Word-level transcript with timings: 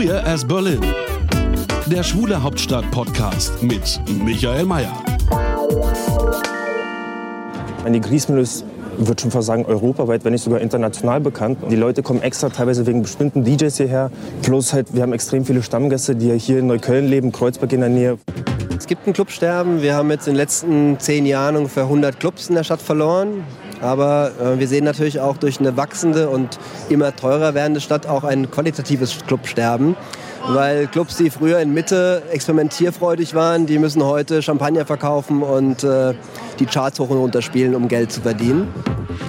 Queer 0.00 0.26
as 0.26 0.46
Berlin. 0.46 0.80
Der 1.84 2.02
Schwule 2.02 2.42
Hauptstadt-Podcast 2.42 3.62
mit 3.62 4.00
Michael 4.24 4.64
Mayer. 4.64 4.94
Die 7.86 8.00
Griesmühle 8.00 8.40
ist, 8.40 8.64
würde 8.96 9.20
schon 9.20 9.30
fast 9.30 9.48
sagen, 9.48 9.66
europaweit, 9.66 10.24
wenn 10.24 10.32
nicht 10.32 10.42
sogar 10.42 10.62
international 10.62 11.20
bekannt. 11.20 11.58
Die 11.70 11.76
Leute 11.76 12.02
kommen 12.02 12.22
extra 12.22 12.48
teilweise 12.48 12.86
wegen 12.86 13.02
bestimmten 13.02 13.44
DJs 13.44 13.76
hierher. 13.76 14.10
Plus 14.40 14.72
halt, 14.72 14.94
wir 14.94 15.02
haben 15.02 15.12
extrem 15.12 15.44
viele 15.44 15.62
Stammgäste, 15.62 16.16
die 16.16 16.32
hier 16.38 16.60
in 16.60 16.68
Neukölln 16.68 17.06
leben, 17.06 17.30
Kreuzberg 17.30 17.70
in 17.74 17.80
der 17.80 17.90
Nähe. 17.90 18.16
Es 18.78 18.86
gibt 18.86 19.06
ein 19.06 19.12
Clubsterben. 19.12 19.82
Wir 19.82 19.96
haben 19.96 20.10
jetzt 20.10 20.26
in 20.26 20.32
den 20.32 20.38
letzten 20.38 20.98
zehn 20.98 21.26
Jahren 21.26 21.56
ungefähr 21.56 21.82
100 21.82 22.18
Clubs 22.18 22.48
in 22.48 22.54
der 22.54 22.64
Stadt 22.64 22.80
verloren. 22.80 23.44
Aber 23.80 24.32
äh, 24.40 24.58
wir 24.58 24.68
sehen 24.68 24.84
natürlich 24.84 25.20
auch 25.20 25.36
durch 25.36 25.60
eine 25.60 25.76
wachsende 25.76 26.28
und 26.28 26.58
immer 26.88 27.14
teurer 27.14 27.54
werdende 27.54 27.80
Stadt 27.80 28.06
auch 28.06 28.24
ein 28.24 28.50
qualitatives 28.50 29.18
Clubsterben. 29.26 29.96
Weil 30.48 30.86
Clubs, 30.86 31.16
die 31.16 31.30
früher 31.30 31.60
in 31.60 31.72
Mitte 31.74 32.22
experimentierfreudig 32.30 33.34
waren, 33.34 33.66
die 33.66 33.78
müssen 33.78 34.02
heute 34.02 34.42
Champagner 34.42 34.86
verkaufen 34.86 35.42
und 35.42 35.84
äh, 35.84 36.14
die 36.58 36.66
Charts 36.66 36.98
hoch 36.98 37.10
und 37.10 37.18
runter 37.18 37.42
spielen, 37.42 37.74
um 37.74 37.88
Geld 37.88 38.10
zu 38.10 38.22
verdienen. 38.22 38.68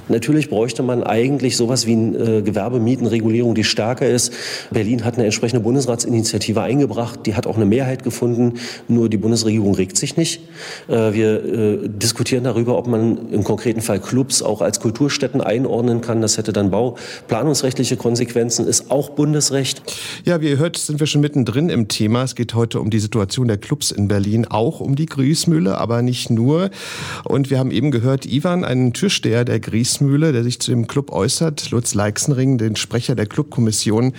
Natürlich 0.09 0.49
bräuchte 0.49 0.83
man 0.83 1.03
eigentlich 1.03 1.57
sowas 1.57 1.85
wie 1.85 1.93
eine 1.93 2.17
äh, 2.17 2.41
Gewerbemietenregulierung, 2.41 3.55
die 3.55 3.63
stärker 3.63 4.07
ist. 4.07 4.33
Berlin 4.71 5.05
hat 5.05 5.15
eine 5.15 5.25
entsprechende 5.25 5.61
Bundesratsinitiative 5.61 6.61
eingebracht, 6.61 7.21
die 7.25 7.35
hat 7.35 7.47
auch 7.47 7.55
eine 7.55 7.65
Mehrheit 7.65 8.03
gefunden, 8.03 8.59
nur 8.87 9.09
die 9.09 9.17
Bundesregierung 9.17 9.75
regt 9.75 9.97
sich 9.97 10.17
nicht. 10.17 10.41
Äh, 10.87 11.13
wir 11.13 11.45
äh, 11.45 11.89
diskutieren 11.89 12.43
darüber, 12.43 12.77
ob 12.77 12.87
man 12.87 13.29
im 13.31 13.43
konkreten 13.43 13.81
Fall 13.81 13.99
Clubs 13.99 14.41
auch 14.41 14.61
als 14.61 14.79
Kulturstätten 14.79 15.41
einordnen 15.41 16.01
kann. 16.01 16.21
Das 16.21 16.37
hätte 16.37 16.53
dann 16.53 16.71
bauplanungsrechtliche 16.71 17.97
Konsequenzen, 17.97 18.67
ist 18.67 18.91
auch 18.91 19.09
Bundesrecht. 19.11 19.81
Ja, 20.25 20.41
wie 20.41 20.49
ihr 20.49 20.57
hört, 20.57 20.77
sind 20.77 20.99
wir 20.99 21.07
schon 21.07 21.21
mittendrin 21.21 21.69
im 21.69 21.87
Thema. 21.87 22.23
Es 22.23 22.35
geht 22.35 22.53
heute 22.53 22.79
um 22.79 22.89
die 22.89 22.99
Situation 22.99 23.47
der 23.47 23.57
Clubs 23.57 23.91
in 23.91 24.07
Berlin, 24.07 24.45
auch 24.45 24.79
um 24.79 24.95
die 24.95 25.05
Griesmühle, 25.05 25.77
aber 25.77 26.01
nicht 26.01 26.29
nur. 26.29 26.69
Und 27.23 27.49
wir 27.49 27.59
haben 27.59 27.71
eben 27.71 27.91
gehört, 27.91 28.25
Ivan, 28.25 28.65
einen 28.65 28.93
Türsteher 28.93 29.45
der 29.45 29.59
Griesmühle, 29.71 30.33
der 30.33 30.43
sich 30.43 30.59
zu 30.59 30.69
dem 30.69 30.85
Club 30.85 31.13
äußert, 31.13 31.71
Lutz 31.71 31.93
Leixenring, 31.93 32.57
den 32.57 32.75
Sprecher 32.75 33.15
der 33.15 33.25
Clubkommission 33.25 34.11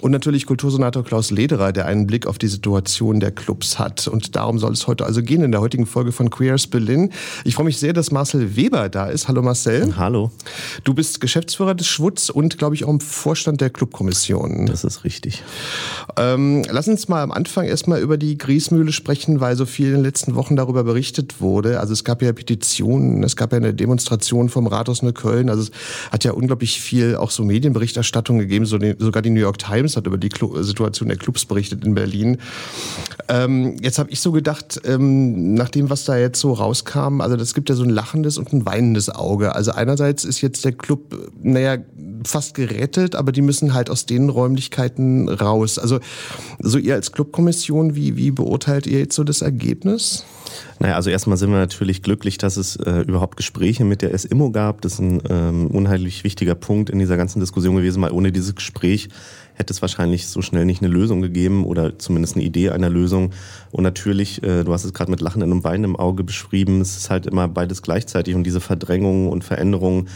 und 0.00 0.12
natürlich 0.12 0.46
Kultursenator 0.46 1.02
Klaus 1.02 1.32
Lederer, 1.32 1.72
der 1.72 1.86
einen 1.86 2.06
Blick 2.06 2.28
auf 2.28 2.38
die 2.38 2.46
Situation 2.46 3.18
der 3.18 3.32
Clubs 3.32 3.80
hat. 3.80 4.06
Und 4.06 4.36
darum 4.36 4.60
soll 4.60 4.72
es 4.72 4.86
heute 4.86 5.04
also 5.04 5.20
gehen 5.20 5.42
in 5.42 5.50
der 5.50 5.60
heutigen 5.60 5.86
Folge 5.86 6.12
von 6.12 6.30
Queers 6.30 6.68
Berlin. 6.68 7.12
Ich 7.44 7.56
freue 7.56 7.66
mich 7.66 7.78
sehr, 7.78 7.92
dass 7.92 8.12
Marcel 8.12 8.54
Weber 8.54 8.88
da 8.88 9.06
ist. 9.06 9.26
Hallo 9.26 9.42
Marcel. 9.42 9.96
Hallo. 9.96 10.30
Du 10.84 10.94
bist 10.94 11.20
Geschäftsführer 11.20 11.74
des 11.74 11.88
Schwutz 11.88 12.30
und, 12.30 12.58
glaube 12.58 12.76
ich, 12.76 12.84
auch 12.84 12.90
im 12.90 13.00
Vorstand 13.00 13.60
der 13.60 13.70
Clubkommission. 13.70 14.66
Das 14.66 14.84
ist 14.84 15.02
richtig. 15.02 15.42
Ähm, 16.16 16.62
lass 16.70 16.86
uns 16.86 17.08
mal 17.08 17.22
am 17.22 17.32
Anfang 17.32 17.64
erstmal 17.64 18.00
über 18.00 18.18
die 18.18 18.38
Griesmühle 18.38 18.92
sprechen, 18.92 19.40
weil 19.40 19.56
so 19.56 19.66
viel 19.66 19.86
in 19.86 19.94
den 19.94 20.02
letzten 20.04 20.36
Wochen 20.36 20.54
darüber 20.54 20.84
berichtet 20.84 21.40
wurde. 21.40 21.80
Also 21.80 21.92
es 21.92 22.04
gab 22.04 22.22
ja 22.22 22.32
Petitionen, 22.32 23.24
es 23.24 23.34
gab 23.34 23.50
ja 23.52 23.58
eine 23.58 23.74
Demonstration 23.74 24.48
vom 24.48 24.66
Rathaus 24.66 24.91
Neukölln. 25.00 25.48
Also 25.48 25.62
es 25.62 25.70
hat 26.10 26.24
ja 26.24 26.32
unglaublich 26.32 26.80
viel 26.80 27.16
auch 27.16 27.30
so 27.30 27.44
Medienberichterstattung 27.44 28.38
gegeben. 28.38 28.66
So 28.66 28.76
die, 28.76 28.94
sogar 28.98 29.22
die 29.22 29.30
New 29.30 29.40
York 29.40 29.58
Times 29.58 29.96
hat 29.96 30.06
über 30.06 30.18
die 30.18 30.28
Clu 30.28 30.62
Situation 30.62 31.08
der 31.08 31.16
Clubs 31.16 31.46
berichtet 31.46 31.84
in 31.84 31.94
Berlin. 31.94 32.36
Ähm, 33.28 33.76
jetzt 33.80 33.98
habe 33.98 34.10
ich 34.10 34.20
so 34.20 34.32
gedacht, 34.32 34.80
ähm, 34.84 35.54
nach 35.54 35.70
dem, 35.70 35.88
was 35.88 36.04
da 36.04 36.18
jetzt 36.18 36.40
so 36.40 36.52
rauskam, 36.52 37.20
also 37.20 37.36
das 37.36 37.54
gibt 37.54 37.70
ja 37.70 37.74
so 37.74 37.84
ein 37.84 37.90
lachendes 37.90 38.36
und 38.36 38.52
ein 38.52 38.66
weinendes 38.66 39.08
Auge. 39.08 39.54
Also 39.54 39.72
einerseits 39.72 40.24
ist 40.24 40.40
jetzt 40.40 40.64
der 40.64 40.72
Club, 40.72 41.30
naja, 41.42 41.78
fast 42.26 42.54
gerettet, 42.54 43.14
aber 43.14 43.32
die 43.32 43.42
müssen 43.42 43.74
halt 43.74 43.90
aus 43.90 44.06
den 44.06 44.28
Räumlichkeiten 44.28 45.28
raus. 45.28 45.78
Also 45.78 46.00
so 46.58 46.78
ihr 46.78 46.94
als 46.94 47.12
Clubkommission, 47.12 47.94
wie, 47.94 48.16
wie 48.16 48.30
beurteilt 48.30 48.86
ihr 48.86 48.98
jetzt 48.98 49.14
so 49.14 49.24
das 49.24 49.42
Ergebnis? 49.42 50.24
Naja, 50.78 50.96
also 50.96 51.10
erstmal 51.10 51.36
sind 51.36 51.50
wir 51.50 51.58
natürlich 51.58 52.02
glücklich, 52.02 52.38
dass 52.38 52.56
es 52.56 52.76
äh, 52.76 53.00
überhaupt 53.00 53.36
Gespräche 53.36 53.84
mit 53.84 54.02
der 54.02 54.16
SIMO 54.16 54.50
gab. 54.50 54.80
Das 54.80 54.94
ist 54.94 54.98
ein 55.00 55.22
ähm, 55.28 55.66
unheimlich 55.68 56.24
wichtiger 56.24 56.54
Punkt 56.54 56.90
in 56.90 56.98
dieser 56.98 57.16
ganzen 57.16 57.40
Diskussion 57.40 57.76
gewesen, 57.76 58.02
weil 58.02 58.12
ohne 58.12 58.32
dieses 58.32 58.54
Gespräch 58.54 59.08
hätte 59.54 59.72
es 59.72 59.82
wahrscheinlich 59.82 60.26
so 60.28 60.42
schnell 60.42 60.64
nicht 60.64 60.82
eine 60.82 60.92
Lösung 60.92 61.20
gegeben 61.20 61.64
oder 61.64 61.98
zumindest 61.98 62.36
eine 62.36 62.44
Idee 62.44 62.70
einer 62.70 62.88
Lösung. 62.88 63.32
Und 63.70 63.84
natürlich, 63.84 64.42
äh, 64.42 64.64
du 64.64 64.72
hast 64.72 64.84
es 64.84 64.94
gerade 64.94 65.10
mit 65.10 65.20
lachendem 65.20 65.52
und 65.52 65.64
Weinen 65.64 65.84
im 65.84 65.96
Auge 65.96 66.24
beschrieben, 66.24 66.80
es 66.80 66.96
ist 66.96 67.10
halt 67.10 67.26
immer 67.26 67.48
beides 67.48 67.82
gleichzeitig 67.82 68.34
und 68.34 68.44
diese 68.44 68.60
Verdrängungen 68.60 69.28
und 69.28 69.44
Veränderungen 69.44 70.08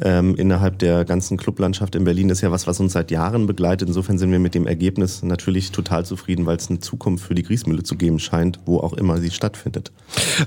ähm, 0.00 0.34
innerhalb 0.34 0.78
der 0.78 1.04
ganzen 1.04 1.36
Clublandschaft 1.36 1.94
in 1.94 2.04
Berlin 2.04 2.30
ist 2.30 2.40
ja 2.40 2.50
was, 2.50 2.66
was 2.66 2.80
uns 2.80 2.92
seit 2.92 3.10
Jahren 3.10 3.46
begleitet. 3.46 3.88
Insofern 3.88 4.18
sind 4.18 4.32
wir 4.32 4.38
mit 4.38 4.54
dem 4.54 4.66
Ergebnis 4.66 5.22
natürlich 5.22 5.70
total 5.70 6.04
zufrieden, 6.04 6.46
weil 6.46 6.56
es 6.56 6.68
eine 6.68 6.80
Zukunft 6.80 7.26
für 7.26 7.34
die 7.34 7.42
Griesmühle 7.42 7.82
zu 7.82 7.96
geben 7.96 8.18
scheint, 8.18 8.58
wo 8.66 8.78
auch 8.78 8.92
immer 8.94 9.18
sie 9.18 9.30
stattfindet. 9.30 9.92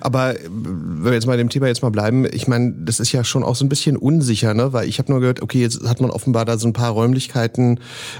Aber 0.01 0.35
äh, 0.35 0.49
wenn 0.49 1.05
wir 1.05 1.13
jetzt 1.13 1.27
mal 1.27 1.37
dem 1.37 1.49
Thema 1.49 1.67
jetzt 1.67 1.81
mal 1.81 1.89
bleiben, 1.89 2.25
ich 2.31 2.47
meine, 2.47 2.73
das 2.79 2.99
ist 2.99 3.11
ja 3.11 3.23
schon 3.23 3.43
auch 3.43 3.55
so 3.55 3.65
ein 3.65 3.69
bisschen 3.69 3.97
unsicher, 3.97 4.53
ne? 4.53 4.73
Weil 4.73 4.87
ich 4.87 4.99
habe 4.99 5.11
nur 5.11 5.21
gehört, 5.21 5.41
okay, 5.41 5.61
jetzt 5.61 5.87
hat 5.87 6.01
man 6.01 6.11
offenbar 6.11 6.45
da 6.45 6.57
so 6.57 6.67
ein 6.67 6.73
paar 6.73 6.91
Räumlichkeiten 6.91 7.79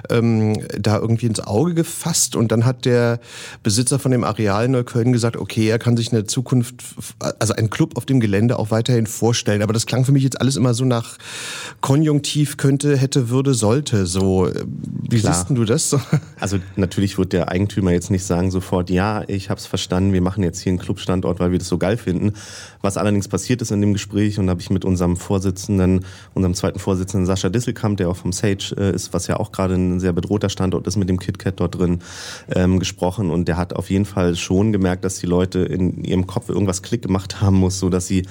ähm, 0.09 0.61
da 0.79 0.97
irgendwie 0.97 1.25
ins 1.25 1.39
Auge 1.39 1.73
gefasst 1.73 2.35
und 2.35 2.51
dann 2.51 2.65
hat 2.65 2.85
der 2.85 3.19
Besitzer 3.63 3.99
von 3.99 4.11
dem 4.11 4.23
Areal 4.23 4.67
Neukölln 4.69 5.13
gesagt, 5.13 5.38
okay, 5.38 5.67
er 5.67 5.79
kann 5.79 5.97
sich 5.97 6.11
eine 6.11 6.25
Zukunft, 6.25 6.83
also 7.39 7.53
einen 7.53 7.69
Club 7.69 7.97
auf 7.97 8.05
dem 8.05 8.19
Gelände 8.19 8.57
auch 8.59 8.71
weiterhin 8.71 9.07
vorstellen. 9.07 9.61
Aber 9.61 9.73
das 9.73 9.85
klang 9.85 10.05
für 10.05 10.11
mich 10.11 10.23
jetzt 10.23 10.39
alles 10.39 10.55
immer 10.55 10.73
so 10.73 10.85
nach 10.85 11.16
Konjunktiv 11.81 12.57
könnte, 12.57 12.97
hätte, 12.97 13.29
würde, 13.29 13.53
sollte. 13.53 14.05
So, 14.05 14.50
wie 15.09 15.19
Klar. 15.19 15.33
siehst 15.33 15.50
du 15.50 15.66
das? 15.66 15.95
Also 16.39 16.59
natürlich 16.75 17.17
wird 17.17 17.33
der 17.33 17.50
Eigentümer 17.50 17.91
jetzt 17.91 18.11
nicht 18.11 18.23
sagen 18.23 18.51
sofort, 18.51 18.91
ja, 18.91 19.23
ich 19.27 19.50
habe 19.50 19.59
es 19.59 19.66
verstanden, 19.66 20.13
wir 20.13 20.22
machen 20.22 20.44
jetzt 20.44 20.59
hier 20.59 20.69
einen 20.72 20.79
Clubstandort, 20.79 21.39
weil 21.39 21.51
wir 21.51 21.57
das 21.57 21.67
so 21.67 21.79
geil 21.79 21.97
finden. 21.97 22.33
Was 22.81 22.95
allerdings 22.95 23.27
passiert 23.27 23.61
ist 23.61 23.72
in 23.72 23.81
dem 23.81 23.94
Gespräch, 23.94 24.38
und 24.38 24.47
da 24.47 24.51
habe 24.51 24.61
ich 24.61 24.69
mit 24.69 24.85
unserem 24.85 25.17
Vorsitzenden, 25.17 26.06
unserem 26.35 26.53
zweiten 26.53 26.79
Vorsitzenden 26.79 27.25
Sascha 27.25 27.50
Disselkamp, 27.50 27.97
der 27.97 28.09
auch 28.09 28.16
vom 28.16 28.33
Sage 28.33 28.75
äh, 28.77 28.94
ist, 28.94 29.13
was 29.13 29.27
ja 29.27 29.38
auch 29.39 29.51
gerade 29.51 29.73
ein 29.73 30.00
sehr 30.00 30.13
bedrohter 30.13 30.50
Standort 30.50 30.85
ist, 30.85 30.95
mit 30.95 31.09
dem 31.09 31.19
KitKat 31.19 31.59
dort 31.59 31.79
drin 31.79 32.00
ähm, 32.50 32.79
gesprochen. 32.79 33.31
Und 33.31 33.47
der 33.47 33.57
hat 33.57 33.73
auf 33.73 33.89
jeden 33.89 34.06
Fall 34.06 34.35
schon 34.35 34.72
gemerkt, 34.72 35.06
dass 35.06 35.19
die 35.19 35.25
Leute 35.27 35.59
in 35.59 36.03
ihrem 36.03 36.27
Kopf 36.27 36.50
irgendwas 36.50 36.83
Klick 36.83 37.01
gemacht 37.01 37.41
haben 37.41 37.57
muss, 37.57 37.79
so 37.79 37.89
dass 37.89 38.07
sie 38.07 38.25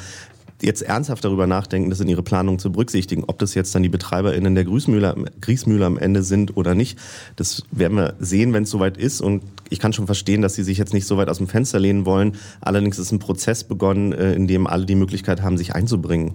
jetzt 0.63 0.83
ernsthaft 0.83 1.25
darüber 1.25 1.47
nachdenken, 1.47 1.91
das 1.91 2.01
in 2.01 2.09
ihre 2.09 2.23
Planung 2.23 2.59
zu 2.59 2.73
berücksichtigen. 2.73 3.25
Ob 3.27 3.39
das 3.39 3.55
jetzt 3.55 3.75
dann 3.75 3.83
die 3.83 3.89
BetreiberInnen 3.89 4.55
der 4.55 4.65
Griesmühle, 4.65 5.15
Griesmühle 5.41 5.87
am 5.87 5.99
Ende 5.99 6.23
sind 6.23 6.57
oder 6.57 6.75
nicht, 6.75 6.99
das 7.37 7.63
werden 7.71 7.97
wir 7.97 8.15
sehen, 8.19 8.53
wenn 8.53 8.65
es 8.65 8.71
soweit 8.71 8.97
ist. 8.97 9.21
Und 9.21 9.43
ich 9.69 9.79
kann 9.79 9.93
schon 9.93 10.07
verstehen, 10.07 10.43
dass 10.43 10.55
sie 10.55 10.63
sich 10.65 10.79
jetzt 10.79 10.95
nicht 10.95 11.07
so 11.07 11.17
weit 11.17 11.29
aus 11.29 11.39
dem 11.39 11.49
Fenster 11.49 11.79
lehnen 11.79 12.07
wollen. 12.07 12.37
Allerdings 12.61 12.99
ist 12.99 13.13
ein 13.13 13.19
Prozess 13.19 13.65
begonnen, 13.65 14.13
äh, 14.13 14.35
in 14.35 14.47
dem 14.47 14.67
alle 14.67 14.87
die 14.87 14.95
Möglichkeit 14.95 15.43
haben, 15.43 15.59
sich 15.59 15.75
einzubringen. 15.75 16.35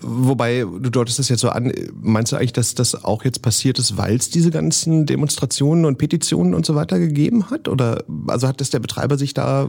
Wobei, 0.00 0.60
du 0.64 0.90
deutest 0.90 1.18
das 1.18 1.28
jetzt 1.28 1.40
so 1.40 1.48
an, 1.48 1.72
meinst 2.00 2.32
du 2.32 2.36
eigentlich, 2.36 2.52
dass 2.52 2.74
das 2.74 3.04
auch 3.04 3.24
jetzt 3.24 3.40
passiert 3.42 3.78
ist, 3.78 3.96
weil 3.96 4.16
es 4.16 4.30
diese 4.30 4.50
ganzen 4.50 5.06
Demonstrationen 5.06 5.84
und 5.84 5.98
Petitionen 5.98 6.54
und 6.54 6.66
so 6.66 6.74
weiter 6.74 6.98
gegeben 6.98 7.50
hat? 7.50 7.68
Oder 7.68 8.02
also 8.26 8.48
hat 8.48 8.60
das 8.60 8.70
der 8.70 8.80
Betreiber 8.80 9.16
sich 9.16 9.32
da 9.32 9.68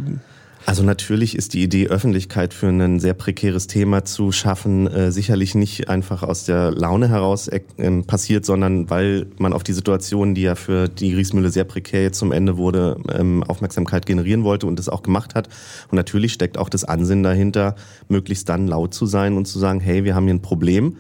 Also 0.66 0.82
natürlich 0.82 1.36
ist 1.36 1.54
die 1.54 1.62
Idee, 1.62 1.90
Öffentlichkeit 1.90 2.52
für 2.52 2.68
ein 2.68 3.00
sehr 3.00 3.14
prekäres 3.14 3.68
Thema 3.68 4.04
zu 4.04 4.32
schaffen, 4.32 4.88
äh, 4.88 5.12
sicherlich 5.12 5.54
nicht 5.54 5.90
einfach 5.90 6.24
aus 6.24 6.46
der 6.46 6.72
Laune 6.72 7.08
heraus 7.08 7.48
äh, 7.48 7.62
passiert, 8.02 8.46
sondern 8.46 8.90
weil 8.90 9.28
man 9.38 9.54
auf 9.54 9.62
die 9.62 9.74
Situation, 9.74 10.34
die 10.34 10.42
ja 10.42 10.56
für 10.56 10.88
die 10.88 11.12
Griesmühle 11.12 11.52
sehr 11.52 11.66
prekär 11.66 12.02
jetzt 12.02 12.18
zum 12.18 12.32
Ende 12.32 12.58
wurde, 12.58 12.98
ähm, 13.14 13.44
Aufmerksamkeit 13.44 14.08
generieren 14.08 14.44
wollte 14.44 14.66
und 14.66 14.80
es 14.80 14.90
auch 14.90 15.04
gemacht 15.04 15.36
hat. 15.36 15.50
Und 15.92 15.98
natürlich 15.98 16.34
steckt 16.34 16.58
auch 16.58 16.70
das 16.70 16.84
Ansinnen 16.84 17.24
dahinter, 17.24 17.76
möglichst 18.10 18.50
dann 18.50 18.68
laut 18.68 18.96
zu 18.96 19.06
sein 19.06 19.38
und 19.38 19.46
zu 19.46 19.60
sagen, 19.60 19.80
hey, 19.80 20.04
wir 20.04 20.16
haben 20.16 20.26
hier 20.26 20.34
ein 20.34 20.42
Problem. 20.42 20.98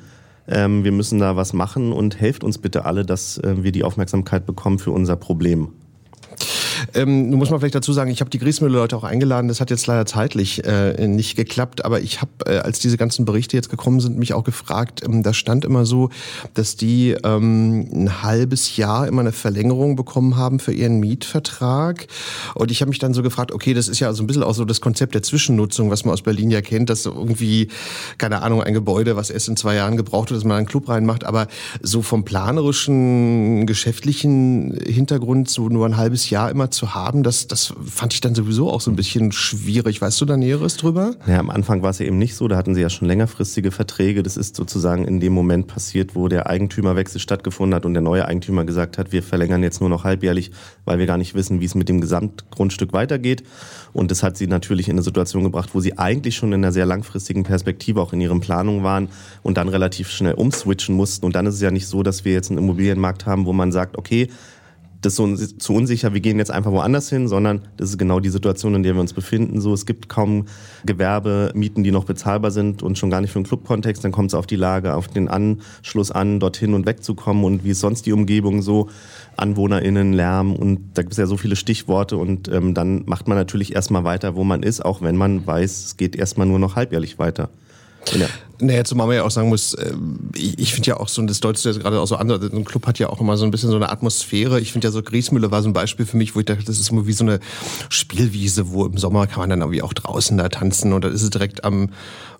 Ähm, 0.47 0.83
wir 0.83 0.91
müssen 0.91 1.17
da 1.17 1.37
was 1.37 1.53
machen 1.53 1.91
und 1.91 2.19
helft 2.19 2.43
uns 2.43 2.59
bitte 2.59 2.85
alle, 2.85 3.03
dass 3.03 3.39
äh, 3.39 3.63
wir 3.63 3.71
die 3.71 3.83
Aufmerksamkeit 3.83 4.45
bekommen 4.45 4.77
für 4.77 4.91
unser 4.91 5.15
Problem. 5.15 5.69
Ähm, 6.93 7.29
nun 7.29 7.39
muss 7.39 7.49
man 7.49 7.59
vielleicht 7.59 7.75
dazu 7.75 7.93
sagen, 7.93 8.11
ich 8.11 8.21
habe 8.21 8.29
die 8.29 8.39
Griesmühle-Leute 8.39 8.95
auch 8.95 9.03
eingeladen. 9.03 9.47
Das 9.47 9.61
hat 9.61 9.69
jetzt 9.69 9.87
leider 9.87 10.05
zeitlich 10.05 10.63
äh, 10.65 11.07
nicht 11.07 11.35
geklappt. 11.35 11.85
Aber 11.85 12.01
ich 12.01 12.21
habe, 12.21 12.31
äh, 12.45 12.57
als 12.59 12.79
diese 12.79 12.97
ganzen 12.97 13.25
Berichte 13.25 13.57
jetzt 13.57 13.69
gekommen 13.69 13.99
sind, 13.99 14.17
mich 14.17 14.33
auch 14.33 14.43
gefragt. 14.43 15.01
Ähm, 15.05 15.23
da 15.23 15.33
stand 15.33 15.65
immer 15.65 15.85
so, 15.85 16.09
dass 16.53 16.75
die 16.75 17.15
ähm, 17.23 17.87
ein 17.91 18.23
halbes 18.23 18.77
Jahr 18.77 19.07
immer 19.07 19.21
eine 19.21 19.31
Verlängerung 19.31 19.95
bekommen 19.95 20.37
haben 20.37 20.59
für 20.59 20.73
ihren 20.73 20.99
Mietvertrag. 20.99 22.07
Und 22.53 22.71
ich 22.71 22.81
habe 22.81 22.89
mich 22.89 22.99
dann 22.99 23.13
so 23.13 23.23
gefragt, 23.23 23.51
okay, 23.51 23.73
das 23.73 23.87
ist 23.87 23.99
ja 23.99 24.13
so 24.13 24.23
ein 24.23 24.27
bisschen 24.27 24.43
auch 24.43 24.53
so 24.53 24.65
das 24.65 24.81
Konzept 24.81 25.15
der 25.15 25.23
Zwischennutzung, 25.23 25.89
was 25.89 26.05
man 26.05 26.13
aus 26.13 26.21
Berlin 26.21 26.51
ja 26.51 26.61
kennt, 26.61 26.89
dass 26.89 27.05
irgendwie, 27.05 27.69
keine 28.17 28.41
Ahnung, 28.41 28.61
ein 28.61 28.73
Gebäude, 28.73 29.15
was 29.15 29.29
erst 29.29 29.47
in 29.47 29.57
zwei 29.57 29.75
Jahren 29.75 29.97
gebraucht 29.97 30.29
wird, 30.29 30.37
dass 30.37 30.45
man 30.45 30.57
einen 30.57 30.67
Club 30.67 30.89
reinmacht. 30.89 31.23
Aber 31.23 31.47
so 31.81 32.01
vom 32.01 32.25
planerischen, 32.25 33.65
geschäftlichen 33.65 34.77
Hintergrund 34.85 35.49
so 35.49 35.69
nur 35.69 35.85
ein 35.85 35.97
halbes 35.97 36.29
Jahr 36.29 36.49
immer 36.49 36.71
zu 36.75 36.93
haben, 36.93 37.23
das, 37.23 37.47
das 37.47 37.73
fand 37.85 38.13
ich 38.13 38.21
dann 38.21 38.35
sowieso 38.35 38.69
auch 38.69 38.81
so 38.81 38.91
ein 38.91 38.95
bisschen 38.95 39.31
schwierig. 39.31 40.01
Weißt 40.01 40.21
du 40.21 40.25
da 40.25 40.37
Näheres 40.37 40.77
drüber? 40.77 41.15
Ja, 41.27 41.39
am 41.39 41.49
Anfang 41.49 41.81
war 41.81 41.89
es 41.89 41.99
ja 41.99 42.05
eben 42.05 42.17
nicht 42.17 42.35
so. 42.35 42.47
Da 42.47 42.57
hatten 42.57 42.75
sie 42.75 42.81
ja 42.81 42.89
schon 42.89 43.07
längerfristige 43.07 43.71
Verträge. 43.71 44.21
Das 44.21 44.37
ist 44.37 44.55
sozusagen 44.55 45.05
in 45.05 45.19
dem 45.19 45.33
Moment 45.33 45.67
passiert, 45.67 46.15
wo 46.15 46.27
der 46.27 46.47
Eigentümerwechsel 46.47 47.19
stattgefunden 47.19 47.75
hat 47.75 47.85
und 47.85 47.93
der 47.93 48.01
neue 48.01 48.25
Eigentümer 48.25 48.65
gesagt 48.65 48.97
hat, 48.97 49.11
wir 49.11 49.23
verlängern 49.23 49.63
jetzt 49.63 49.79
nur 49.79 49.89
noch 49.89 50.03
halbjährlich, 50.03 50.51
weil 50.85 50.99
wir 50.99 51.05
gar 51.05 51.17
nicht 51.17 51.33
wissen, 51.33 51.61
wie 51.61 51.65
es 51.65 51.75
mit 51.75 51.89
dem 51.89 52.01
Gesamtgrundstück 52.01 52.93
weitergeht. 52.93 53.43
Und 53.93 54.11
das 54.11 54.23
hat 54.23 54.37
sie 54.37 54.47
natürlich 54.47 54.87
in 54.87 54.95
eine 54.95 55.03
Situation 55.03 55.43
gebracht, 55.43 55.69
wo 55.73 55.79
sie 55.79 55.97
eigentlich 55.97 56.35
schon 56.35 56.53
in 56.53 56.63
einer 56.63 56.73
sehr 56.73 56.85
langfristigen 56.85 57.43
Perspektive 57.43 58.01
auch 58.01 58.13
in 58.13 58.21
ihren 58.21 58.41
Planungen 58.41 58.83
waren 58.83 59.09
und 59.41 59.57
dann 59.57 59.69
relativ 59.69 60.11
schnell 60.11 60.33
umswitchen 60.33 60.95
mussten. 60.95 61.25
Und 61.25 61.35
dann 61.35 61.45
ist 61.45 61.55
es 61.55 61.61
ja 61.61 61.71
nicht 61.71 61.87
so, 61.87 62.03
dass 62.03 62.25
wir 62.25 62.33
jetzt 62.33 62.49
einen 62.49 62.57
Immobilienmarkt 62.57 63.25
haben, 63.25 63.45
wo 63.45 63.53
man 63.53 63.71
sagt, 63.71 63.97
okay, 63.97 64.27
das 65.05 65.13
ist 65.13 65.17
so 65.17 65.35
zu 65.35 65.73
unsicher, 65.73 66.13
wir 66.13 66.19
gehen 66.19 66.39
jetzt 66.39 66.51
einfach 66.51 66.71
woanders 66.71 67.09
hin, 67.09 67.27
sondern 67.27 67.61
das 67.77 67.89
ist 67.89 67.97
genau 67.97 68.19
die 68.19 68.29
Situation, 68.29 68.73
in 68.73 68.83
der 68.83 68.95
wir 68.95 69.01
uns 69.01 69.13
befinden. 69.13 69.61
So, 69.61 69.73
es 69.73 69.85
gibt 69.85 70.09
kaum 70.09 70.45
Gewerbemieten, 70.85 71.83
die 71.83 71.91
noch 71.91 72.05
bezahlbar 72.05 72.49
sind 72.49 72.81
und 72.81 72.97
schon 72.97 73.11
gar 73.11 73.21
nicht 73.21 73.31
für 73.31 73.37
einen 73.37 73.45
Clubkontext. 73.45 74.03
Dann 74.03 74.11
kommt 74.11 74.31
es 74.31 74.33
auf 74.33 74.47
die 74.47 74.55
Lage, 74.55 74.95
auf 74.95 75.07
den 75.07 75.27
Anschluss 75.27 76.11
an, 76.11 76.39
dorthin 76.39 76.73
und 76.73 76.87
wegzukommen 76.87 77.43
und 77.43 77.63
wie 77.63 77.71
ist 77.71 77.81
sonst 77.81 78.05
die 78.07 78.13
Umgebung 78.13 78.63
so, 78.63 78.89
AnwohnerInnen, 79.37 80.13
Lärm 80.13 80.55
und 80.55 80.79
da 80.95 81.03
gibt 81.03 81.13
es 81.13 81.17
ja 81.17 81.27
so 81.27 81.37
viele 81.37 81.55
Stichworte 81.55 82.17
und 82.17 82.47
ähm, 82.47 82.73
dann 82.73 83.03
macht 83.05 83.27
man 83.27 83.37
natürlich 83.37 83.75
erstmal 83.75 84.03
weiter, 84.05 84.35
wo 84.35 84.43
man 84.43 84.63
ist, 84.63 84.83
auch 84.83 85.01
wenn 85.01 85.17
man 85.17 85.45
weiß, 85.45 85.85
es 85.85 85.97
geht 85.97 86.15
erstmal 86.15 86.47
nur 86.47 86.57
noch 86.57 86.75
halbjährlich 86.75 87.19
weiter. 87.19 87.49
Ja. 88.13 88.27
Naja, 88.59 88.83
zumal 88.83 89.07
man 89.07 89.15
ja 89.15 89.23
auch 89.23 89.31
sagen 89.31 89.49
muss, 89.49 89.73
äh, 89.73 89.93
ich, 90.35 90.59
ich 90.59 90.73
finde 90.73 90.87
ja 90.87 90.97
auch 90.97 91.07
so, 91.07 91.21
und 91.21 91.29
das 91.29 91.39
deutet 91.39 91.63
jetzt 91.65 91.79
gerade 91.79 91.99
auch 91.99 92.07
so 92.07 92.15
an, 92.15 92.29
so 92.29 92.35
ein 92.35 92.65
Club 92.65 92.87
hat 92.87 92.99
ja 92.99 93.09
auch 93.09 93.19
immer 93.19 93.37
so 93.37 93.45
ein 93.45 93.51
bisschen 93.51 93.69
so 93.69 93.75
eine 93.75 93.89
Atmosphäre. 93.89 94.59
Ich 94.59 94.71
finde 94.71 94.87
ja 94.87 94.91
so, 94.91 95.01
Griesmühle 95.01 95.51
war 95.51 95.61
so 95.61 95.69
ein 95.69 95.73
Beispiel 95.73 96.05
für 96.05 96.17
mich, 96.17 96.35
wo 96.35 96.39
ich 96.39 96.45
dachte, 96.45 96.63
das 96.63 96.79
ist 96.79 96.89
immer 96.91 97.07
wie 97.07 97.13
so 97.13 97.23
eine 97.23 97.39
Spielwiese, 97.89 98.71
wo 98.71 98.85
im 98.85 98.97
Sommer 98.97 99.27
kann 99.27 99.39
man 99.41 99.49
dann 99.49 99.61
irgendwie 99.61 99.81
auch 99.81 99.93
draußen 99.93 100.37
da 100.37 100.49
tanzen 100.49 100.93
und 100.93 101.03
da 101.03 101.09
ist 101.09 101.21
es 101.21 101.29
direkt 101.29 101.63
am, 101.63 101.89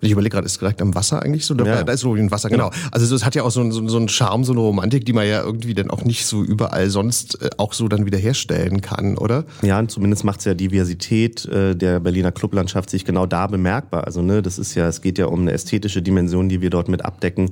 ich 0.00 0.10
überlege 0.10 0.34
gerade, 0.34 0.46
ist 0.46 0.52
es 0.52 0.58
direkt 0.58 0.82
am 0.82 0.94
Wasser 0.94 1.22
eigentlich 1.22 1.46
so? 1.46 1.54
Da, 1.54 1.64
ja. 1.64 1.82
da 1.82 1.92
ist 1.92 2.00
so 2.00 2.14
ein 2.14 2.30
Wasser, 2.30 2.48
genau. 2.48 2.70
Also 2.90 3.14
es 3.14 3.24
hat 3.24 3.34
ja 3.34 3.42
auch 3.42 3.50
so, 3.50 3.70
so, 3.70 3.86
so 3.88 3.96
einen 3.96 4.08
Charme, 4.08 4.44
so 4.44 4.52
eine 4.52 4.60
Romantik, 4.60 5.04
die 5.04 5.12
man 5.12 5.26
ja 5.26 5.42
irgendwie 5.42 5.74
dann 5.74 5.90
auch 5.90 6.04
nicht 6.04 6.26
so 6.26 6.42
überall 6.42 6.90
sonst 6.90 7.42
äh, 7.42 7.50
auch 7.56 7.72
so 7.72 7.88
dann 7.88 8.06
wieder 8.06 8.18
herstellen 8.18 8.80
kann, 8.80 9.18
oder? 9.18 9.44
Ja, 9.62 9.78
und 9.78 9.90
zumindest 9.90 10.24
macht 10.24 10.40
es 10.40 10.44
ja 10.44 10.54
Diversität 10.54 11.44
äh, 11.46 11.74
der 11.74 12.00
Berliner 12.00 12.32
Clublandschaft 12.32 12.90
sich 12.90 13.04
genau 13.04 13.26
da 13.26 13.46
bemerkbar. 13.46 14.04
Also 14.04 14.22
ne, 14.22 14.42
das 14.42 14.58
ist 14.58 14.74
ja, 14.74 14.88
es 14.88 15.00
geht 15.00 15.18
ja 15.18 15.26
um 15.26 15.40
eine 15.40 15.52
ästhetische 15.52 16.02
Dimension, 16.06 16.48
die 16.48 16.60
wir 16.60 16.70
dort 16.70 16.88
mit 16.88 17.04
abdecken, 17.04 17.50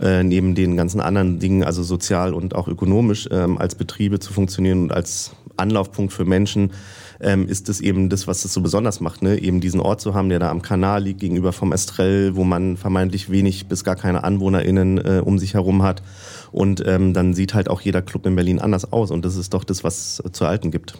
äh, 0.00 0.22
neben 0.22 0.54
den 0.54 0.76
ganzen 0.76 1.00
anderen 1.00 1.38
Dingen, 1.38 1.62
also 1.62 1.82
sozial 1.82 2.34
und 2.34 2.54
auch 2.54 2.68
ökonomisch 2.68 3.28
ähm, 3.30 3.58
als 3.58 3.74
Betriebe 3.74 4.18
zu 4.18 4.32
funktionieren 4.32 4.82
und 4.82 4.92
als 4.92 5.32
Anlaufpunkt 5.56 6.12
für 6.12 6.24
Menschen, 6.24 6.72
ähm, 7.20 7.46
ist 7.46 7.68
es 7.68 7.80
eben 7.80 8.08
das, 8.08 8.26
was 8.26 8.44
es 8.44 8.52
so 8.52 8.62
besonders 8.62 9.00
macht, 9.00 9.22
ne? 9.22 9.38
eben 9.38 9.60
diesen 9.60 9.80
Ort 9.80 10.00
zu 10.00 10.14
haben, 10.14 10.30
der 10.30 10.38
da 10.38 10.50
am 10.50 10.62
Kanal 10.62 11.04
liegt, 11.04 11.20
gegenüber 11.20 11.52
vom 11.52 11.72
Estrell, 11.72 12.34
wo 12.34 12.44
man 12.44 12.76
vermeintlich 12.76 13.30
wenig 13.30 13.66
bis 13.66 13.84
gar 13.84 13.96
keine 13.96 14.24
AnwohnerInnen 14.24 14.98
äh, 14.98 15.22
um 15.22 15.38
sich 15.38 15.54
herum 15.54 15.82
hat. 15.82 16.02
Und 16.50 16.82
ähm, 16.86 17.12
dann 17.12 17.34
sieht 17.34 17.54
halt 17.54 17.68
auch 17.68 17.80
jeder 17.80 18.02
Club 18.02 18.26
in 18.26 18.34
Berlin 18.34 18.58
anders 18.58 18.92
aus. 18.92 19.10
Und 19.10 19.24
das 19.24 19.36
ist 19.36 19.54
doch 19.54 19.64
das, 19.64 19.84
was 19.84 20.22
zu 20.32 20.46
halten 20.46 20.70
gibt. 20.70 20.98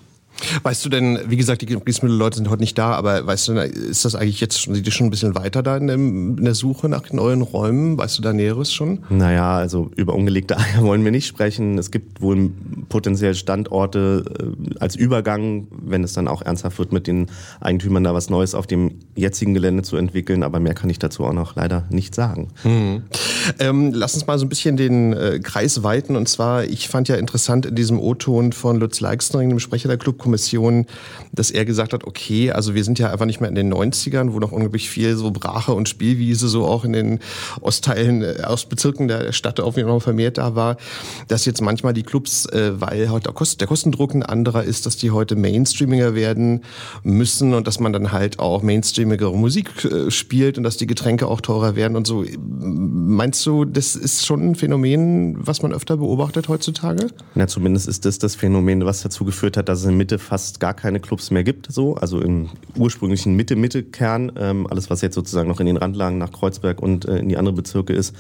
Weißt 0.63 0.85
du 0.85 0.89
denn, 0.89 1.19
wie 1.27 1.37
gesagt, 1.37 1.63
die 1.63 1.67
Griesmühle-Leute 1.67 2.37
sind 2.37 2.51
heute 2.51 2.61
nicht 2.61 2.77
da, 2.79 2.93
aber 2.93 3.27
weißt 3.27 3.49
du, 3.49 3.53
ist 3.55 4.05
das 4.05 4.15
eigentlich 4.15 4.41
jetzt 4.41 4.61
schon, 4.61 4.85
schon 4.85 5.07
ein 5.07 5.11
bisschen 5.11 5.35
weiter 5.35 5.63
da 5.63 5.77
in, 5.77 5.87
dem, 5.87 6.39
in, 6.39 6.45
der 6.45 6.55
Suche 6.55 6.89
nach 6.89 7.11
neuen 7.13 7.43
Räumen? 7.43 7.99
Weißt 7.99 8.19
du 8.19 8.23
da 8.23 8.33
Näheres 8.33 8.73
schon? 8.73 9.01
Naja, 9.11 9.57
also 9.57 9.91
über 9.97 10.15
ungelegte 10.15 10.57
Eier 10.59 10.83
wollen 10.83 11.05
wir 11.05 11.11
nicht 11.11 11.27
sprechen. 11.27 11.79
Es 11.79 11.91
gibt 11.91 12.21
wohl 12.21 12.51
potenziell 12.89 13.35
Standorte 13.35 14.25
äh, 14.39 14.79
als 14.79 14.97
Übergang, 14.97 15.67
wenn 15.71 16.05
es 16.05 16.13
dann 16.13 16.29
auch 16.29 16.43
ernsthaft 16.43 16.79
wird, 16.79 16.93
mit 16.93 17.07
den 17.07 17.27
Eigentümern 17.61 18.05
da 18.05 18.15
was 18.15 18.31
Neues 18.31 18.55
auf 18.55 18.67
dem 18.67 18.93
jetzigen 19.15 19.55
Gelände 19.55 19.83
zu 19.83 19.97
entwickeln. 19.97 20.43
Aber 20.43 20.61
mehr 20.61 20.75
kann 20.75 20.91
ich 20.91 20.99
dazu 20.99 21.25
auch 21.25 21.33
noch 21.33 21.57
leider 21.57 21.85
nicht 21.91 22.15
sagen. 22.15 22.49
Mhm. 22.65 23.03
Ähm, 23.59 23.93
lass 23.93 24.15
uns 24.15 24.27
mal 24.27 24.39
so 24.39 24.45
ein 24.45 24.49
bisschen 24.49 24.77
den 24.77 25.13
äh, 25.13 25.41
Kreis 25.43 25.83
weiten. 25.83 26.17
Und 26.17 26.29
zwar, 26.29 26.65
ich 26.65 26.89
fand 26.89 27.09
ja 27.09 27.17
interessant 27.17 27.67
in 27.67 27.75
diesem 27.75 27.99
O-Ton 27.99 28.53
von 28.53 28.79
Lutz 28.79 29.01
Leixnering, 29.01 29.49
dem 29.49 29.61
Sprecher 29.61 29.89
der 29.89 29.99
Club 29.99 30.19
Kommission, 30.31 30.87
dass 31.33 31.51
er 31.51 31.65
gesagt 31.65 31.93
hat, 31.93 32.05
okay, 32.05 32.53
also 32.53 32.75
wir 32.75 32.85
sind 32.85 33.01
ja 33.01 33.11
einfach 33.11 33.27
nicht 33.27 33.41
mehr 33.41 33.49
in 33.49 33.57
den 33.57 33.73
90ern, 33.73 34.33
wo 34.33 34.39
noch 34.39 34.53
unglaublich 34.53 34.89
viel 34.89 35.17
so 35.17 35.33
Brache 35.33 35.73
und 35.73 35.89
Spielwiese 35.89 36.49
so 36.49 36.67
auch 36.67 36.85
in 36.85 36.93
den 36.93 37.19
Ostteilen, 37.61 38.23
äh, 38.23 38.43
Ostbezirken 38.47 39.09
der 39.09 39.33
Stadt 39.33 39.59
auf 39.59 39.77
jeden 39.77 39.89
Fall 39.89 40.01
vermehrt 40.01 40.39
da 40.39 40.55
war, 40.55 40.77
dass 41.27 41.47
jetzt 41.47 41.61
manchmal 41.63 41.95
die 41.95 42.05
Clubs, 42.05 42.47
äh, 42.47 42.81
weil 42.81 43.11
heute 43.11 43.33
der 43.59 43.67
Kostendruck 43.67 44.15
ein 44.15 44.23
anderer 44.23 44.63
ist, 44.63 44.87
dass 44.87 44.97
die 44.97 45.11
heute 45.11 45.35
Mainstreamiger 45.35 46.15
werden 46.15 46.63
müssen 47.03 47.53
und 47.55 47.67
dass 47.67 47.81
man 47.81 47.93
dann 47.93 48.13
halt 48.13 48.39
auch 48.39 48.63
mainstreamigere 48.63 49.37
Musik 49.37 49.85
äh, 49.85 50.13
spielt 50.13 50.59
und 50.59 50.65
dass 50.65 50.77
die 50.77 50.87
Getränke 50.87 51.27
auch 51.27 51.41
teurer 51.41 51.75
werden 51.75 51.97
und 51.97 52.07
so. 52.07 52.25
Meinst 52.39 53.45
du, 53.47 53.65
das 53.65 53.97
ist 53.97 54.25
schon 54.25 54.51
ein 54.51 54.55
Phänomen, 54.55 55.37
was 55.39 55.63
man 55.63 55.73
öfter 55.73 55.97
beobachtet 55.97 56.47
heutzutage? 56.47 57.09
Na, 57.35 57.49
zumindest 57.49 57.89
ist 57.89 58.05
das 58.05 58.19
das 58.19 58.37
Phänomen, 58.37 58.85
was 58.85 59.03
dazu 59.03 59.25
geführt 59.25 59.57
hat, 59.57 59.69
dass 59.69 59.81
es 59.81 59.87
in 59.87 59.97
Mitte 59.97 60.20
fast 60.21 60.61
gar 60.61 60.75
keine 60.75 61.01
Clubs 61.01 61.31
mehr 61.31 61.45
gibt, 61.45 61.73
so, 61.73 61.95
also 61.95 62.21
im 62.21 62.51
ursprünglichen 62.77 63.35
Mitte-Mitte-Kern, 63.35 64.33
ähm, 64.37 64.67
alles 64.69 64.91
was 64.91 65.01
jetzt 65.01 65.15
sozusagen 65.15 65.49
noch 65.49 65.61
in 65.61 65.67
den 65.67 65.77
Randlagen 65.77 66.19
nach 66.19 66.33
Kreuzberg 66.33 66.81
und 66.81 67.07
äh, 67.07 67.19
in 67.19 67.29
die 67.29 67.37
anderen 67.37 67.57
Bezirke 67.57 67.93
ist, 67.93 68.15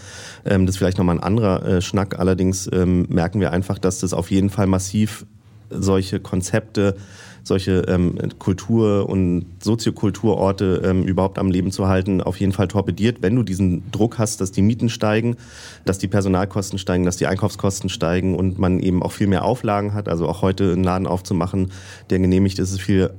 ähm, 0.44 0.66
das 0.66 0.74
ist 0.74 0.78
vielleicht 0.78 0.98
nochmal 0.98 1.16
ein 1.16 1.22
anderer 1.22 1.64
äh, 1.64 1.80
Schnack. 1.80 2.18
Allerdings 2.18 2.68
ähm, 2.72 3.06
merken 3.08 3.40
wir 3.40 3.52
einfach, 3.52 3.78
dass 3.78 4.00
das 4.00 4.12
auf 4.12 4.30
jeden 4.30 4.50
Fall 4.50 4.66
massiv 4.66 5.26
solche 5.70 6.20
Konzepte 6.20 6.96
solche 7.42 7.84
ähm, 7.88 8.18
Kultur- 8.38 9.08
und 9.08 9.46
Soziokulturorte 9.62 10.82
ähm, 10.84 11.02
überhaupt 11.04 11.38
am 11.38 11.50
Leben 11.50 11.70
zu 11.70 11.88
halten, 11.88 12.20
auf 12.20 12.38
jeden 12.38 12.52
Fall 12.52 12.68
torpediert, 12.68 13.18
wenn 13.22 13.36
du 13.36 13.42
diesen 13.42 13.90
Druck 13.90 14.18
hast, 14.18 14.40
dass 14.40 14.52
die 14.52 14.62
Mieten 14.62 14.88
steigen, 14.88 15.36
dass 15.84 15.98
die 15.98 16.08
Personalkosten 16.08 16.78
steigen, 16.78 17.04
dass 17.04 17.16
die 17.16 17.26
Einkaufskosten 17.26 17.90
steigen 17.90 18.34
und 18.36 18.58
man 18.58 18.80
eben 18.80 19.02
auch 19.02 19.12
viel 19.12 19.26
mehr 19.26 19.44
Auflagen 19.44 19.94
hat. 19.94 20.08
Also 20.08 20.28
auch 20.28 20.42
heute 20.42 20.72
einen 20.72 20.84
Laden 20.84 21.06
aufzumachen, 21.06 21.72
der 22.10 22.18
genehmigt 22.18 22.58
ist, 22.58 22.72
ist 22.72 22.80
viel 22.80 23.10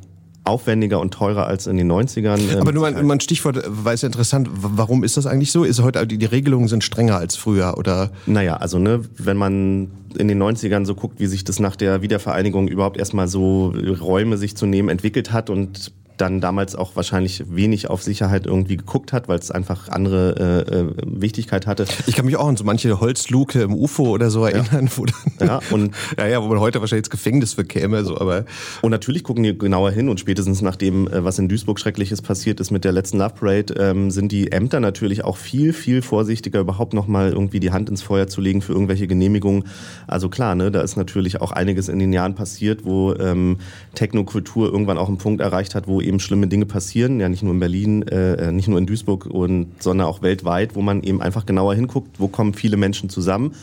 aufwendiger 0.43 0.99
und 0.99 1.13
teurer 1.13 1.45
als 1.45 1.67
in 1.67 1.77
den 1.77 1.91
90ern. 1.91 2.59
Aber 2.59 2.71
nur 2.71 2.89
mal 2.89 3.11
ein 3.11 3.19
Stichwort, 3.19 3.63
weil 3.67 3.93
es 3.93 4.01
ja 4.01 4.07
interessant, 4.07 4.49
warum 4.51 5.03
ist 5.03 5.17
das 5.17 5.27
eigentlich 5.27 5.51
so? 5.51 5.63
Ist 5.63 5.81
heute, 5.81 6.05
die 6.07 6.25
Regelungen 6.25 6.67
sind 6.67 6.83
strenger 6.83 7.17
als 7.17 7.35
früher, 7.35 7.77
oder? 7.77 8.11
Naja, 8.25 8.57
also 8.57 8.79
ne, 8.79 9.01
wenn 9.17 9.37
man 9.37 9.91
in 10.17 10.27
den 10.27 10.41
90ern 10.41 10.85
so 10.85 10.95
guckt, 10.95 11.19
wie 11.19 11.27
sich 11.27 11.43
das 11.43 11.59
nach 11.59 11.75
der 11.75 12.01
Wiedervereinigung 12.01 12.67
überhaupt 12.67 12.97
erstmal 12.97 13.27
so 13.27 13.73
Räume 14.01 14.37
sich 14.37 14.57
zu 14.57 14.65
nehmen 14.65 14.89
entwickelt 14.89 15.31
hat 15.31 15.49
und 15.49 15.93
dann 16.21 16.39
damals 16.39 16.75
auch 16.75 16.95
wahrscheinlich 16.95 17.43
wenig 17.49 17.89
auf 17.89 18.03
Sicherheit 18.03 18.45
irgendwie 18.45 18.77
geguckt 18.77 19.11
hat, 19.11 19.27
weil 19.27 19.39
es 19.39 19.49
einfach 19.49 19.89
andere 19.89 20.65
äh, 20.69 20.75
äh, 20.75 20.93
Wichtigkeit 21.03 21.65
hatte. 21.65 21.85
Ich 22.05 22.15
kann 22.15 22.25
mich 22.25 22.37
auch 22.37 22.47
an 22.47 22.55
so 22.55 22.63
manche 22.63 22.99
Holzluke 22.99 23.61
im 23.61 23.73
UFO 23.73 24.09
oder 24.11 24.29
so 24.29 24.45
erinnern, 24.45 24.85
ja. 24.85 24.97
wo 24.97 25.05
dann, 25.05 25.47
ja, 25.47 25.59
und, 25.71 25.95
ja, 26.17 26.27
ja, 26.27 26.43
wo 26.43 26.47
man 26.47 26.59
heute 26.59 26.79
wahrscheinlich 26.79 27.05
ins 27.05 27.09
Gefängnis 27.09 27.55
für 27.55 27.63
käme, 27.63 28.03
so, 28.05 28.19
aber. 28.19 28.45
Und 28.83 28.91
natürlich 28.91 29.23
gucken 29.23 29.43
die 29.43 29.57
genauer 29.57 29.89
hin 29.89 30.09
und 30.09 30.19
spätestens 30.19 30.61
nach 30.61 30.75
dem, 30.75 31.07
äh, 31.07 31.23
was 31.23 31.39
in 31.39 31.49
Duisburg 31.49 31.79
Schreckliches 31.79 32.21
passiert 32.21 32.59
ist 32.59 32.69
mit 32.69 32.83
der 32.83 32.91
letzten 32.91 33.17
Love 33.17 33.33
Parade, 33.39 33.73
ähm, 33.79 34.11
sind 34.11 34.31
die 34.31 34.51
Ämter 34.51 34.79
natürlich 34.79 35.23
auch 35.23 35.37
viel, 35.37 35.73
viel 35.73 36.03
vorsichtiger, 36.03 36.59
überhaupt 36.59 36.93
nochmal 36.93 37.31
irgendwie 37.31 37.59
die 37.59 37.71
Hand 37.71 37.89
ins 37.89 38.03
Feuer 38.03 38.27
zu 38.27 38.41
legen 38.41 38.61
für 38.61 38.73
irgendwelche 38.73 39.07
Genehmigungen. 39.07 39.63
Also 40.05 40.29
klar, 40.29 40.53
ne, 40.53 40.69
da 40.69 40.81
ist 40.81 40.97
natürlich 40.97 41.41
auch 41.41 41.51
einiges 41.51 41.89
in 41.89 41.97
den 41.97 42.13
Jahren 42.13 42.35
passiert, 42.35 42.85
wo 42.85 43.15
ähm, 43.15 43.57
Technokultur 43.95 44.71
irgendwann 44.71 44.99
auch 44.99 45.07
einen 45.07 45.17
Punkt 45.17 45.41
erreicht 45.41 45.73
hat, 45.73 45.87
wo 45.87 45.99
eben 45.99 46.10
eben 46.11 46.19
schlimme 46.19 46.47
Dinge 46.47 46.65
passieren, 46.65 47.19
ja 47.19 47.29
nicht 47.29 47.41
nur 47.41 47.53
in 47.53 47.59
Berlin, 47.59 48.01
äh, 48.03 48.51
nicht 48.51 48.67
nur 48.67 48.77
in 48.77 48.85
Duisburg, 48.85 49.25
und, 49.25 49.81
sondern 49.81 50.07
auch 50.07 50.21
weltweit, 50.21 50.75
wo 50.75 50.81
man 50.81 51.03
eben 51.03 51.21
einfach 51.21 51.45
genauer 51.45 51.73
hinguckt, 51.73 52.19
wo 52.19 52.27
kommen 52.27 52.53
viele 52.53 52.75
Menschen 52.75 53.09
zusammen. 53.09 53.55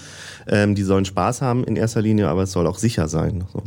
Ähm, 0.49 0.75
die 0.75 0.83
sollen 0.83 1.05
Spaß 1.05 1.43
haben 1.43 1.65
in 1.65 1.77
erster 1.77 2.01
Linie, 2.01 2.29
aber 2.29 2.45
es 2.45 2.53
soll 2.53 2.67
auch 2.67 2.79
sicher 2.79 3.07
sein. 3.07 3.45
So. 3.53 3.63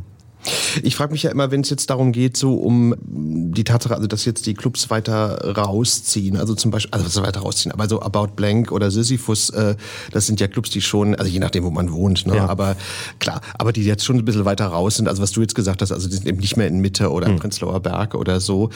Ich 0.84 0.96
frage 0.96 1.12
mich 1.12 1.24
ja 1.24 1.32
immer, 1.32 1.52
wenn 1.52 1.62
es 1.62 1.70
jetzt 1.70 1.90
darum 1.90 2.12
geht, 2.12 2.38
so 2.38 2.56
um 2.56 2.96
die 3.04 3.64
Tatsache, 3.64 3.96
also 3.96 4.08
dass 4.08 4.26
jetzt 4.26 4.46
die 4.46 4.54
Clubs 4.54 4.90
weiter 4.90 5.56
rausziehen, 5.56 6.38
also 6.38 6.56
zum 6.56 6.72
Beispiel, 6.72 6.92
also 6.92 7.06
was 7.06 7.22
weiter 7.22 7.42
rausziehen, 7.42 7.72
aber 7.72 7.88
so 7.88 8.02
About 8.02 8.30
Blank 8.36 8.72
oder 8.72 8.92
Sisyphus, 8.92 9.50
äh, 9.52 9.76
das 10.12 10.28
sind 10.28 10.40
ja 10.40 10.48
Clubs, 10.48 10.70
die 10.70 10.82
schon, 10.82 11.16
also 11.16 11.30
je 11.30 11.40
nachdem, 11.40 11.64
wo 11.64 11.70
man 11.70 11.92
wohnt, 11.92 12.26
ne? 12.26 12.38
Ja. 12.38 12.48
aber 12.48 12.76
klar, 13.20 13.42
aber 13.58 13.72
die 13.74 13.84
jetzt 13.84 14.06
schon 14.06 14.18
ein 14.18 14.26
bisschen 14.26 14.46
weiter 14.46 14.68
raus 14.68 14.98
sind, 14.98 15.08
also 15.08 15.22
was 15.22 15.32
du 15.32 15.42
jetzt 15.42 15.56
gesagt 15.56 15.82
hast, 15.82 15.92
also 15.92 16.08
die 16.08 16.16
sind 16.16 16.28
eben 16.28 16.40
nicht 16.40 16.58
mehr 16.58 16.68
in 16.68 16.80
Mitte 16.80 17.12
oder 17.12 17.28
hm. 17.28 17.38
Prenzlauer 17.38 17.80
Berg 17.80 18.16
oder 18.16 18.40
so. 18.40 18.70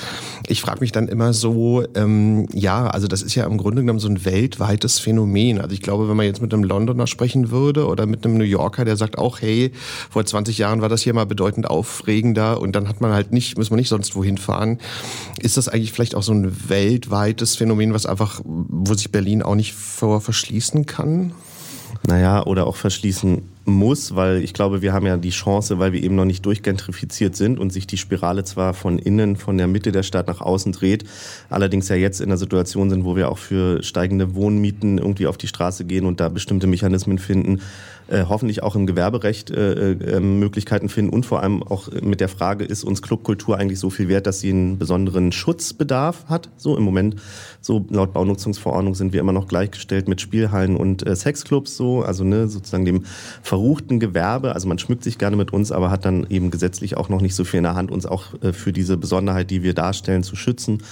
Ich 0.47 0.61
frage 0.61 0.79
mich 0.81 0.91
dann 0.91 1.07
immer 1.07 1.33
so, 1.33 1.83
ähm, 1.95 2.47
ja, 2.53 2.87
also 2.87 3.07
das 3.07 3.21
ist 3.21 3.35
ja 3.35 3.45
im 3.45 3.57
Grunde 3.57 3.81
genommen 3.81 3.99
so 3.99 4.07
ein 4.07 4.25
weltweites 4.25 4.99
Phänomen. 4.99 5.59
Also 5.59 5.73
ich 5.73 5.81
glaube, 5.81 6.09
wenn 6.09 6.17
man 6.17 6.25
jetzt 6.25 6.41
mit 6.41 6.53
einem 6.53 6.63
Londoner 6.63 7.07
sprechen 7.07 7.51
würde 7.51 7.87
oder 7.87 8.05
mit 8.05 8.25
einem 8.25 8.37
New 8.37 8.43
Yorker, 8.43 8.85
der 8.85 8.97
sagt 8.97 9.17
auch, 9.17 9.41
hey, 9.41 9.71
vor 10.09 10.25
20 10.25 10.57
Jahren 10.57 10.81
war 10.81 10.89
das 10.89 11.01
hier 11.01 11.13
mal 11.13 11.25
bedeutend 11.25 11.64
aufregender 11.65 12.59
und 12.59 12.75
dann 12.75 12.87
hat 12.87 13.01
man 13.01 13.11
halt 13.11 13.31
nicht, 13.31 13.57
muss 13.57 13.69
man 13.69 13.77
nicht 13.77 13.89
sonst 13.89 14.15
wohin 14.15 14.37
fahren. 14.37 14.79
Ist 15.39 15.57
das 15.57 15.67
eigentlich 15.67 15.91
vielleicht 15.91 16.15
auch 16.15 16.23
so 16.23 16.33
ein 16.33 16.69
weltweites 16.69 17.55
Phänomen, 17.55 17.93
was 17.93 18.05
einfach, 18.05 18.41
wo 18.43 18.93
sich 18.93 19.11
Berlin 19.11 19.41
auch 19.41 19.55
nicht 19.55 19.73
vor 19.73 20.21
verschließen 20.21 20.85
kann? 20.85 21.33
Naja, 22.07 22.45
oder 22.45 22.67
auch 22.67 22.75
verschließen 22.75 23.54
muss, 23.65 24.15
weil 24.15 24.43
ich 24.43 24.53
glaube, 24.53 24.81
wir 24.81 24.93
haben 24.93 25.05
ja 25.05 25.17
die 25.17 25.31
Chance, 25.31 25.79
weil 25.79 25.91
wir 25.91 26.01
eben 26.01 26.15
noch 26.15 26.25
nicht 26.25 26.45
durchgentrifiziert 26.45 27.35
sind 27.35 27.59
und 27.59 27.73
sich 27.73 27.87
die 27.87 27.97
Spirale 27.97 28.43
zwar 28.43 28.73
von 28.73 28.99
innen, 28.99 29.35
von 29.35 29.57
der 29.57 29.67
Mitte 29.67 29.91
der 29.91 30.03
Stadt 30.03 30.27
nach 30.27 30.41
außen 30.41 30.71
dreht, 30.71 31.03
allerdings 31.49 31.89
ja 31.89 31.95
jetzt 31.95 32.21
in 32.21 32.29
der 32.29 32.37
Situation 32.37 32.89
sind, 32.89 33.03
wo 33.05 33.15
wir 33.15 33.29
auch 33.29 33.39
für 33.39 33.81
steigende 33.83 34.35
Wohnmieten 34.35 34.99
irgendwie 34.99 35.27
auf 35.27 35.37
die 35.37 35.47
Straße 35.47 35.85
gehen 35.85 36.05
und 36.05 36.19
da 36.19 36.29
bestimmte 36.29 36.67
Mechanismen 36.67 37.17
finden, 37.17 37.61
äh, 38.07 38.25
hoffentlich 38.29 38.61
auch 38.61 38.75
im 38.75 38.85
Gewerberecht 38.85 39.49
äh, 39.49 39.93
äh, 39.93 40.19
Möglichkeiten 40.19 40.89
finden 40.89 41.11
und 41.11 41.25
vor 41.25 41.41
allem 41.41 41.63
auch 41.63 41.89
mit 42.01 42.21
der 42.21 42.29
Frage, 42.29 42.63
ist 42.63 42.83
uns 42.83 43.01
Clubkultur 43.01 43.57
eigentlich 43.57 43.79
so 43.79 43.89
viel 43.89 44.07
wert, 44.07 44.27
dass 44.27 44.41
sie 44.41 44.51
einen 44.51 44.77
besonderen 44.77 45.31
Schutzbedarf 45.31 46.25
hat? 46.27 46.49
So 46.55 46.77
im 46.77 46.83
Moment, 46.83 47.15
so 47.61 47.85
laut 47.89 48.13
Baunutzungsverordnung 48.13 48.93
sind 48.93 49.11
wir 49.11 49.21
immer 49.21 49.33
noch 49.33 49.47
gleichgestellt 49.47 50.07
mit 50.07 50.21
Spielhallen 50.21 50.75
und 50.75 51.05
äh, 51.07 51.15
Sexclubs, 51.15 51.75
so, 51.75 52.03
also 52.03 52.23
ne, 52.23 52.47
sozusagen 52.47 52.85
dem 52.85 53.05
verruchten 53.55 54.01
Gewerbe. 54.01 54.53
Also 54.53 54.67
man 54.67 54.77
schmückt 54.79 55.05
sich 55.05 55.17
gerne 55.17 55.37
mit 55.37 55.53
uns, 55.53 55.71
aber 55.71 55.89
hat 55.89 56.03
dann 56.03 56.27
eben 56.29 56.51
gesetzlich 56.51 56.97
auch 56.97 57.07
noch 57.07 57.21
nicht 57.21 57.35
so 57.35 57.45
viel 57.45 57.59
in 57.59 57.63
der 57.63 57.75
Hand, 57.75 57.89
uns 57.89 58.05
auch 58.05 58.33
äh, 58.41 58.51
für 58.51 58.73
diese 58.73 58.97
Besonderheit, 58.97 59.49
die 59.49 59.63
wir 59.63 59.73
darstellen, 59.73 60.23
zu 60.23 60.35
schützen. 60.35 60.83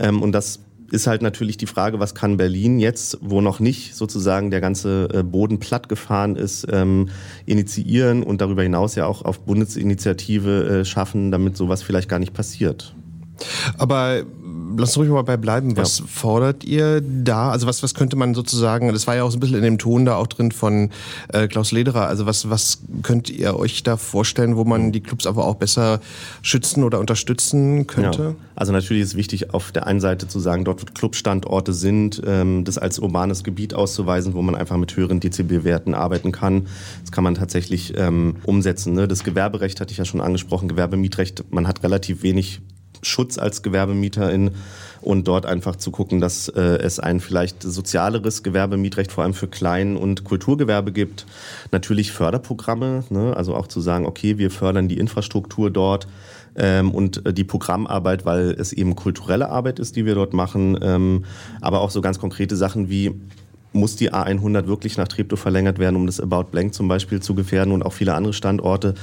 Ähm, 0.00 0.20
und 0.20 0.32
das 0.32 0.58
ist 0.90 1.06
halt 1.06 1.22
natürlich 1.22 1.56
die 1.56 1.66
Frage, 1.66 2.00
was 2.00 2.16
kann 2.16 2.36
Berlin 2.36 2.80
jetzt, 2.80 3.18
wo 3.20 3.40
noch 3.40 3.60
nicht 3.60 3.94
sozusagen 3.94 4.50
der 4.50 4.60
ganze 4.60 5.08
äh, 5.14 5.22
Boden 5.22 5.60
platt 5.60 5.88
gefahren 5.88 6.34
ist, 6.34 6.66
ähm, 6.72 7.10
initiieren 7.46 8.24
und 8.24 8.40
darüber 8.40 8.64
hinaus 8.64 8.96
ja 8.96 9.06
auch 9.06 9.24
auf 9.24 9.38
Bundesinitiative 9.42 10.80
äh, 10.80 10.84
schaffen, 10.84 11.30
damit 11.30 11.56
sowas 11.56 11.84
vielleicht 11.84 12.08
gar 12.08 12.18
nicht 12.18 12.34
passiert. 12.34 12.92
Aber 13.78 14.24
lass 14.76 14.90
uns 14.90 14.98
ruhig 14.98 15.10
mal 15.10 15.22
bei 15.22 15.36
bleiben. 15.36 15.76
Was 15.76 15.98
ja. 15.98 16.04
fordert 16.06 16.64
ihr 16.64 17.00
da? 17.00 17.50
Also 17.50 17.66
was, 17.66 17.82
was 17.82 17.94
könnte 17.94 18.16
man 18.16 18.34
sozusagen, 18.34 18.92
das 18.92 19.06
war 19.06 19.16
ja 19.16 19.24
auch 19.24 19.30
so 19.30 19.36
ein 19.36 19.40
bisschen 19.40 19.58
in 19.58 19.64
dem 19.64 19.78
Ton 19.78 20.04
da 20.04 20.16
auch 20.16 20.26
drin 20.26 20.52
von 20.52 20.90
äh, 21.32 21.48
Klaus 21.48 21.72
Lederer, 21.72 22.06
also 22.06 22.26
was, 22.26 22.50
was 22.50 22.80
könnt 23.02 23.30
ihr 23.30 23.56
euch 23.56 23.82
da 23.82 23.96
vorstellen, 23.96 24.56
wo 24.56 24.64
man 24.64 24.92
die 24.92 25.00
Clubs 25.00 25.26
aber 25.26 25.46
auch 25.46 25.56
besser 25.56 26.00
schützen 26.42 26.84
oder 26.84 26.98
unterstützen 26.98 27.86
könnte? 27.86 28.22
Ja. 28.22 28.34
Also 28.54 28.72
natürlich 28.72 29.02
ist 29.02 29.16
wichtig, 29.16 29.54
auf 29.54 29.72
der 29.72 29.86
einen 29.86 30.00
Seite 30.00 30.28
zu 30.28 30.38
sagen, 30.38 30.64
dort 30.64 30.82
wo 30.82 30.86
Clubstandorte 30.92 31.72
sind, 31.72 32.20
ähm, 32.26 32.64
das 32.64 32.78
als 32.78 32.98
urbanes 32.98 33.44
Gebiet 33.44 33.74
auszuweisen, 33.74 34.34
wo 34.34 34.42
man 34.42 34.54
einfach 34.54 34.76
mit 34.76 34.96
höheren 34.96 35.20
Dezibelwerten 35.20 35.94
arbeiten 35.94 36.32
kann. 36.32 36.66
Das 37.02 37.12
kann 37.12 37.24
man 37.24 37.34
tatsächlich 37.34 37.94
ähm, 37.96 38.36
umsetzen. 38.44 38.94
Ne? 38.94 39.08
Das 39.08 39.24
Gewerberecht 39.24 39.80
hatte 39.80 39.92
ich 39.92 39.98
ja 39.98 40.04
schon 40.04 40.20
angesprochen, 40.20 40.68
Gewerbemietrecht, 40.68 41.44
man 41.50 41.66
hat 41.66 41.82
relativ 41.82 42.22
wenig 42.22 42.60
Schutz 43.02 43.38
als 43.38 43.62
Gewerbemieterin 43.62 44.52
und 45.00 45.26
dort 45.28 45.46
einfach 45.46 45.76
zu 45.76 45.90
gucken, 45.90 46.20
dass 46.20 46.48
äh, 46.48 46.60
es 46.60 47.00
ein 47.00 47.20
vielleicht 47.20 47.62
sozialeres 47.62 48.42
Gewerbemietrecht 48.42 49.12
vor 49.12 49.24
allem 49.24 49.34
für 49.34 49.48
Klein- 49.48 49.96
und 49.96 50.24
Kulturgewerbe 50.24 50.92
gibt. 50.92 51.26
Natürlich 51.72 52.12
Förderprogramme, 52.12 53.04
ne? 53.10 53.36
also 53.36 53.54
auch 53.54 53.66
zu 53.66 53.80
sagen, 53.80 54.06
okay, 54.06 54.38
wir 54.38 54.50
fördern 54.50 54.88
die 54.88 54.98
Infrastruktur 54.98 55.70
dort 55.70 56.06
ähm, 56.56 56.90
und 56.90 57.24
äh, 57.24 57.32
die 57.32 57.44
Programmarbeit, 57.44 58.26
weil 58.26 58.50
es 58.50 58.72
eben 58.72 58.94
kulturelle 58.96 59.48
Arbeit 59.48 59.78
ist, 59.78 59.96
die 59.96 60.04
wir 60.04 60.14
dort 60.14 60.34
machen, 60.34 60.78
ähm, 60.82 61.24
aber 61.60 61.80
auch 61.80 61.90
so 61.90 62.00
ganz 62.00 62.18
konkrete 62.18 62.56
Sachen 62.56 62.90
wie 62.90 63.14
muss 63.72 63.96
die 63.96 64.12
A100 64.12 64.66
wirklich 64.66 64.96
nach 64.96 65.08
Treptow 65.08 65.38
verlängert 65.38 65.78
werden, 65.78 65.96
um 65.96 66.06
das 66.06 66.20
About 66.20 66.50
Blank 66.50 66.74
zum 66.74 66.88
Beispiel 66.88 67.20
zu 67.20 67.34
gefährden 67.34 67.72
und 67.72 67.84
auch 67.84 67.92
viele 67.92 68.14
andere 68.14 68.32
Standorte? 68.32 68.94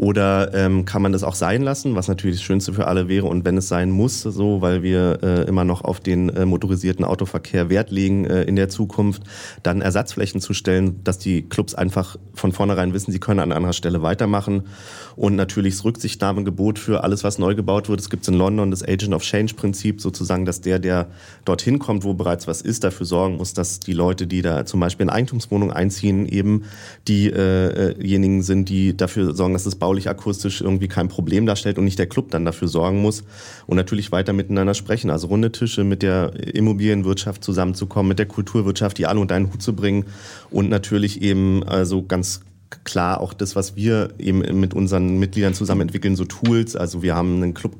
Oder 0.00 0.54
ähm, 0.54 0.84
kann 0.84 1.02
man 1.02 1.10
das 1.10 1.24
auch 1.24 1.34
sein 1.34 1.60
lassen, 1.60 1.96
was 1.96 2.06
natürlich 2.06 2.36
das 2.36 2.44
Schönste 2.44 2.72
für 2.72 2.86
alle 2.86 3.08
wäre 3.08 3.26
und 3.26 3.44
wenn 3.44 3.56
es 3.56 3.66
sein 3.66 3.90
muss, 3.90 4.22
so, 4.22 4.60
weil 4.62 4.84
wir 4.84 5.18
äh, 5.24 5.42
immer 5.48 5.64
noch 5.64 5.82
auf 5.82 5.98
den 5.98 6.28
äh, 6.28 6.46
motorisierten 6.46 7.04
Autoverkehr 7.04 7.68
Wert 7.68 7.90
legen 7.90 8.24
äh, 8.24 8.44
in 8.44 8.54
der 8.54 8.68
Zukunft, 8.68 9.24
dann 9.64 9.80
Ersatzflächen 9.80 10.40
zu 10.40 10.54
stellen, 10.54 11.02
dass 11.02 11.18
die 11.18 11.42
Clubs 11.42 11.74
einfach 11.74 12.16
von 12.32 12.52
vornherein 12.52 12.94
wissen, 12.94 13.10
sie 13.10 13.18
können 13.18 13.40
an 13.40 13.50
anderer 13.50 13.72
Stelle 13.72 14.00
weitermachen 14.00 14.68
und 15.16 15.34
natürlich 15.34 15.74
das 15.74 15.84
Rücksichtnahmegebot 15.84 16.78
für 16.78 17.02
alles, 17.02 17.24
was 17.24 17.40
neu 17.40 17.56
gebaut 17.56 17.88
wird. 17.88 17.98
Es 17.98 18.08
gibt 18.08 18.28
in 18.28 18.34
London 18.34 18.70
das 18.70 18.84
Agent 18.84 19.12
of 19.14 19.24
Change 19.24 19.54
Prinzip, 19.54 20.00
sozusagen, 20.00 20.44
dass 20.44 20.60
der, 20.60 20.78
der 20.78 21.08
dorthin 21.44 21.80
kommt, 21.80 22.04
wo 22.04 22.14
bereits 22.14 22.46
was 22.46 22.62
ist, 22.62 22.84
dafür 22.84 23.04
sorgen 23.04 23.38
muss, 23.38 23.52
dass 23.52 23.80
die 23.80 23.94
Leute, 23.94 24.28
die 24.28 24.42
da 24.42 24.64
zum 24.64 24.78
Beispiel 24.78 25.02
in 25.02 25.10
Eigentumswohnungen 25.10 25.74
einziehen, 25.74 26.24
eben 26.26 26.62
diejenigen 27.08 28.38
äh, 28.38 28.42
sind, 28.42 28.68
die 28.68 28.96
dafür 28.96 29.34
sorgen, 29.34 29.54
dass 29.54 29.66
es 29.66 29.74
baulich 29.88 30.10
akustisch 30.10 30.60
irgendwie 30.60 30.86
kein 30.86 31.08
Problem 31.08 31.46
darstellt 31.46 31.78
und 31.78 31.86
nicht 31.86 31.98
der 31.98 32.08
Club 32.08 32.30
dann 32.30 32.44
dafür 32.44 32.68
sorgen 32.68 33.00
muss 33.00 33.24
und 33.66 33.78
natürlich 33.78 34.12
weiter 34.12 34.34
miteinander 34.34 34.74
sprechen. 34.74 35.08
Also 35.08 35.28
runde 35.28 35.50
Tische 35.50 35.82
mit 35.82 36.02
der 36.02 36.34
Immobilienwirtschaft 36.54 37.42
zusammenzukommen, 37.42 38.10
mit 38.10 38.18
der 38.18 38.26
Kulturwirtschaft, 38.26 38.98
die 38.98 39.06
alle 39.06 39.18
unter 39.18 39.34
einen 39.34 39.50
Hut 39.50 39.62
zu 39.62 39.74
bringen 39.74 40.04
und 40.50 40.68
natürlich 40.68 41.22
eben 41.22 41.62
also 41.64 42.02
ganz 42.02 42.42
klar 42.84 43.22
auch 43.22 43.32
das, 43.32 43.56
was 43.56 43.76
wir 43.76 44.10
eben 44.18 44.60
mit 44.60 44.74
unseren 44.74 45.18
Mitgliedern 45.18 45.54
zusammen 45.54 45.80
entwickeln, 45.80 46.16
so 46.16 46.26
Tools. 46.26 46.76
Also 46.76 47.02
wir 47.02 47.14
haben 47.14 47.42
einen 47.42 47.54
Club 47.54 47.72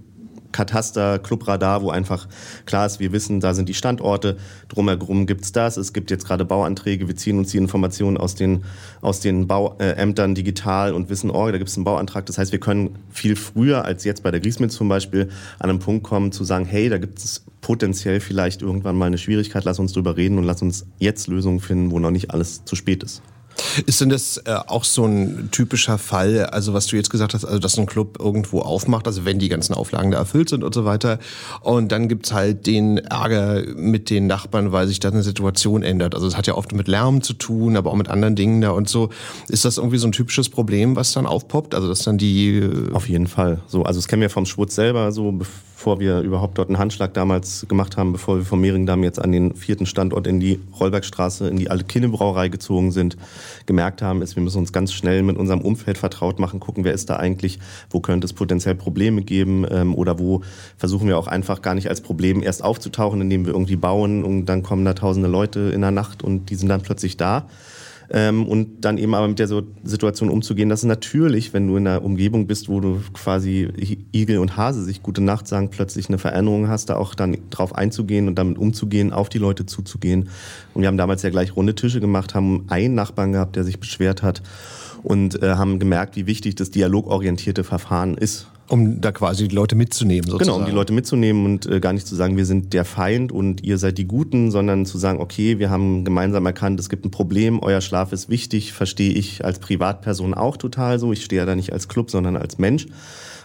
Kataster, 0.59 1.21
Clubradar, 1.21 1.83
wo 1.83 1.91
einfach 1.91 2.27
klar 2.67 2.85
ist, 2.85 2.99
wir 2.99 3.13
wissen, 3.13 3.39
da 3.39 3.55
sind 3.55 3.69
die 3.69 3.75
Standorte, 3.75 4.37
drumherum 4.69 5.27
gibt's 5.27 5.53
das, 5.53 5.77
es 5.77 5.93
gibt 5.93 6.11
jetzt 6.11 6.27
gerade 6.27 6.45
Bauanträge, 6.45 7.07
wir 7.07 7.15
ziehen 7.15 7.39
uns 7.39 7.53
die 7.53 7.59
Informationen 7.59 8.17
aus 8.17 8.35
den, 8.35 8.65
aus 9.01 9.21
den 9.21 9.47
Bauämtern 9.47 10.35
digital 10.35 10.95
und 10.95 11.11
wissen, 11.11 11.31
oh, 11.31 11.49
da 11.49 11.59
gibt's 11.59 11.77
einen 11.77 11.85
Bauantrag. 11.85 12.27
Das 12.27 12.39
heißt, 12.39 12.51
wir 12.51 12.59
können 12.59 12.99
viel 13.09 13.37
früher 13.37 13.85
als 13.85 14.03
jetzt 14.03 14.25
bei 14.25 14.33
der 14.33 14.41
Griesmit 14.41 14.73
zum 14.73 14.89
Beispiel 14.89 15.29
an 15.61 15.71
einen 15.71 15.79
Punkt 15.79 16.03
kommen, 16.03 16.33
zu 16.33 16.43
sagen, 16.43 16.65
hey, 16.65 16.89
da 16.89 16.99
gibt 16.99 17.19
es 17.21 17.45
potenziell 17.61 18.19
vielleicht 18.19 18.61
irgendwann 18.61 18.97
mal 18.97 19.07
eine 19.07 19.19
Schwierigkeit, 19.19 19.63
lass 19.63 19.79
uns 19.79 19.93
drüber 19.93 20.17
reden 20.17 20.39
und 20.39 20.45
lass 20.45 20.61
uns 20.61 20.87
jetzt 20.99 21.29
Lösungen 21.29 21.61
finden, 21.61 21.93
wo 21.93 22.01
noch 22.01 22.11
nicht 22.11 22.33
alles 22.33 22.65
zu 22.65 22.75
spät 22.75 23.05
ist. 23.05 23.23
Ist 23.87 24.01
denn 24.01 24.09
das 24.09 24.39
äh, 24.39 24.55
auch 24.67 24.85
so 24.85 25.05
ein 25.05 25.49
typischer 25.51 25.99
Fall, 25.99 26.47
also 26.47 26.75
was 26.75 26.87
du 26.87 26.97
jetzt 26.97 27.11
gesagt 27.11 27.35
hast, 27.35 27.45
also 27.45 27.59
dass 27.59 27.79
ein 27.79 27.87
Club 27.87 28.19
irgendwo 28.21 28.61
aufmacht, 28.61 29.07
also 29.07 29.25
wenn 29.25 29.39
die 29.39 29.49
ganzen 29.49 29.75
Auflagen 29.75 30.11
da 30.11 30.19
erfüllt 30.19 30.49
sind 30.49 30.65
und 30.65 30.75
so 30.75 30.85
weiter, 30.85 31.19
und 31.63 31.91
dann 31.93 32.09
gibt's 32.09 32.33
halt 32.33 32.67
den 32.67 32.99
Ärger 32.99 33.63
mit 33.75 34.11
den 34.11 34.27
Nachbarn, 34.27 34.73
weil 34.73 34.87
sich 34.87 35.01
da 35.01 35.09
eine 35.09 35.23
Situation 35.23 35.83
ändert. 35.83 36.15
Also 36.15 36.27
es 36.27 36.37
hat 36.37 36.47
ja 36.47 36.55
oft 36.55 36.73
mit 36.73 36.89
Lärm 36.89 37.23
zu 37.23 37.35
tun, 37.35 37.77
aber 37.77 37.91
auch 37.91 37.97
mit 37.97 38.09
anderen 38.09 38.37
Dingen 38.37 38.61
da 38.61 38.71
und 38.71 38.89
so. 38.89 39.11
Ist 39.49 39.65
das 39.65 39.79
irgendwie 39.79 39.99
so 39.99 40.09
ein 40.09 40.13
typisches 40.13 40.49
Problem, 40.49 40.97
was 40.97 41.13
dann 41.13 41.27
aufpoppt? 41.27 41.75
Also 41.75 41.89
dass 41.89 42.01
dann 42.01 42.19
die... 42.19 42.59
Äh 42.59 42.93
Auf 42.93 43.09
jeden 43.09 43.27
Fall. 43.27 43.61
So, 43.67 43.83
also 43.83 43.99
das 43.99 44.09
kennen 44.09 44.23
wir 44.23 44.31
vom 44.31 44.47
Schwutz 44.47 44.75
selber, 44.75 45.13
so 45.13 45.39
bevor 45.79 46.01
wir 46.01 46.23
überhaupt 46.23 46.59
dort 46.59 46.71
einen 46.71 46.79
Handschlag 46.79 47.15
damals 47.15 47.65
gemacht 47.69 47.97
haben, 47.97 48.11
bevor 48.11 48.37
wir 48.37 48.45
vom 48.45 48.61
Mehringdamm 48.61 49.05
jetzt 49.05 49.23
an 49.23 49.31
den 49.31 49.55
vierten 49.55 49.87
Standort 49.87 50.27
in 50.27 50.41
die 50.41 50.59
Rollbergstraße, 50.81 51.47
in 51.47 51.57
die 51.57 51.71
alte 51.71 51.85
Kinnebrauerei 51.85 52.49
gezogen 52.49 52.91
sind, 52.91 53.17
gemerkt 53.65 54.03
haben, 54.03 54.21
ist, 54.21 54.35
wir 54.35 54.43
müssen 54.43 54.59
uns 54.59 54.73
ganz 54.73 54.93
schnell 54.93 55.23
mit 55.23 55.37
unserem 55.37 55.61
Umfeld 55.61 55.97
vertraut 55.97 56.41
machen, 56.41 56.59
gucken, 56.59 56.83
wer 56.83 56.95
ist 56.95 57.09
da 57.11 57.17
eigentlich, 57.19 57.61
wo 57.91 58.01
könnte 58.01 58.25
es 58.25 58.33
potenziell 58.33 58.75
Probleme 58.75 59.23
geben 59.23 59.65
ähm, 59.71 59.95
oder 59.95 60.19
wo 60.19 60.43
versuchen 60.77 61.07
wir 61.07 61.17
auch 61.17 61.29
einfach 61.29 61.63
gar 61.63 61.77
nicht 61.77 61.89
als 61.89 62.01
Problem 62.01 62.43
erst 62.43 62.65
aufzutauchen, 62.65 63.21
indem 63.21 63.47
wir 63.47 63.53
irgendwie 63.53 63.77
bauen 63.77 64.25
und 64.25 64.47
dann 64.47 64.65
kommen 64.65 64.85
da 64.85 64.95
tausende 64.95 65.29
Leute 65.29 65.71
in 65.73 65.83
der 65.83 65.93
Nacht 65.93 66.25
und 66.25 66.51
die 66.51 66.57
sind 66.57 66.71
dann 66.71 66.83
plötzlich 66.83 67.17
da 67.17 67.47
ähm, 68.11 68.47
und 68.47 68.85
dann 68.85 68.97
eben 68.97 69.15
aber 69.15 69.29
mit 69.29 69.39
der 69.39 69.49
Situation 69.85 70.31
umzugehen, 70.31 70.69
dass 70.69 70.83
natürlich, 70.83 71.53
wenn 71.53 71.67
du 71.67 71.77
in 71.77 71.87
einer 71.87 72.03
Umgebung 72.03 72.47
bist, 72.47 72.69
wo 72.69 72.81
du 72.81 73.01
quasi 73.13 73.69
Igel 74.15 74.39
und 74.39 74.57
Hase 74.57 74.83
sich 74.83 75.03
gute 75.03 75.21
Nacht 75.21 75.47
sagen, 75.47 75.69
plötzlich 75.71 76.09
eine 76.09 76.19
Veränderung 76.19 76.69
hast, 76.69 76.89
da 76.89 76.97
auch 76.97 77.15
dann 77.15 77.37
drauf 77.51 77.75
einzugehen 77.75 78.27
und 78.29 78.37
damit 78.37 78.57
umzugehen, 78.57 79.13
auf 79.13 79.29
die 79.29 79.39
Leute 79.39 79.67
zuzugehen. 79.67 80.29
Und 80.75 80.83
wir 80.83 80.89
haben 80.89 80.97
damals 80.97 81.23
ja 81.23 81.31
gleich 81.31 81.55
runde 81.55 81.75
Tische 81.75 82.01
gemacht, 82.01 82.35
haben 82.35 82.65
einen 82.69 82.95
Nachbarn 82.95 83.33
gehabt, 83.33 83.57
der 83.57 83.65
sich 83.65 83.79
beschwert 83.79 84.23
hat 84.23 84.43
und 85.03 85.43
äh, 85.43 85.55
haben 85.55 85.79
gemerkt, 85.79 86.17
wie 86.17 86.27
wichtig 86.27 86.55
das 86.55 86.71
dialogorientierte 86.71 87.63
Verfahren 87.63 88.17
ist. 88.17 88.49
Um 88.69 89.01
da 89.01 89.13
quasi 89.13 89.49
die 89.49 89.55
Leute 89.55 89.77
mitzunehmen, 89.77 90.31
sozusagen. 90.31 90.57
Genau, 90.57 90.65
um 90.65 90.71
die 90.71 90.77
Leute 90.77 90.93
mitzunehmen 90.93 91.47
und 91.47 91.67
äh, 91.67 91.81
gar 91.81 91.95
nicht 91.95 92.07
zu 92.07 92.15
sagen, 92.15 92.37
wir 92.37 92.45
sind 92.45 92.75
der 92.75 92.85
Feind 92.85 93.33
und 93.33 93.65
ihr 93.65 93.79
seid 93.79 93.97
die 93.97 94.05
Guten, 94.05 94.51
sondern 94.51 94.85
zu 94.85 94.99
sagen, 94.99 95.21
okay, 95.21 95.59
wir 95.59 95.71
haben 95.71 96.05
gemeinsam 96.05 96.45
erkannt, 96.45 96.79
es 96.79 96.91
gibt 96.91 97.07
ein 97.07 97.11
Problem, 97.11 97.61
euer 97.63 97.81
Schlaf 97.81 98.13
ist 98.13 98.29
wichtig, 98.29 98.75
verstehe 98.75 99.13
ich 99.13 99.45
als 99.45 99.59
Privatperson 99.59 100.35
auch 100.35 100.59
total 100.59 100.99
so. 100.99 101.13
Ich 101.13 101.25
stehe 101.25 101.41
ja 101.41 101.47
da 101.47 101.55
nicht 101.55 101.73
als 101.73 101.89
Club, 101.89 102.11
sondern 102.11 102.37
als 102.37 102.59
Mensch. 102.59 102.87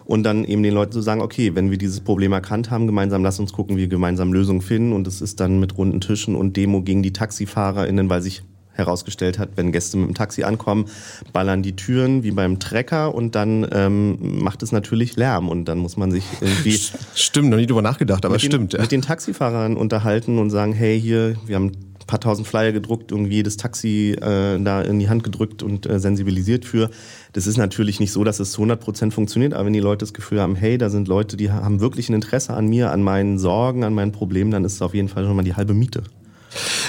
Und 0.06 0.24
dann 0.24 0.44
eben 0.44 0.64
den 0.64 0.74
Leuten 0.74 0.92
zu 0.92 1.02
sagen, 1.02 1.22
okay, 1.22 1.56
wenn 1.56 1.72
wir 1.72 1.78
dieses 1.78 2.02
Problem 2.02 2.34
erkannt 2.34 2.70
haben, 2.70 2.88
gemeinsam 2.88 3.24
lass 3.24 3.40
uns 3.40 3.54
gucken, 3.54 3.78
wie 3.78 3.82
wir 3.82 3.88
gemeinsam 3.88 4.34
Lösungen 4.34 4.62
finden. 4.62 4.92
Und 4.92 5.08
es 5.08 5.22
ist 5.22 5.40
dann 5.40 5.60
mit 5.60 5.78
runden 5.78 6.02
Tischen 6.02 6.36
und 6.36 6.58
Demo 6.58 6.82
gegen 6.82 7.04
die 7.04 7.14
TaxifahrerInnen, 7.14 8.10
weil 8.10 8.22
sich 8.22 8.44
herausgestellt 8.74 9.40
hat, 9.40 9.50
wenn 9.56 9.72
Gäste 9.72 9.98
mit 9.98 10.10
dem 10.10 10.16
Taxi 10.16 10.44
ankommen, 10.44 10.86
ballern 11.32 11.64
die 11.64 11.76
Türen 11.76 12.24
wie 12.24 12.32
beim 12.32 12.60
Trecker 12.60 13.14
und 13.14 13.36
dann 13.36 13.68
ähm, 13.72 14.42
macht 14.44 14.64
es 14.64 14.72
natürlich 14.72 15.16
Lärm 15.16 15.50
und 15.50 15.66
dann 15.66 15.78
muss 15.78 15.98
man 15.98 16.12
sich 16.12 16.26
irgendwie... 16.42 16.80
Stimmt, 17.16 17.50
noch 17.50 17.58
nie 17.58 17.68
drüber 17.68 17.82
nachgedacht, 17.82 18.26
aber 18.26 18.34
mit 18.34 18.42
stimmt. 18.42 18.74
Den, 18.74 18.78
ja. 18.78 18.82
Mit 18.84 18.92
den 18.92 19.02
Taxifahrern 19.02 19.78
unterhalten 19.78 20.40
und 20.40 20.50
sagen, 20.50 20.74
hey, 20.74 21.00
hier, 21.00 21.36
wir 21.46 21.56
haben 21.56 21.72
ein 22.04 22.08
paar 22.08 22.20
tausend 22.20 22.48
Flyer 22.48 22.72
gedruckt, 22.72 23.12
irgendwie 23.12 23.36
jedes 23.36 23.58
Taxi 23.58 24.12
äh, 24.12 24.60
da 24.62 24.82
in 24.82 25.00
die 25.00 25.10
Hand 25.10 25.24
gedrückt 25.24 25.64
und 25.64 25.86
äh, 25.86 26.00
sensibilisiert 26.00 26.66
für. 26.66 26.90
Das 27.34 27.48
ist 27.48 27.58
natürlich 27.58 28.00
nicht 28.00 28.12
so, 28.12 28.24
dass 28.24 28.40
es 28.40 28.52
zu 28.52 28.62
100 28.62 28.80
Prozent 28.80 29.14
funktioniert, 29.14 29.54
aber 29.54 29.66
wenn 29.66 29.74
die 29.74 29.80
Leute 29.80 30.00
das 30.00 30.14
Gefühl 30.14 30.42
haben, 30.42 30.56
hey, 30.56 30.78
da 30.78 30.90
sind 30.90 31.08
Leute, 31.08 31.38
die 31.38 31.52
haben 31.52 31.80
wirklich 31.80 32.10
ein 32.10 32.14
Interesse 32.14 32.54
an 32.54 32.68
mir, 32.68 32.92
an 32.92 33.04
meinen 33.04 33.40
Sorgen, 33.40 33.84
an 33.84 33.94
meinen 33.94 34.12
Problemen, 34.12 34.52
dann 34.52 34.66
ist 34.66 34.74
es 34.74 34.82
auf 34.82 34.94
jeden 34.94 35.08
Fall 35.08 35.26
schon 35.26 35.36
mal 35.36 35.44
die 35.44 35.56
halbe 35.56 35.74
Miete. 35.74 36.04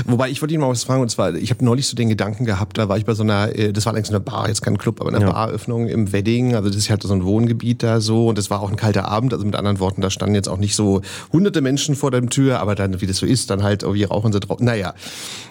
Wobei 0.06 0.30
ich 0.30 0.40
wollte 0.42 0.54
Ihnen 0.54 0.62
mal 0.62 0.70
was 0.70 0.84
fragen, 0.84 1.02
und 1.02 1.10
zwar, 1.10 1.34
ich 1.34 1.50
habe 1.50 1.64
neulich 1.64 1.86
so 1.86 1.96
den 1.96 2.08
Gedanken 2.08 2.44
gehabt, 2.44 2.78
da 2.78 2.88
war 2.88 2.98
ich 2.98 3.04
bei 3.04 3.14
so 3.14 3.22
einer, 3.22 3.54
äh, 3.56 3.72
das 3.72 3.86
war 3.86 3.94
eigentlich 3.94 4.06
so 4.06 4.12
eine 4.12 4.20
Bar, 4.20 4.48
jetzt 4.48 4.62
kein 4.62 4.78
Club, 4.78 5.00
aber 5.00 5.10
eine 5.10 5.24
ja. 5.24 5.30
Baröffnung 5.30 5.88
im 5.88 6.12
Wedding, 6.12 6.54
also 6.54 6.68
das 6.68 6.76
ist 6.76 6.90
halt 6.90 7.02
so 7.02 7.12
ein 7.12 7.24
Wohngebiet 7.24 7.82
da 7.82 8.00
so 8.00 8.28
und 8.28 8.38
es 8.38 8.50
war 8.50 8.60
auch 8.60 8.70
ein 8.70 8.76
kalter 8.76 9.08
Abend, 9.08 9.32
also 9.32 9.44
mit 9.44 9.56
anderen 9.56 9.80
Worten, 9.80 10.00
da 10.00 10.10
standen 10.10 10.34
jetzt 10.34 10.48
auch 10.48 10.58
nicht 10.58 10.74
so 10.74 11.02
hunderte 11.32 11.60
Menschen 11.60 11.94
vor 11.94 12.10
der 12.10 12.24
Tür, 12.26 12.60
aber 12.60 12.74
dann, 12.74 13.00
wie 13.00 13.06
das 13.06 13.18
so 13.18 13.26
ist, 13.26 13.50
dann 13.50 13.62
halt 13.62 13.82
irgendwie 13.82 14.04
rauchen 14.04 14.32
sie 14.32 14.40
drauf, 14.40 14.60
naja. 14.60 14.94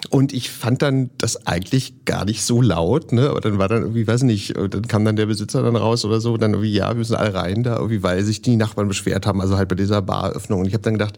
Und 0.09 0.33
ich 0.33 0.49
fand 0.49 0.81
dann 0.81 1.09
das 1.17 1.47
eigentlich 1.47 2.05
gar 2.05 2.25
nicht 2.25 2.43
so 2.43 2.61
laut, 2.61 3.11
ne, 3.11 3.29
aber 3.29 3.41
dann 3.41 3.57
war 3.57 3.67
dann 3.67 3.81
irgendwie, 3.81 4.05
weiß 4.05 4.23
nicht, 4.23 4.55
dann 4.55 4.87
kam 4.87 5.05
dann 5.05 5.15
der 5.15 5.25
Besitzer 5.25 5.63
dann 5.63 5.75
raus 5.75 6.05
oder 6.05 6.19
so, 6.19 6.37
dann 6.37 6.51
irgendwie, 6.51 6.73
ja, 6.73 6.89
wir 6.89 6.95
müssen 6.95 7.15
alle 7.15 7.33
rein 7.33 7.63
da, 7.63 7.77
irgendwie, 7.77 8.03
weil 8.03 8.23
sich 8.23 8.41
die 8.41 8.55
Nachbarn 8.55 8.87
beschwert 8.87 9.25
haben, 9.25 9.41
also 9.41 9.57
halt 9.57 9.69
bei 9.69 9.75
dieser 9.75 10.01
Baröffnung 10.01 10.61
und 10.61 10.67
ich 10.67 10.73
habe 10.73 10.83
dann 10.83 10.93
gedacht, 10.93 11.17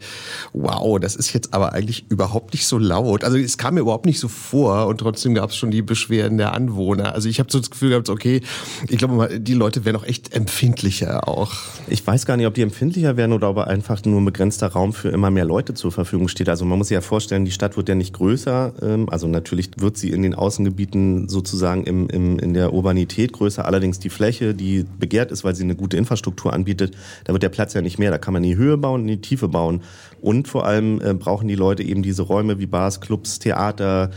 wow, 0.53 0.99
das 0.99 1.15
ist 1.15 1.33
jetzt 1.33 1.53
aber 1.53 1.73
eigentlich 1.73 2.05
überhaupt 2.09 2.53
nicht 2.53 2.67
so 2.67 2.77
laut, 2.85 3.23
also 3.23 3.37
es 3.37 3.57
kam 3.57 3.75
mir 3.75 3.81
überhaupt 3.81 4.05
nicht 4.05 4.19
so 4.19 4.27
vor 4.27 4.87
und 4.87 4.99
trotzdem 4.99 5.33
gab 5.33 5.49
es 5.49 5.55
schon 5.55 5.71
die 5.71 5.81
Beschwerden 5.81 6.37
der 6.37 6.53
Anwohner. 6.53 7.13
Also 7.13 7.27
ich 7.29 7.39
habe 7.39 7.51
so 7.51 7.59
das 7.59 7.69
Gefühl 7.69 7.89
gehabt, 7.89 8.09
okay, 8.09 8.41
ich 8.87 8.97
glaube, 8.97 9.39
die 9.39 9.53
Leute 9.53 9.85
wären 9.85 9.95
auch 9.95 10.05
echt 10.05 10.33
empfindlicher 10.33 11.27
auch. 11.27 11.53
Ich 11.87 12.05
weiß 12.05 12.25
gar 12.25 12.37
nicht, 12.37 12.47
ob 12.47 12.53
die 12.53 12.61
empfindlicher 12.61 13.17
wären 13.17 13.33
oder 13.33 13.49
ob 13.49 13.57
einfach 13.57 14.03
nur 14.05 14.21
ein 14.21 14.25
begrenzter 14.25 14.67
Raum 14.67 14.93
für 14.93 15.09
immer 15.09 15.31
mehr 15.31 15.45
Leute 15.45 15.73
zur 15.73 15.91
Verfügung 15.91 16.27
steht. 16.27 16.49
Also 16.49 16.65
man 16.65 16.77
muss 16.77 16.87
sich 16.87 16.95
ja 16.95 17.01
vorstellen, 17.01 17.45
die 17.45 17.51
Stadt 17.51 17.77
wird 17.77 17.89
ja 17.89 17.95
nicht 17.95 18.13
größer. 18.13 18.73
Ähm, 18.81 19.09
also 19.09 19.27
natürlich 19.27 19.71
wird 19.77 19.97
sie 19.97 20.11
in 20.11 20.21
den 20.21 20.35
Außengebieten 20.35 21.27
sozusagen 21.27 21.83
im, 21.83 22.07
im, 22.09 22.39
in 22.39 22.53
der 22.53 22.73
Urbanität 22.73 23.33
größer. 23.33 23.65
Allerdings 23.65 23.99
die 23.99 24.09
Fläche, 24.09 24.53
die 24.53 24.85
begehrt 24.99 25.31
ist, 25.31 25.43
weil 25.43 25.55
sie 25.55 25.63
eine 25.63 25.75
gute 25.75 25.97
Infrastruktur 25.97 26.53
anbietet, 26.53 26.95
da 27.23 27.33
wird 27.33 27.43
der 27.43 27.49
Platz 27.49 27.73
ja 27.73 27.81
nicht 27.81 27.99
mehr. 27.99 28.11
Da 28.11 28.17
kann 28.17 28.33
man 28.33 28.43
in 28.43 28.51
die 28.51 28.57
Höhe 28.57 28.77
bauen, 28.77 29.01
in 29.01 29.07
die 29.07 29.21
Tiefe 29.21 29.47
bauen. 29.47 29.81
Und 30.21 30.47
vor 30.47 30.65
allem 30.65 31.01
äh, 31.01 31.13
brauchen 31.13 31.47
die 31.47 31.55
Leute 31.55 31.83
eben 31.83 32.01
diese 32.01 32.23
Räume 32.23 32.59
wie 32.59 32.65
Bars, 32.75 32.99
Clubs, 32.99 33.39
Theater, 33.39 34.11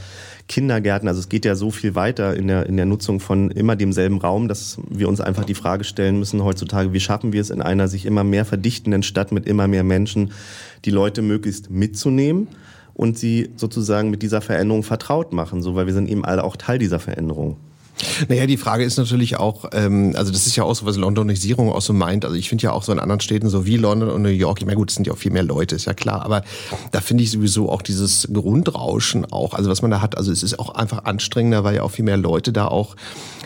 Kindergärten. 0.48 1.06
Also 1.06 1.20
es 1.20 1.28
geht 1.28 1.44
ja 1.44 1.54
so 1.54 1.70
viel 1.70 1.94
weiter 1.94 2.34
in 2.34 2.48
der, 2.48 2.66
in 2.66 2.76
der 2.76 2.86
Nutzung 2.86 3.20
von 3.20 3.52
immer 3.52 3.76
demselben 3.76 4.18
Raum, 4.18 4.48
dass 4.48 4.78
wir 4.90 5.08
uns 5.08 5.20
einfach 5.20 5.44
die 5.44 5.54
Frage 5.54 5.84
stellen 5.84 6.18
müssen 6.18 6.42
heutzutage, 6.42 6.92
wie 6.92 6.98
schaffen 6.98 7.32
wir 7.32 7.40
es 7.40 7.50
in 7.50 7.62
einer 7.62 7.86
sich 7.86 8.04
immer 8.04 8.24
mehr 8.24 8.44
verdichtenden 8.44 9.04
Stadt 9.04 9.30
mit 9.30 9.46
immer 9.46 9.68
mehr 9.68 9.84
Menschen, 9.84 10.32
die 10.84 10.90
Leute 10.90 11.22
möglichst 11.22 11.70
mitzunehmen 11.70 12.48
und 12.94 13.16
sie 13.16 13.50
sozusagen 13.54 14.10
mit 14.10 14.22
dieser 14.22 14.40
Veränderung 14.40 14.82
vertraut 14.82 15.32
machen, 15.32 15.62
so 15.62 15.76
weil 15.76 15.86
wir 15.86 15.94
sind 15.94 16.08
eben 16.08 16.24
alle 16.24 16.42
auch 16.42 16.56
Teil 16.56 16.80
dieser 16.80 16.98
Veränderung. 16.98 17.58
Naja, 18.28 18.46
die 18.46 18.56
Frage 18.56 18.84
ist 18.84 18.96
natürlich 18.96 19.36
auch, 19.36 19.66
ähm, 19.72 20.12
also 20.16 20.32
das 20.32 20.46
ist 20.46 20.56
ja 20.56 20.64
auch 20.64 20.74
so, 20.74 20.86
was 20.86 20.96
Londonisierung 20.96 21.72
auch 21.72 21.80
so 21.80 21.92
meint. 21.92 22.24
Also 22.24 22.36
ich 22.36 22.48
finde 22.48 22.64
ja 22.64 22.72
auch 22.72 22.82
so 22.82 22.92
in 22.92 22.98
anderen 22.98 23.20
Städten, 23.20 23.48
so 23.48 23.66
wie 23.66 23.76
London 23.76 24.10
und 24.10 24.22
New 24.22 24.28
York, 24.28 24.60
ich 24.60 24.66
meine, 24.66 24.76
gut, 24.76 24.90
es 24.90 24.96
sind 24.96 25.06
ja 25.06 25.12
auch 25.12 25.18
viel 25.18 25.32
mehr 25.32 25.42
Leute, 25.42 25.74
ist 25.74 25.86
ja 25.86 25.94
klar, 25.94 26.22
aber 26.22 26.42
da 26.92 27.00
finde 27.00 27.24
ich 27.24 27.30
sowieso 27.30 27.70
auch 27.70 27.82
dieses 27.82 28.28
Grundrauschen 28.32 29.24
auch, 29.30 29.54
also 29.54 29.70
was 29.70 29.82
man 29.82 29.90
da 29.90 30.00
hat, 30.00 30.16
also 30.16 30.32
es 30.32 30.42
ist 30.42 30.58
auch 30.58 30.74
einfach 30.74 31.04
anstrengender, 31.04 31.64
weil 31.64 31.76
ja 31.76 31.82
auch 31.82 31.90
viel 31.90 32.04
mehr 32.04 32.16
Leute 32.16 32.52
da 32.52 32.68
auch 32.68 32.96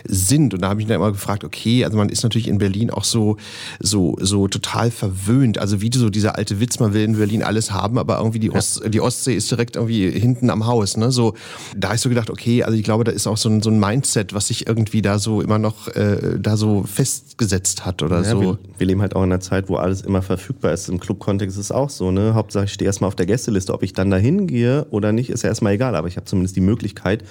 sind. 0.05 0.53
Und 0.53 0.61
da 0.61 0.69
habe 0.69 0.81
ich 0.81 0.85
mich 0.85 0.93
dann 0.93 1.01
immer 1.01 1.11
gefragt, 1.11 1.43
okay, 1.43 1.85
also 1.85 1.97
man 1.97 2.09
ist 2.09 2.23
natürlich 2.23 2.47
in 2.47 2.57
Berlin 2.57 2.89
auch 2.89 3.03
so, 3.03 3.37
so, 3.79 4.17
so 4.19 4.47
total 4.47 4.91
verwöhnt. 4.91 5.57
Also 5.57 5.81
wie 5.81 5.89
so 5.93 6.09
dieser 6.09 6.37
alte 6.37 6.59
Witz, 6.59 6.79
man 6.79 6.93
will 6.93 7.03
in 7.03 7.17
Berlin 7.17 7.43
alles 7.43 7.71
haben, 7.71 7.97
aber 7.97 8.17
irgendwie 8.17 8.39
die, 8.39 8.51
Ost, 8.51 8.81
die 8.87 9.01
Ostsee 9.01 9.35
ist 9.35 9.49
direkt 9.49 9.75
irgendwie 9.75 10.09
hinten 10.11 10.49
am 10.49 10.65
Haus. 10.65 10.97
Ne? 10.97 11.11
So, 11.11 11.33
da 11.75 11.89
habe 11.89 11.95
ich 11.95 12.01
so 12.01 12.09
gedacht, 12.09 12.29
okay, 12.29 12.63
also 12.63 12.77
ich 12.77 12.83
glaube, 12.83 13.03
da 13.03 13.11
ist 13.11 13.27
auch 13.27 13.37
so 13.37 13.49
ein, 13.49 13.61
so 13.61 13.69
ein 13.69 13.79
Mindset, 13.79 14.33
was 14.33 14.47
sich 14.47 14.67
irgendwie 14.67 15.01
da 15.01 15.19
so 15.19 15.41
immer 15.41 15.59
noch 15.59 15.87
äh, 15.89 16.37
da 16.39 16.57
so 16.57 16.83
festgesetzt 16.83 17.85
hat 17.85 18.03
oder 18.03 18.21
ja, 18.21 18.31
so. 18.31 18.41
Wir, 18.41 18.57
wir, 18.77 18.87
leben 18.87 19.01
halt 19.01 19.15
auch 19.15 19.23
in 19.23 19.31
einer 19.31 19.39
Zeit, 19.39 19.69
wo 19.69 19.75
alles 19.75 20.01
immer 20.01 20.21
verfügbar 20.21 20.73
ist. 20.73 20.89
Im 20.89 20.99
Club-Kontext 20.99 21.57
ist 21.57 21.65
es 21.65 21.71
auch 21.71 21.89
so. 21.89 22.11
Ne? 22.11 22.33
Hauptsache, 22.33 22.65
ich 22.65 22.73
stehe 22.73 22.87
erstmal 22.87 23.07
auf 23.07 23.15
der 23.15 23.25
Gästeliste. 23.25 23.73
Ob 23.73 23.83
ich 23.83 23.93
dann 23.93 24.09
da 24.09 24.17
hingehe 24.17 24.85
oder 24.91 25.11
nicht, 25.11 25.29
ist 25.29 25.43
ja 25.43 25.49
erstmal 25.49 25.73
egal. 25.73 25.95
Aber 25.95 26.07
ich 26.07 26.17
habe 26.17 26.25
zumindest 26.25 26.55
die 26.55 26.61
Möglichkeit. 26.61 27.23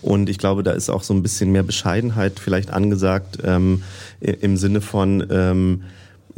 Und 0.00 0.28
ich 0.28 0.38
glaube, 0.38 0.62
da 0.62 0.72
ist 0.72 0.90
auch 0.90 1.02
so 1.02 1.12
ein 1.12 1.22
bisschen 1.22 1.50
mehr 1.50 1.62
Bescheidenheit 1.62 2.07
vielleicht 2.40 2.70
angesagt 2.70 3.38
ähm, 3.44 3.82
im 4.20 4.56
Sinne 4.56 4.80
von, 4.80 5.26
ähm, 5.30 5.82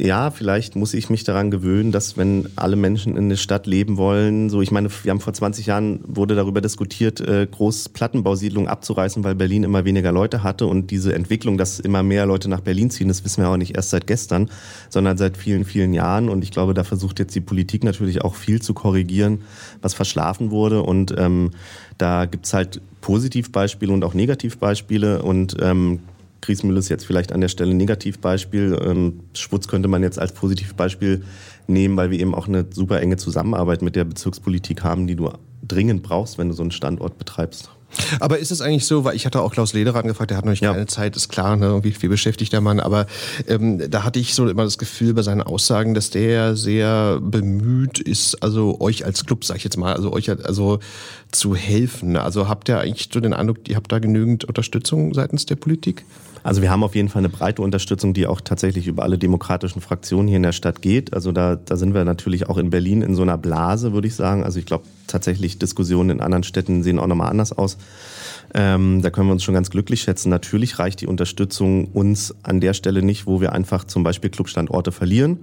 ja, 0.01 0.31
vielleicht 0.31 0.75
muss 0.75 0.95
ich 0.95 1.11
mich 1.11 1.23
daran 1.23 1.51
gewöhnen, 1.51 1.91
dass 1.91 2.17
wenn 2.17 2.49
alle 2.55 2.75
Menschen 2.75 3.17
in 3.17 3.29
der 3.29 3.35
Stadt 3.35 3.67
leben 3.67 3.97
wollen, 3.97 4.49
so 4.49 4.61
ich 4.61 4.71
meine, 4.71 4.89
wir 4.89 5.11
haben 5.11 5.19
vor 5.19 5.33
20 5.33 5.67
Jahren 5.67 5.99
wurde 6.03 6.33
darüber 6.33 6.59
diskutiert, 6.59 7.21
äh, 7.21 7.47
Großplattenbausiedlungen 7.49 8.67
abzureißen, 8.67 9.23
weil 9.23 9.35
Berlin 9.35 9.63
immer 9.63 9.85
weniger 9.85 10.11
Leute 10.11 10.41
hatte 10.41 10.65
und 10.65 10.89
diese 10.89 11.13
Entwicklung, 11.13 11.59
dass 11.59 11.79
immer 11.79 12.01
mehr 12.01 12.25
Leute 12.25 12.49
nach 12.49 12.61
Berlin 12.61 12.89
ziehen, 12.89 13.09
das 13.09 13.23
wissen 13.23 13.43
wir 13.43 13.49
auch 13.49 13.57
nicht 13.57 13.75
erst 13.75 13.91
seit 13.91 14.07
gestern, 14.07 14.49
sondern 14.89 15.17
seit 15.17 15.37
vielen, 15.37 15.65
vielen 15.65 15.93
Jahren. 15.93 16.29
Und 16.29 16.43
ich 16.43 16.49
glaube, 16.49 16.73
da 16.73 16.83
versucht 16.83 17.19
jetzt 17.19 17.35
die 17.35 17.41
Politik 17.41 17.83
natürlich 17.83 18.23
auch 18.23 18.33
viel 18.33 18.59
zu 18.59 18.73
korrigieren, 18.73 19.43
was 19.83 19.93
verschlafen 19.93 20.49
wurde. 20.49 20.81
Und 20.81 21.13
ähm, 21.15 21.51
da 21.99 22.25
gibt's 22.25 22.55
halt 22.55 22.81
Positivbeispiele 23.01 23.93
und 23.93 24.03
auch 24.03 24.15
Negativbeispiele. 24.15 25.21
Und 25.21 25.57
ähm, 25.61 25.99
Griesmühl 26.41 26.77
ist 26.77 26.89
jetzt 26.89 27.05
vielleicht 27.05 27.31
an 27.31 27.41
der 27.41 27.47
Stelle 27.47 27.71
ein 27.71 27.77
Negativbeispiel. 27.77 28.79
Ähm, 28.83 29.21
Schwutz 29.33 29.67
könnte 29.67 29.87
man 29.87 30.03
jetzt 30.03 30.19
als 30.19 30.33
Positivbeispiel 30.33 31.23
nehmen, 31.67 31.95
weil 31.97 32.09
wir 32.09 32.19
eben 32.19 32.35
auch 32.35 32.47
eine 32.47 32.65
super 32.71 32.99
enge 32.99 33.17
Zusammenarbeit 33.17 33.81
mit 33.81 33.95
der 33.95 34.05
Bezirkspolitik 34.05 34.83
haben, 34.83 35.07
die 35.07 35.15
du 35.15 35.31
dringend 35.67 36.03
brauchst, 36.03 36.37
wenn 36.37 36.49
du 36.49 36.53
so 36.53 36.63
einen 36.63 36.71
Standort 36.71 37.17
betreibst. 37.17 37.69
Aber 38.19 38.39
ist 38.39 38.51
es 38.51 38.61
eigentlich 38.61 38.85
so, 38.85 39.03
weil 39.03 39.15
ich 39.15 39.25
hatte 39.25 39.41
auch 39.41 39.51
Klaus 39.51 39.73
Lederer 39.73 39.99
angefragt, 39.99 40.31
der 40.31 40.37
hat 40.37 40.45
noch 40.45 40.51
nicht 40.51 40.63
ja. 40.63 40.71
keine 40.71 40.87
Zeit, 40.87 41.15
ist 41.15 41.29
klar, 41.29 41.55
ne, 41.57 41.83
wie 41.83 41.91
viel 41.91 42.09
beschäftigt 42.09 42.53
der 42.53 42.61
Mann, 42.61 42.79
aber 42.79 43.05
ähm, 43.47 43.89
da 43.89 44.03
hatte 44.03 44.19
ich 44.19 44.33
so 44.33 44.47
immer 44.47 44.63
das 44.63 44.77
Gefühl 44.77 45.13
bei 45.13 45.21
seinen 45.23 45.41
Aussagen, 45.41 45.93
dass 45.93 46.09
der 46.09 46.55
sehr 46.55 47.19
bemüht 47.21 47.99
ist, 47.99 48.41
also 48.41 48.79
euch 48.79 49.05
als 49.05 49.25
Club, 49.25 49.43
sag 49.43 49.57
ich 49.57 49.63
jetzt 49.63 49.77
mal, 49.77 49.93
also 49.93 50.13
euch 50.13 50.29
also 50.29 50.79
zu 51.31 51.55
helfen. 51.55 52.15
Also 52.15 52.47
habt 52.47 52.69
ihr 52.69 52.79
eigentlich 52.79 53.09
so 53.13 53.19
den 53.19 53.33
Eindruck, 53.33 53.67
ihr 53.67 53.75
habt 53.75 53.91
da 53.91 53.99
genügend 53.99 54.45
Unterstützung 54.45 55.13
seitens 55.13 55.45
der 55.45 55.55
Politik? 55.55 56.05
Also 56.43 56.61
wir 56.61 56.71
haben 56.71 56.83
auf 56.83 56.95
jeden 56.95 57.09
Fall 57.09 57.19
eine 57.19 57.29
breite 57.29 57.61
Unterstützung, 57.61 58.13
die 58.13 58.27
auch 58.27 58.41
tatsächlich 58.41 58.87
über 58.87 59.03
alle 59.03 59.17
demokratischen 59.17 59.81
Fraktionen 59.81 60.27
hier 60.27 60.37
in 60.37 60.43
der 60.43 60.51
Stadt 60.51 60.81
geht. 60.81 61.13
Also 61.13 61.31
da, 61.31 61.55
da 61.55 61.75
sind 61.75 61.93
wir 61.93 62.03
natürlich 62.03 62.49
auch 62.49 62.57
in 62.57 62.69
Berlin 62.69 63.01
in 63.01 63.15
so 63.15 63.21
einer 63.21 63.37
Blase, 63.37 63.93
würde 63.93 64.07
ich 64.07 64.15
sagen. 64.15 64.43
Also 64.43 64.59
ich 64.59 64.65
glaube 64.65 64.85
tatsächlich 65.07 65.59
Diskussionen 65.59 66.09
in 66.09 66.21
anderen 66.21 66.43
Städten 66.43 66.83
sehen 66.83 66.99
auch 66.99 67.07
nochmal 67.07 67.29
anders 67.29 67.51
aus. 67.51 67.77
Ähm, 68.53 69.01
da 69.01 69.09
können 69.09 69.27
wir 69.27 69.33
uns 69.33 69.43
schon 69.43 69.53
ganz 69.53 69.69
glücklich 69.69 70.01
schätzen. 70.01 70.29
Natürlich 70.29 70.79
reicht 70.79 71.01
die 71.01 71.07
Unterstützung 71.07 71.85
uns 71.85 72.35
an 72.43 72.59
der 72.59 72.73
Stelle 72.73 73.01
nicht, 73.01 73.27
wo 73.27 73.39
wir 73.39 73.53
einfach 73.53 73.85
zum 73.85 74.03
Beispiel 74.03 74.29
Clubstandorte 74.29 74.91
verlieren 74.91 75.39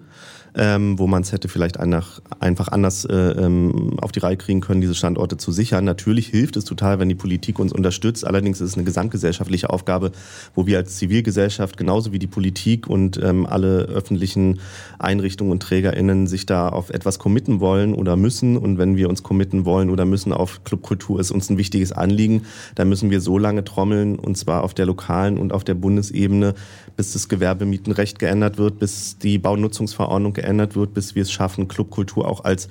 ähm, 0.55 0.99
wo 0.99 1.07
man 1.07 1.23
es 1.23 1.33
hätte 1.33 1.49
vielleicht 1.49 1.79
einfach, 1.79 2.21
einfach 2.41 2.69
anders 2.69 3.05
äh, 3.05 3.15
ähm, 3.15 3.99
auf 4.01 4.13
die 4.13 4.21
Reihe 4.21 4.37
kriegen 4.37 4.61
können, 4.61 4.81
diese 4.81 4.95
Standorte 4.95 5.37
zu 5.37 5.53
sichern. 5.53 5.85
Natürlich 5.85 6.29
hilft 6.29 6.57
es 6.57 6.65
total, 6.65 6.99
wenn 6.99 7.09
die 7.09 7.15
Politik 7.15 7.59
uns 7.59 7.73
unterstützt. 7.73 8.27
Allerdings 8.27 8.61
ist 8.61 8.71
es 8.71 8.75
eine 8.75 8.85
gesamtgesellschaftliche 8.85 9.71
Aufgabe, 9.71 10.13
wo 10.55 10.67
wir 10.67 10.79
als 10.79 10.97
Zivilgesellschaft 10.97 11.77
genauso 11.77 12.13
wie 12.13 12.19
die 12.19 12.27
Politik 12.27 12.87
und 12.87 13.21
ähm, 13.23 13.47
alle 13.47 13.83
öffentlichen 13.83 14.61
Einrichtungen 14.99 15.53
und 15.53 15.63
TrägerInnen 15.63 16.27
sich 16.27 16.47
da 16.47 16.69
auf 16.69 16.91
etwas 16.91 17.19
committen 17.19 17.61
wollen 17.61 17.95
oder 17.95 18.17
müssen. 18.17 18.57
Und 18.57 18.79
wenn 18.79 18.97
wir 18.97 19.09
uns 19.09 19.23
committen 19.23 19.65
wollen 19.65 19.91
oder 19.91 20.05
müssen 20.05 20.33
auf 20.33 20.65
Clubkultur, 20.65 21.21
ist 21.21 21.31
uns 21.31 21.51
ein 21.51 21.59
wichtiges 21.59 21.93
Anliegen, 21.93 22.43
dann 22.75 22.89
müssen 22.89 23.11
wir 23.11 23.21
so 23.21 23.39
lange 23.39 23.65
trommeln, 23.65 24.19
und 24.19 24.37
zwar 24.37 24.65
auf 24.65 24.75
der 24.75 24.87
lokalen 24.87 25.39
und 25.39 25.53
auf 25.53 25.65
der 25.65 25.75
Bundesebene, 25.75 26.55
bis 26.99 27.13
das 27.13 27.29
Gewerbemietenrecht 27.29 28.19
geändert 28.19 28.59
wird, 28.59 28.81
bis 28.81 29.19
die 29.19 29.39
Baunutzungsverordnung 29.39 30.33
geändert 30.33 30.75
wird, 30.75 30.95
bis 30.95 31.15
wir 31.15 31.23
es 31.23 31.31
schaffen, 31.31 31.69
Clubkultur 31.69 32.27
auch 32.27 32.43
als 32.43 32.69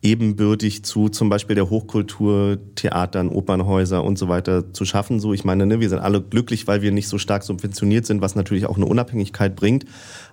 ebenbürtig 0.00 0.84
zu 0.84 1.08
zum 1.08 1.28
Beispiel 1.28 1.56
der 1.56 1.70
Hochkultur, 1.70 2.58
Theatern, 2.76 3.28
Opernhäuser 3.28 4.04
und 4.04 4.16
so 4.16 4.28
weiter 4.28 4.72
zu 4.72 4.84
schaffen. 4.84 5.18
So, 5.18 5.32
ich 5.32 5.44
meine, 5.44 5.66
ne, 5.66 5.80
wir 5.80 5.88
sind 5.88 5.98
alle 5.98 6.22
glücklich, 6.22 6.68
weil 6.68 6.82
wir 6.82 6.92
nicht 6.92 7.08
so 7.08 7.18
stark 7.18 7.42
subventioniert 7.42 8.06
sind, 8.06 8.20
was 8.20 8.36
natürlich 8.36 8.66
auch 8.66 8.76
eine 8.76 8.86
Unabhängigkeit 8.86 9.56
bringt. 9.56 9.86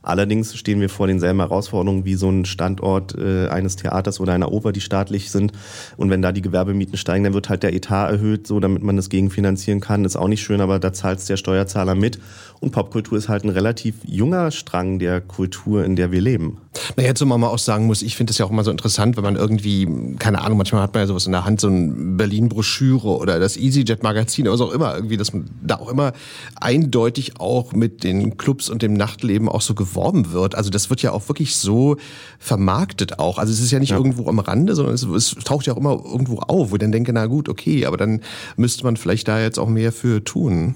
Allerdings 0.03 0.55
stehen 0.55 0.81
wir 0.81 0.89
vor 0.89 1.07
denselben 1.07 1.39
Herausforderungen 1.39 2.05
wie 2.05 2.13
so 2.13 2.29
ein 2.29 2.45
Standort 2.45 3.15
äh, 3.17 3.47
eines 3.47 3.75
Theaters 3.75 4.19
oder 4.19 4.33
einer 4.33 4.51
Oper, 4.51 4.71
die 4.71 4.81
staatlich 4.81 5.31
sind. 5.31 5.51
Und 5.97 6.11
wenn 6.11 6.21
da 6.21 6.31
die 6.31 6.43
Gewerbemieten 6.43 6.97
steigen, 6.97 7.23
dann 7.23 7.33
wird 7.33 7.49
halt 7.49 7.63
der 7.63 7.73
Etat 7.73 8.11
erhöht, 8.11 8.45
so 8.45 8.59
damit 8.59 8.83
man 8.83 8.97
das 8.97 9.09
gegenfinanzieren 9.09 9.81
kann. 9.81 10.05
ist 10.05 10.15
auch 10.15 10.27
nicht 10.27 10.43
schön, 10.43 10.61
aber 10.61 10.77
da 10.77 10.93
zahlt 10.93 11.27
der 11.27 11.37
Steuerzahler 11.37 11.95
mit. 11.95 12.19
Und 12.59 12.71
Popkultur 12.71 13.17
ist 13.17 13.29
halt 13.29 13.43
ein 13.43 13.49
relativ 13.49 13.95
junger 14.05 14.51
Strang 14.51 14.99
der 14.99 15.21
Kultur, 15.21 15.83
in 15.83 15.95
der 15.95 16.11
wir 16.11 16.21
leben. 16.21 16.57
Na, 16.95 17.03
jetzt, 17.03 17.21
wo 17.21 17.25
man 17.25 17.39
mal 17.39 17.47
auch 17.47 17.59
sagen 17.59 17.85
muss, 17.85 18.01
ich 18.01 18.15
finde 18.15 18.31
es 18.31 18.37
ja 18.37 18.45
auch 18.45 18.51
immer 18.51 18.63
so 18.63 18.71
interessant, 18.71 19.17
wenn 19.17 19.23
man 19.23 19.35
irgendwie, 19.35 19.87
keine 20.19 20.41
Ahnung, 20.41 20.57
manchmal 20.57 20.81
hat 20.81 20.93
man 20.93 21.03
ja 21.03 21.07
sowas 21.07 21.25
in 21.25 21.31
der 21.31 21.45
Hand, 21.45 21.61
so 21.61 21.67
ein 21.67 22.17
Berlin-Broschüre 22.17 23.07
oder 23.07 23.39
das 23.39 23.57
EasyJet-Magazin 23.57 24.45
oder 24.47 24.53
was 24.53 24.61
auch 24.61 24.71
immer, 24.71 24.95
irgendwie, 24.95 25.17
dass 25.17 25.33
man 25.33 25.49
da 25.61 25.75
auch 25.75 25.89
immer 25.89 26.13
eindeutig 26.59 27.39
auch 27.39 27.73
mit 27.73 28.03
den 28.03 28.37
Clubs 28.37 28.69
und 28.69 28.81
dem 28.81 28.93
Nachtleben 28.93 29.49
auch 29.49 29.61
so 29.61 29.73
geworben 29.73 30.31
wird. 30.31 30.55
Also 30.55 30.69
das 30.69 30.89
wird 30.89 31.01
ja 31.01 31.11
auch 31.11 31.27
wirklich 31.29 31.55
so 31.55 31.97
vermarktet 32.39 33.19
auch. 33.19 33.37
Also 33.37 33.53
es 33.53 33.59
ist 33.59 33.71
ja 33.71 33.79
nicht 33.79 33.91
ja. 33.91 33.97
irgendwo 33.97 34.27
am 34.27 34.39
Rande, 34.39 34.75
sondern 34.75 34.95
es, 34.95 35.03
es, 35.03 35.35
taucht 35.43 35.65
ja 35.67 35.73
auch 35.73 35.77
immer 35.77 35.91
irgendwo 35.91 36.39
auf, 36.39 36.71
wo 36.71 36.75
ich 36.75 36.79
dann 36.79 36.91
denke, 36.91 37.13
na 37.13 37.25
gut, 37.25 37.49
okay, 37.49 37.85
aber 37.85 37.97
dann 37.97 38.21
müsste 38.57 38.83
man 38.83 38.97
vielleicht 38.97 39.27
da 39.27 39.39
jetzt 39.39 39.59
auch 39.59 39.69
mehr 39.69 39.91
für 39.91 40.23
tun. 40.23 40.75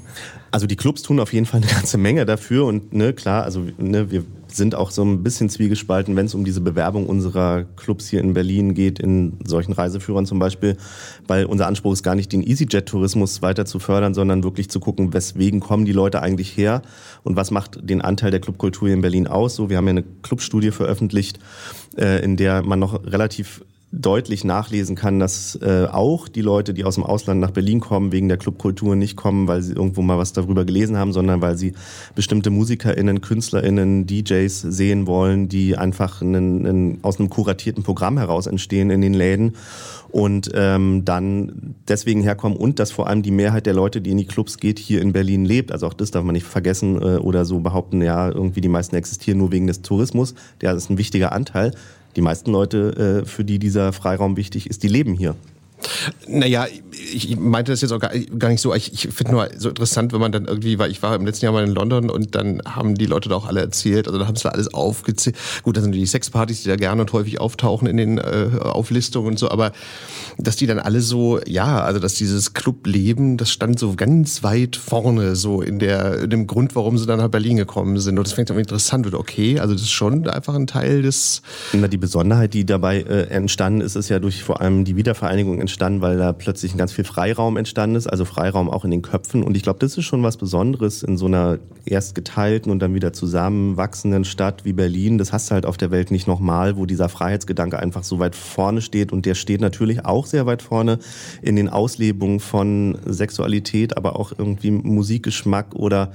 Also 0.52 0.66
die 0.66 0.76
Clubs 0.76 1.04
tun 1.04 1.20
auf 1.20 1.34
jeden 1.34 1.46
Fall 1.46 1.62
eine 1.62 1.69
ganze 1.70 1.98
Menge 1.98 2.26
dafür 2.26 2.66
und 2.66 2.94
ne, 2.94 3.14
klar, 3.14 3.44
also 3.44 3.64
ne, 3.78 4.12
wir 4.12 4.24
sind 4.48 4.76
auch 4.76 4.92
so 4.92 5.04
ein 5.04 5.24
bisschen 5.24 5.50
zwiegespalten, 5.50 6.16
wenn 6.16 6.26
es 6.26 6.34
um 6.34 6.44
diese 6.44 6.62
Bewerbung 6.62 7.08
unserer 7.08 7.66
Clubs 7.76 8.08
hier 8.08 8.20
in 8.20 8.34
Berlin 8.34 8.74
geht, 8.74 9.00
in 9.00 9.38
solchen 9.46 9.74
Reiseführern 9.74 10.26
zum 10.26 10.40
Beispiel, 10.40 10.78
weil 11.28 11.46
unser 11.46 11.68
Anspruch 11.68 11.94
ist 11.94 12.04
gar 12.04 12.16
nicht, 12.16 12.32
den 12.32 12.42
EasyJet-Tourismus 12.42 13.42
weiter 13.42 13.66
zu 13.66 13.80
fördern, 13.80 14.14
sondern 14.14 14.44
wirklich 14.44 14.70
zu 14.70 14.80
gucken, 14.80 15.14
weswegen 15.14 15.60
kommen 15.60 15.86
die 15.86 15.92
Leute 15.92 16.22
eigentlich 16.22 16.56
her 16.58 16.82
und 17.24 17.36
was 17.36 17.52
macht 17.52 17.80
den 17.88 18.02
Anteil 18.02 18.32
der 18.32 18.40
Clubkultur 18.40 18.88
hier 18.88 18.96
in 18.96 19.02
Berlin 19.02 19.28
aus. 19.28 19.56
So, 19.56 19.70
wir 19.70 19.78
haben 19.78 19.86
ja 19.86 19.92
eine 19.92 20.04
Clubstudie 20.24 20.72
veröffentlicht, 20.72 21.40
äh, 21.98 22.24
in 22.24 22.38
der 22.38 22.64
man 22.64 22.80
noch 22.80 23.04
relativ 23.06 23.64
deutlich 23.92 24.44
nachlesen 24.44 24.96
kann, 24.96 25.20
dass 25.20 25.58
äh, 25.64 25.88
auch 25.92 26.28
die 26.28 26.42
Leute, 26.42 26.76
die 26.76 26.84
aus 26.84 26.96
dem 26.96 27.04
Ausland 27.04 27.40
nach 27.40 27.50
Berlin 27.50 27.80
kommen, 27.80 28.12
wegen 28.12 28.28
der 28.28 28.38
Clubkultur 28.38 28.96
nicht 28.96 29.16
kommen, 29.16 29.48
weil 29.48 29.64
sie 29.64 29.74
irgendwo 29.74 30.04
mal 30.04 30.20
was 30.20 30.32
darüber 30.32 30.64
gelesen 30.64 30.96
haben, 30.96 31.12
sondern 31.12 31.42
weil 31.42 31.58
sie 31.58 31.74
bestimmte 32.14 32.52
MusikerInnen, 32.52 33.22
KünstlerInnen, 33.22 34.06
DJs 34.06 34.62
sehen 34.62 35.08
wollen, 35.08 35.50
die 35.50 35.76
einfach 35.76 36.22
einen, 36.22 36.68
einen, 36.68 37.00
aus 37.04 37.20
einem 37.20 37.30
kuratierten 37.30 37.84
Programm 37.84 38.20
heraus 38.20 38.46
entstehen 38.46 38.92
in 38.92 39.02
den 39.02 39.16
Läden 39.16 39.56
und 40.12 40.52
ähm, 40.54 41.04
dann 41.04 41.76
deswegen 41.88 42.22
herkommen 42.22 42.58
und 42.58 42.78
dass 42.78 42.92
vor 42.92 43.08
allem 43.08 43.24
die 43.24 43.32
Mehrheit 43.32 43.66
der 43.66 43.74
Leute, 43.74 44.02
die 44.02 44.12
in 44.12 44.18
die 44.18 44.26
Clubs 44.26 44.58
geht, 44.58 44.78
hier 44.78 45.02
in 45.02 45.14
Berlin 45.14 45.46
lebt. 45.46 45.72
Also 45.72 45.88
auch 45.88 45.94
das 45.96 46.12
darf 46.12 46.24
man 46.24 46.34
nicht 46.34 46.46
vergessen 46.46 46.96
äh, 47.02 47.18
oder 47.18 47.44
so 47.44 47.60
behaupten, 47.60 48.04
ja, 48.04 48.30
irgendwie 48.30 48.62
die 48.62 48.70
meisten 48.70 48.96
existieren 48.96 49.40
nur 49.40 49.52
wegen 49.52 49.66
des 49.66 49.82
Tourismus. 49.82 50.36
Der 50.62 50.74
ist 50.74 50.92
ein 50.92 51.00
wichtiger 51.00 51.32
Anteil 51.32 51.72
die 52.20 52.24
meisten 52.24 52.52
Leute, 52.52 53.24
äh, 53.24 53.26
für 53.26 53.46
die 53.46 53.60
dieser 53.60 53.94
Freiraum 53.94 54.36
wichtig 54.36 54.70
ist, 54.70 54.84
die 54.84 54.90
leben 54.90 55.14
hier. 55.14 55.36
Naja, 56.28 56.68
ich 57.14 57.38
meinte 57.38 57.72
das 57.72 57.82
jetzt 57.82 57.92
auch 57.92 58.00
gar, 58.00 58.12
gar 58.12 58.50
nicht 58.50 58.62
so. 58.62 58.74
Ich, 58.74 58.94
ich 58.94 59.14
finde 59.14 59.34
nur 59.34 59.50
so 59.58 59.70
interessant, 59.70 60.14
wenn 60.14 60.20
man 60.20 60.32
dann 60.32 60.46
irgendwie, 60.46 60.80
weil 60.80 60.92
ich 60.92 61.02
war 61.02 61.16
im 61.16 61.26
letzten 61.26 61.46
Jahr 61.46 61.54
mal 61.54 61.64
in 61.64 61.74
London 61.74 62.10
und 62.10 62.36
dann 62.36 62.62
haben 62.66 62.96
die 62.96 63.06
Leute 63.06 63.30
da 63.30 63.36
auch 63.36 63.48
alle 63.48 63.62
erzählt, 63.62 64.08
also 64.08 64.20
da 64.20 64.28
haben 64.28 64.36
sie 64.36 64.44
da 64.44 64.50
alles 64.50 64.74
aufgezählt. 64.74 65.36
Gut, 65.64 65.78
das 65.78 65.84
sind 65.84 65.94
die 65.94 66.06
Sexpartys, 66.06 66.64
die 66.64 66.70
da 66.70 66.76
gerne 66.76 67.02
und 67.02 67.14
häufig 67.14 67.40
auftauchen 67.40 67.88
in 67.88 67.98
den 67.98 68.18
äh, 68.18 68.50
Auflistungen 68.62 69.30
und 69.30 69.40
so, 69.40 69.50
aber 69.50 69.72
dass 70.38 70.56
die 70.56 70.68
dann 70.68 70.80
alle 70.80 71.02
so, 71.02 71.40
ja, 71.46 71.82
also 71.82 72.00
dass 72.00 72.16
dieses 72.16 72.54
Clubleben, 72.54 73.38
das 73.38 73.52
stand 73.52 73.80
so 73.80 73.94
ganz 73.96 74.44
weit 74.44 74.76
vorne, 74.76 75.36
so 75.36 75.62
in 75.62 75.80
der, 75.80 76.24
in 76.24 76.30
dem 76.30 76.48
Grund, 76.48 76.76
warum 76.76 76.98
sie 76.98 77.06
dann 77.06 77.20
nach 77.20 77.28
Berlin 77.30 77.58
gekommen 77.58 77.98
sind. 78.00 78.18
Und 78.18 78.28
das 78.28 78.34
fängt 78.34 78.50
dann 78.50 78.58
interessant 78.58 79.06
wird. 79.06 79.16
Okay, 79.16 79.60
also 79.60 79.74
das 79.74 79.84
ist 79.84 79.92
schon 79.92 80.28
einfach 80.30 80.56
ein 80.56 80.68
Teil 80.68 81.02
des. 81.02 81.42
Die 81.74 81.98
Besonderheit, 81.98 82.54
die 82.54 82.66
dabei 82.66 83.02
äh, 83.02 83.24
entstanden 83.30 83.82
ist, 83.82 83.96
ist 83.96 84.10
ja 84.10 84.20
durch 84.20 84.44
vor 84.44 84.62
allem 84.62 84.86
die 84.86 84.96
Wiedervereinigung 84.96 85.60
entstanden, 85.60 86.02
weil 86.02 86.18
da 86.18 86.34
plötzlich 86.34 86.74
ein 86.74 86.78
ganz 86.78 86.89
viel 86.92 87.04
Freiraum 87.04 87.58
entstanden 87.58 87.96
ist, 87.96 88.08
also 88.08 88.26
Freiraum 88.26 88.70
auch 88.70 88.86
in 88.86 88.92
den 88.92 89.02
Köpfen. 89.02 89.44
Und 89.44 89.56
ich 89.58 89.64
glaube, 89.64 89.80
das 89.80 89.98
ist 89.98 90.06
schon 90.06 90.24
was 90.24 90.38
Besonderes 90.38 91.04
in 91.04 91.18
so 91.18 91.26
einer 91.26 91.60
erst 91.86 92.16
geteilten 92.16 92.72
und 92.72 92.80
dann 92.80 92.94
wieder 92.94 93.14
zusammenwachsenden 93.14 94.26
Stadt 94.26 94.66
wie 94.66 94.74
Berlin. 94.74 95.18
Das 95.18 95.34
hast 95.34 95.50
du 95.50 95.56
halt 95.56 95.66
auf 95.66 95.78
der 95.78 95.92
Welt 95.92 96.12
nicht 96.12 96.28
nochmal, 96.28 96.78
wo 96.78 96.86
dieser 96.86 97.10
Freiheitsgedanke 97.10 97.80
einfach 97.80 98.04
so 98.04 98.20
weit 98.20 98.36
vorne 98.36 98.82
steht. 98.82 99.12
Und 99.12 99.26
der 99.26 99.36
steht 99.36 99.62
natürlich 99.62 100.06
auch 100.06 100.26
sehr 100.26 100.46
weit 100.46 100.62
vorne 100.62 101.00
in 101.42 101.56
den 101.56 101.70
Auslebungen 101.70 102.40
von 102.40 102.98
Sexualität, 103.06 103.98
aber 103.98 104.20
auch 104.20 104.34
irgendwie 104.38 104.72
Musikgeschmack 104.72 105.76
oder 105.76 106.12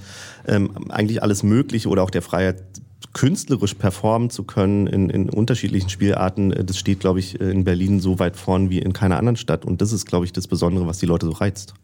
ähm, 0.46 0.70
eigentlich 0.90 1.22
alles 1.22 1.42
Mögliche 1.42 1.88
oder 1.88 2.02
auch 2.02 2.10
der 2.10 2.22
Freiheit 2.22 2.62
künstlerisch 3.12 3.74
performen 3.74 4.30
zu 4.30 4.44
können 4.44 4.86
in, 4.86 5.10
in 5.10 5.30
unterschiedlichen 5.30 5.88
Spielarten, 5.88 6.52
äh, 6.52 6.64
das 6.64 6.78
steht, 6.78 7.00
glaube 7.00 7.20
ich, 7.20 7.40
in 7.40 7.64
Berlin 7.64 8.00
so 8.00 8.18
weit 8.18 8.36
vorn 8.36 8.70
wie 8.70 8.78
in 8.78 8.92
keiner 8.92 9.18
anderen 9.18 9.36
Stadt. 9.36 9.64
Und 9.64 9.80
das 9.80 9.92
ist, 9.92 10.06
glaube 10.06 10.24
ich, 10.24 10.32
das 10.32 10.48
Besondere, 10.48 10.86
was 10.86 10.98
die 10.98 11.06
Leute 11.06 11.26
so 11.26 11.32
reizt. 11.32 11.74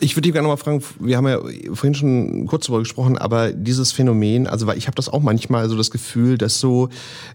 Ich 0.00 0.16
würde 0.16 0.22
dich 0.22 0.32
gerne 0.32 0.48
mal 0.48 0.56
fragen, 0.56 0.82
wir 1.00 1.16
haben 1.16 1.28
ja 1.28 1.40
vorhin 1.72 1.94
schon 1.94 2.46
kurz 2.46 2.66
darüber 2.66 2.80
gesprochen, 2.80 3.16
aber 3.16 3.52
dieses 3.52 3.92
Phänomen, 3.92 4.46
also 4.46 4.66
weil 4.66 4.76
ich 4.76 4.86
habe 4.86 4.94
das 4.96 5.08
auch 5.08 5.22
manchmal 5.22 5.68
so 5.68 5.76
das 5.76 5.90
Gefühl, 5.90 6.36
dass 6.36 6.60
so 6.60 6.88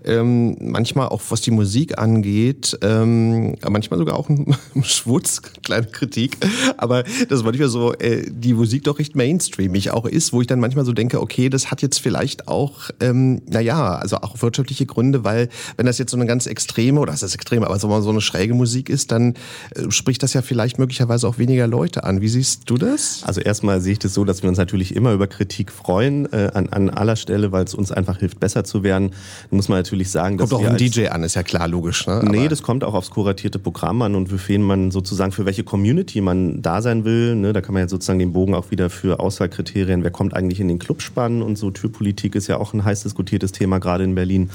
ähm, 0.04 0.58
manchmal 0.60 1.08
auch 1.08 1.22
was 1.30 1.42
die 1.42 1.52
Musik 1.52 1.98
angeht, 1.98 2.78
ähm, 2.82 3.56
manchmal 3.68 3.98
sogar 3.98 4.18
auch 4.18 4.30
ein 4.30 4.56
Schwutz, 4.84 5.42
kleine 5.64 5.88
Kritik, 5.88 6.38
aber 6.78 7.04
das 7.30 7.44
manchmal 7.44 7.70
so 7.70 7.94
äh, 7.94 8.30
die 8.30 8.54
Musik 8.54 8.84
doch 8.84 9.00
recht 9.00 9.16
mainstreamig 9.16 9.92
auch 9.92 10.06
ist, 10.06 10.34
wo 10.34 10.42
ich 10.42 10.48
dann 10.48 10.60
manchmal 10.60 10.86
so 10.86 10.94
denke, 10.94 11.22
okay, 11.22 11.50
das 11.50 11.72
hat 11.72 11.82
jetzt 11.82 12.00
vielleicht 12.00 12.48
auch, 12.48 12.92
ähm, 13.00 13.21
naja, 13.48 13.96
also 13.96 14.18
auch 14.18 14.42
wirtschaftliche 14.42 14.86
Gründe, 14.86 15.24
weil 15.24 15.50
wenn 15.78 15.86
das 15.86 15.98
jetzt 15.98 16.12
so 16.12 16.18
eine 16.18 16.26
ganz 16.26 16.46
extreme, 16.46 17.00
oder 17.00 17.12
das 17.12 17.24
ist 17.24 17.36
extrem, 17.36 17.64
aber 17.64 17.80
so 17.80 18.10
eine 18.10 18.22
schräge 18.22 18.54
Musik 18.54 18.90
ist, 18.90 19.12
dann 19.12 19.36
äh, 19.76 19.90
spricht 19.90 20.24
das 20.24 20.34
ja 20.34 20.42
vielleicht 20.42 20.80
möglicherweise 20.80 21.28
auch 21.28 21.38
weniger 21.38 21.68
Leute 21.68 22.04
an. 22.04 22.22
Wie 22.22 22.28
siehst 22.28 22.70
du 22.70 22.78
das? 22.78 23.24
Also 23.26 23.42
erstmal 23.42 23.82
sehe 23.82 23.94
ich 23.94 24.00
das 24.00 24.14
so, 24.14 24.26
dass 24.26 24.44
wir 24.44 24.50
uns 24.50 24.58
natürlich 24.58 24.96
immer 24.96 25.14
über 25.14 25.28
Kritik 25.28 25.72
freuen, 25.72 26.32
äh, 26.32 26.52
an, 26.54 26.70
an 26.70 26.90
aller 26.90 27.16
Stelle, 27.16 27.52
weil 27.52 27.64
es 27.64 27.74
uns 27.74 27.92
einfach 27.92 28.20
hilft, 28.20 28.40
besser 28.40 28.64
zu 28.64 28.84
werden. 28.84 29.12
Da 29.50 29.56
muss 29.56 29.70
man 29.70 29.80
natürlich 29.80 30.12
sagen, 30.12 30.38
kommt 30.38 30.52
dass 30.52 30.60
auch 30.60 30.66
ein 30.66 30.78
DJ 30.78 31.08
an, 31.08 31.24
ist 31.24 31.36
ja 31.36 31.44
klar, 31.44 31.68
logisch. 31.68 32.08
Ne? 32.08 32.22
Nee, 32.24 32.48
das 32.48 32.62
kommt 32.64 32.84
auch 32.84 32.94
aufs 32.94 33.10
kuratierte 33.10 33.60
Programm 33.60 34.02
an 34.02 34.16
und 34.16 34.30
für 34.30 34.40
wen 34.48 34.62
man 34.62 34.92
sozusagen, 34.92 35.32
für 35.32 35.46
welche 35.46 35.64
Community 35.64 36.22
man 36.22 36.62
da 36.62 36.82
sein 36.82 37.06
will. 37.06 37.36
Ne? 37.36 37.54
Da 37.54 37.62
kann 37.62 37.74
man 37.74 37.84
ja 37.84 37.90
sozusagen 37.90 38.20
den 38.20 38.34
Bogen 38.34 38.54
auch 38.54 38.72
wieder 38.72 38.90
für 38.90 39.20
Auswahlkriterien, 39.20 40.04
wer 40.04 40.12
kommt 40.12 40.34
eigentlich 40.34 40.60
in 40.60 40.68
den 40.68 40.80
Club 40.80 41.02
spannen 41.02 41.42
und 41.42 41.58
so. 41.58 41.72
Türpolitik 41.72 42.36
ist 42.36 42.48
ja 42.48 42.58
auch 42.58 42.74
ein 42.74 42.84
heiß 42.84 43.02
diskutiertes 43.12 43.52
Thema, 43.52 43.80
gerade 43.80 44.04
in 44.04 44.16
Berlin. 44.16 44.50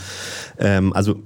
Ähm, 0.58 0.92
also 0.92 1.16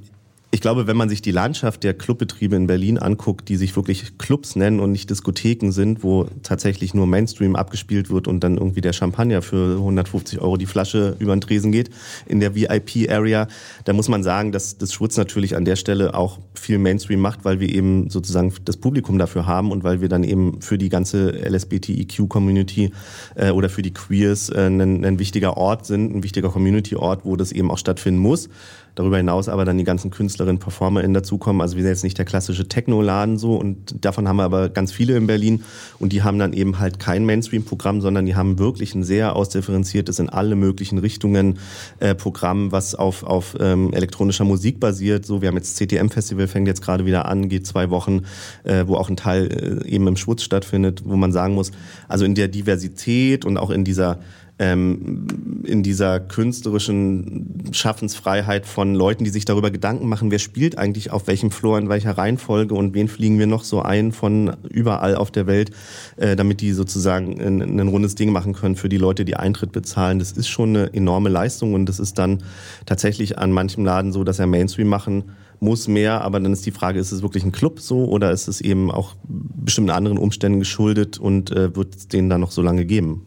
ich 0.52 0.60
glaube, 0.60 0.88
wenn 0.88 0.96
man 0.96 1.08
sich 1.08 1.22
die 1.22 1.30
Landschaft 1.30 1.84
der 1.84 1.94
Clubbetriebe 1.94 2.56
in 2.56 2.66
Berlin 2.66 2.98
anguckt, 2.98 3.48
die 3.48 3.56
sich 3.56 3.76
wirklich 3.76 4.18
Clubs 4.18 4.56
nennen 4.56 4.80
und 4.80 4.90
nicht 4.90 5.08
Diskotheken 5.08 5.70
sind, 5.70 6.02
wo 6.02 6.26
tatsächlich 6.42 6.92
nur 6.92 7.06
Mainstream 7.06 7.54
abgespielt 7.54 8.10
wird 8.10 8.26
und 8.26 8.42
dann 8.42 8.56
irgendwie 8.56 8.80
der 8.80 8.92
Champagner 8.92 9.42
für 9.42 9.76
150 9.76 10.40
Euro 10.40 10.56
die 10.56 10.66
Flasche 10.66 11.14
über 11.20 11.36
den 11.36 11.40
Tresen 11.40 11.70
geht 11.70 11.90
in 12.26 12.40
der 12.40 12.56
VIP-Area, 12.56 13.46
da 13.84 13.92
muss 13.92 14.08
man 14.08 14.24
sagen, 14.24 14.50
dass 14.50 14.76
das 14.76 14.92
Schwutz 14.92 15.16
natürlich 15.16 15.54
an 15.54 15.64
der 15.64 15.76
Stelle 15.76 16.14
auch 16.14 16.40
viel 16.54 16.78
Mainstream 16.78 17.20
macht, 17.20 17.44
weil 17.44 17.60
wir 17.60 17.68
eben 17.68 18.10
sozusagen 18.10 18.52
das 18.64 18.76
Publikum 18.76 19.18
dafür 19.18 19.46
haben 19.46 19.70
und 19.70 19.84
weil 19.84 20.00
wir 20.00 20.08
dann 20.08 20.24
eben 20.24 20.60
für 20.62 20.78
die 20.78 20.88
ganze 20.88 21.30
LSBTIQ-Community 21.30 22.90
äh, 23.36 23.50
oder 23.50 23.68
für 23.68 23.82
die 23.82 23.92
Queers 23.92 24.48
äh, 24.48 24.66
ein, 24.66 25.04
ein 25.04 25.18
wichtiger 25.20 25.56
Ort 25.56 25.86
sind, 25.86 26.12
ein 26.12 26.22
wichtiger 26.24 26.48
Community-Ort, 26.48 27.24
wo 27.24 27.36
das 27.36 27.52
eben 27.52 27.70
auch 27.70 27.78
stattfinden 27.78 28.20
muss. 28.20 28.48
Darüber 28.94 29.16
hinaus 29.16 29.48
aber 29.48 29.64
dann 29.64 29.78
die 29.78 29.84
ganzen 29.84 30.10
Künstlerinnen, 30.10 30.58
PerformerInnen 30.58 31.14
dazukommen. 31.14 31.60
Also 31.60 31.76
wir 31.76 31.82
sind 31.82 31.90
jetzt 31.90 32.04
nicht 32.04 32.18
der 32.18 32.24
klassische 32.24 32.68
Techno-Laden 32.68 33.38
so 33.38 33.54
und 33.54 34.04
davon 34.04 34.28
haben 34.28 34.36
wir 34.36 34.44
aber 34.44 34.68
ganz 34.68 34.92
viele 34.92 35.16
in 35.16 35.26
Berlin 35.26 35.62
und 35.98 36.12
die 36.12 36.22
haben 36.22 36.38
dann 36.38 36.52
eben 36.52 36.78
halt 36.78 36.98
kein 36.98 37.24
Mainstream-Programm, 37.24 38.00
sondern 38.00 38.26
die 38.26 38.34
haben 38.34 38.58
wirklich 38.58 38.94
ein 38.94 39.02
sehr 39.02 39.36
ausdifferenziertes 39.36 40.18
in 40.18 40.28
alle 40.28 40.56
möglichen 40.56 40.98
Richtungen 40.98 41.58
äh, 41.98 42.14
Programm, 42.14 42.72
was 42.72 42.94
auf, 42.94 43.22
auf 43.22 43.56
ähm, 43.60 43.92
elektronischer 43.92 44.44
Musik 44.44 44.80
basiert. 44.80 45.24
So, 45.26 45.40
wir 45.42 45.48
haben 45.48 45.56
jetzt 45.56 45.76
CTM-Festival, 45.76 46.48
fängt 46.48 46.68
jetzt 46.68 46.82
gerade 46.82 47.06
wieder 47.06 47.26
an, 47.26 47.48
geht 47.48 47.66
zwei 47.66 47.90
Wochen, 47.90 48.22
äh, 48.64 48.84
wo 48.86 48.96
auch 48.96 49.08
ein 49.08 49.16
Teil 49.16 49.82
äh, 49.84 49.88
eben 49.88 50.06
im 50.06 50.16
Schwutz 50.16 50.42
stattfindet, 50.42 51.02
wo 51.04 51.16
man 51.16 51.32
sagen 51.32 51.54
muss, 51.54 51.72
also 52.08 52.24
in 52.24 52.34
der 52.34 52.48
Diversität 52.48 53.44
und 53.44 53.56
auch 53.56 53.70
in 53.70 53.84
dieser 53.84 54.18
ähm, 54.60 55.26
in 55.64 55.82
dieser 55.82 56.20
künstlerischen 56.20 57.70
Schaffensfreiheit 57.72 58.66
von 58.66 58.94
Leuten, 58.94 59.24
die 59.24 59.30
sich 59.30 59.46
darüber 59.46 59.70
Gedanken 59.70 60.06
machen, 60.06 60.30
wer 60.30 60.38
spielt 60.38 60.76
eigentlich 60.76 61.10
auf 61.10 61.26
welchem 61.26 61.50
Floor, 61.50 61.78
in 61.78 61.88
welcher 61.88 62.18
Reihenfolge 62.18 62.74
und 62.74 62.92
wen 62.92 63.08
fliegen 63.08 63.38
wir 63.38 63.46
noch 63.46 63.64
so 63.64 63.80
ein 63.80 64.12
von 64.12 64.54
überall 64.68 65.16
auf 65.16 65.30
der 65.30 65.46
Welt, 65.46 65.70
äh, 66.18 66.36
damit 66.36 66.60
die 66.60 66.72
sozusagen 66.72 67.40
ein, 67.40 67.80
ein 67.80 67.88
rundes 67.88 68.16
Ding 68.16 68.32
machen 68.32 68.52
können 68.52 68.76
für 68.76 68.90
die 68.90 68.98
Leute, 68.98 69.24
die 69.24 69.36
Eintritt 69.36 69.72
bezahlen. 69.72 70.18
Das 70.18 70.32
ist 70.32 70.48
schon 70.48 70.76
eine 70.76 70.92
enorme 70.92 71.30
Leistung 71.30 71.72
und 71.72 71.86
das 71.86 71.98
ist 71.98 72.18
dann 72.18 72.42
tatsächlich 72.84 73.38
an 73.38 73.52
manchem 73.52 73.86
Laden 73.86 74.12
so, 74.12 74.24
dass 74.24 74.38
er 74.38 74.46
Mainstream 74.46 74.88
machen 74.88 75.24
muss 75.58 75.88
mehr, 75.88 76.22
aber 76.22 76.40
dann 76.40 76.52
ist 76.52 76.66
die 76.66 76.70
Frage, 76.70 76.98
ist 76.98 77.12
es 77.12 77.22
wirklich 77.22 77.44
ein 77.44 77.52
Club 77.52 77.80
so 77.80 78.06
oder 78.06 78.30
ist 78.30 78.48
es 78.48 78.60
eben 78.60 78.90
auch 78.90 79.14
bestimmten 79.24 79.90
anderen 79.90 80.18
Umständen 80.18 80.58
geschuldet 80.58 81.18
und 81.18 81.50
äh, 81.50 81.74
wird 81.74 81.94
es 81.96 82.08
denen 82.08 82.28
dann 82.28 82.40
noch 82.40 82.50
so 82.50 82.62
lange 82.62 82.84
geben? 82.84 83.26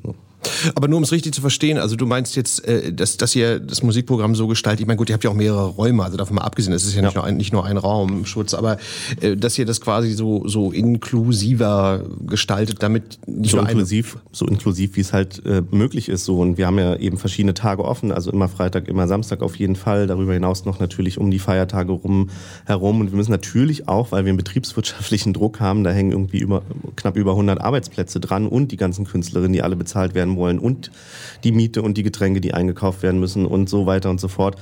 Aber 0.76 0.88
nur 0.88 0.98
um 0.98 1.04
es 1.04 1.12
richtig 1.12 1.34
zu 1.34 1.42
verstehen, 1.42 1.78
also 1.78 1.96
du 1.96 2.06
meinst 2.06 2.36
jetzt, 2.36 2.66
äh, 2.66 2.94
dass, 2.94 3.18
dass 3.18 3.36
ihr 3.36 3.60
das 3.60 3.84
Musikprogramm 3.84 4.36
so 4.36 4.48
gestaltet, 4.48 4.82
ich 4.82 4.88
meine, 4.88 4.98
gut, 4.98 5.10
ihr 5.10 5.14
habt 5.14 5.24
ja 5.24 5.30
auch 5.30 5.36
mehrere 5.36 5.68
Räume, 5.68 6.04
also 6.04 6.18
davon 6.18 6.36
mal 6.36 6.44
abgesehen, 6.44 6.74
es 6.74 6.86
ist 6.86 6.96
ja, 6.96 7.02
ja. 7.02 7.08
Nicht, 7.08 7.16
nur 7.16 7.24
ein, 7.24 7.38
nicht 7.38 7.54
nur 7.54 7.66
ein 7.66 7.78
Raumschutz, 7.78 8.54
aber 8.54 8.78
äh, 9.22 9.36
dass 9.36 9.58
ihr 9.58 9.66
das 9.66 9.82
quasi 9.82 10.14
so, 10.14 10.48
so 10.48 10.72
inklusiver 10.72 12.04
gestaltet, 12.28 12.82
damit 12.82 13.20
nicht 13.28 13.52
so 13.52 13.58
nur 13.58 13.70
inklusiv, 13.70 14.18
so 14.32 14.46
inklusiv, 14.48 14.96
wie 14.96 15.02
es 15.02 15.14
halt 15.14 15.46
äh, 15.46 15.62
möglich 15.72 16.10
ist. 16.10 16.26
So. 16.26 16.40
Und 16.40 16.58
wir 16.58 16.68
haben 16.68 16.80
ja 16.80 16.96
eben 16.96 17.18
verschiedene 17.18 17.54
Tage 17.54 17.84
offen, 17.84 18.12
also 18.12 18.32
immer 18.32 18.50
Freitag, 18.50 18.88
immer 18.88 19.08
Samstag 19.08 19.42
auf 19.42 19.56
jeden 19.56 19.76
Fall. 19.76 20.08
Darüber 20.08 20.34
hinaus 20.34 20.66
noch 20.66 20.80
natürlich 20.80 21.18
um 21.18 21.32
die 21.32 21.40
Feiertage 21.40 21.92
rum 21.92 22.30
herum. 22.66 23.02
Und 23.02 23.12
wir 23.12 23.18
müssen 23.18 23.32
natürlich 23.32 23.88
auch, 23.88 24.12
weil 24.12 24.26
wir 24.26 24.30
einen 24.30 24.38
betriebswirtschaftlichen 24.38 25.34
Druck 25.34 25.60
haben, 25.60 25.84
da 25.84 25.92
hängen 25.92 26.12
irgendwie 26.12 26.40
über, 26.40 26.64
knapp 26.96 27.18
über 27.18 27.32
100 27.32 27.62
Arbeitsplätze 27.62 28.20
dran 28.20 28.48
und 28.48 28.72
die 28.72 28.78
ganzen 28.78 29.06
Künstlerinnen, 29.06 29.54
die 29.54 29.62
alle 29.62 29.76
bezahlt 29.76 30.16
werden 30.16 30.33
wollen 30.36 30.60
und 30.60 30.92
die 31.44 31.52
Miete 31.52 31.82
und 31.82 31.98
die 31.98 32.04
Getränke, 32.04 32.42
die 32.42 32.54
eingekauft 32.54 33.04
werden 33.04 33.20
müssen 33.20 33.46
und 33.46 33.70
so 33.70 33.86
weiter 33.86 34.10
und 34.10 34.20
so 34.20 34.28
fort. 34.28 34.58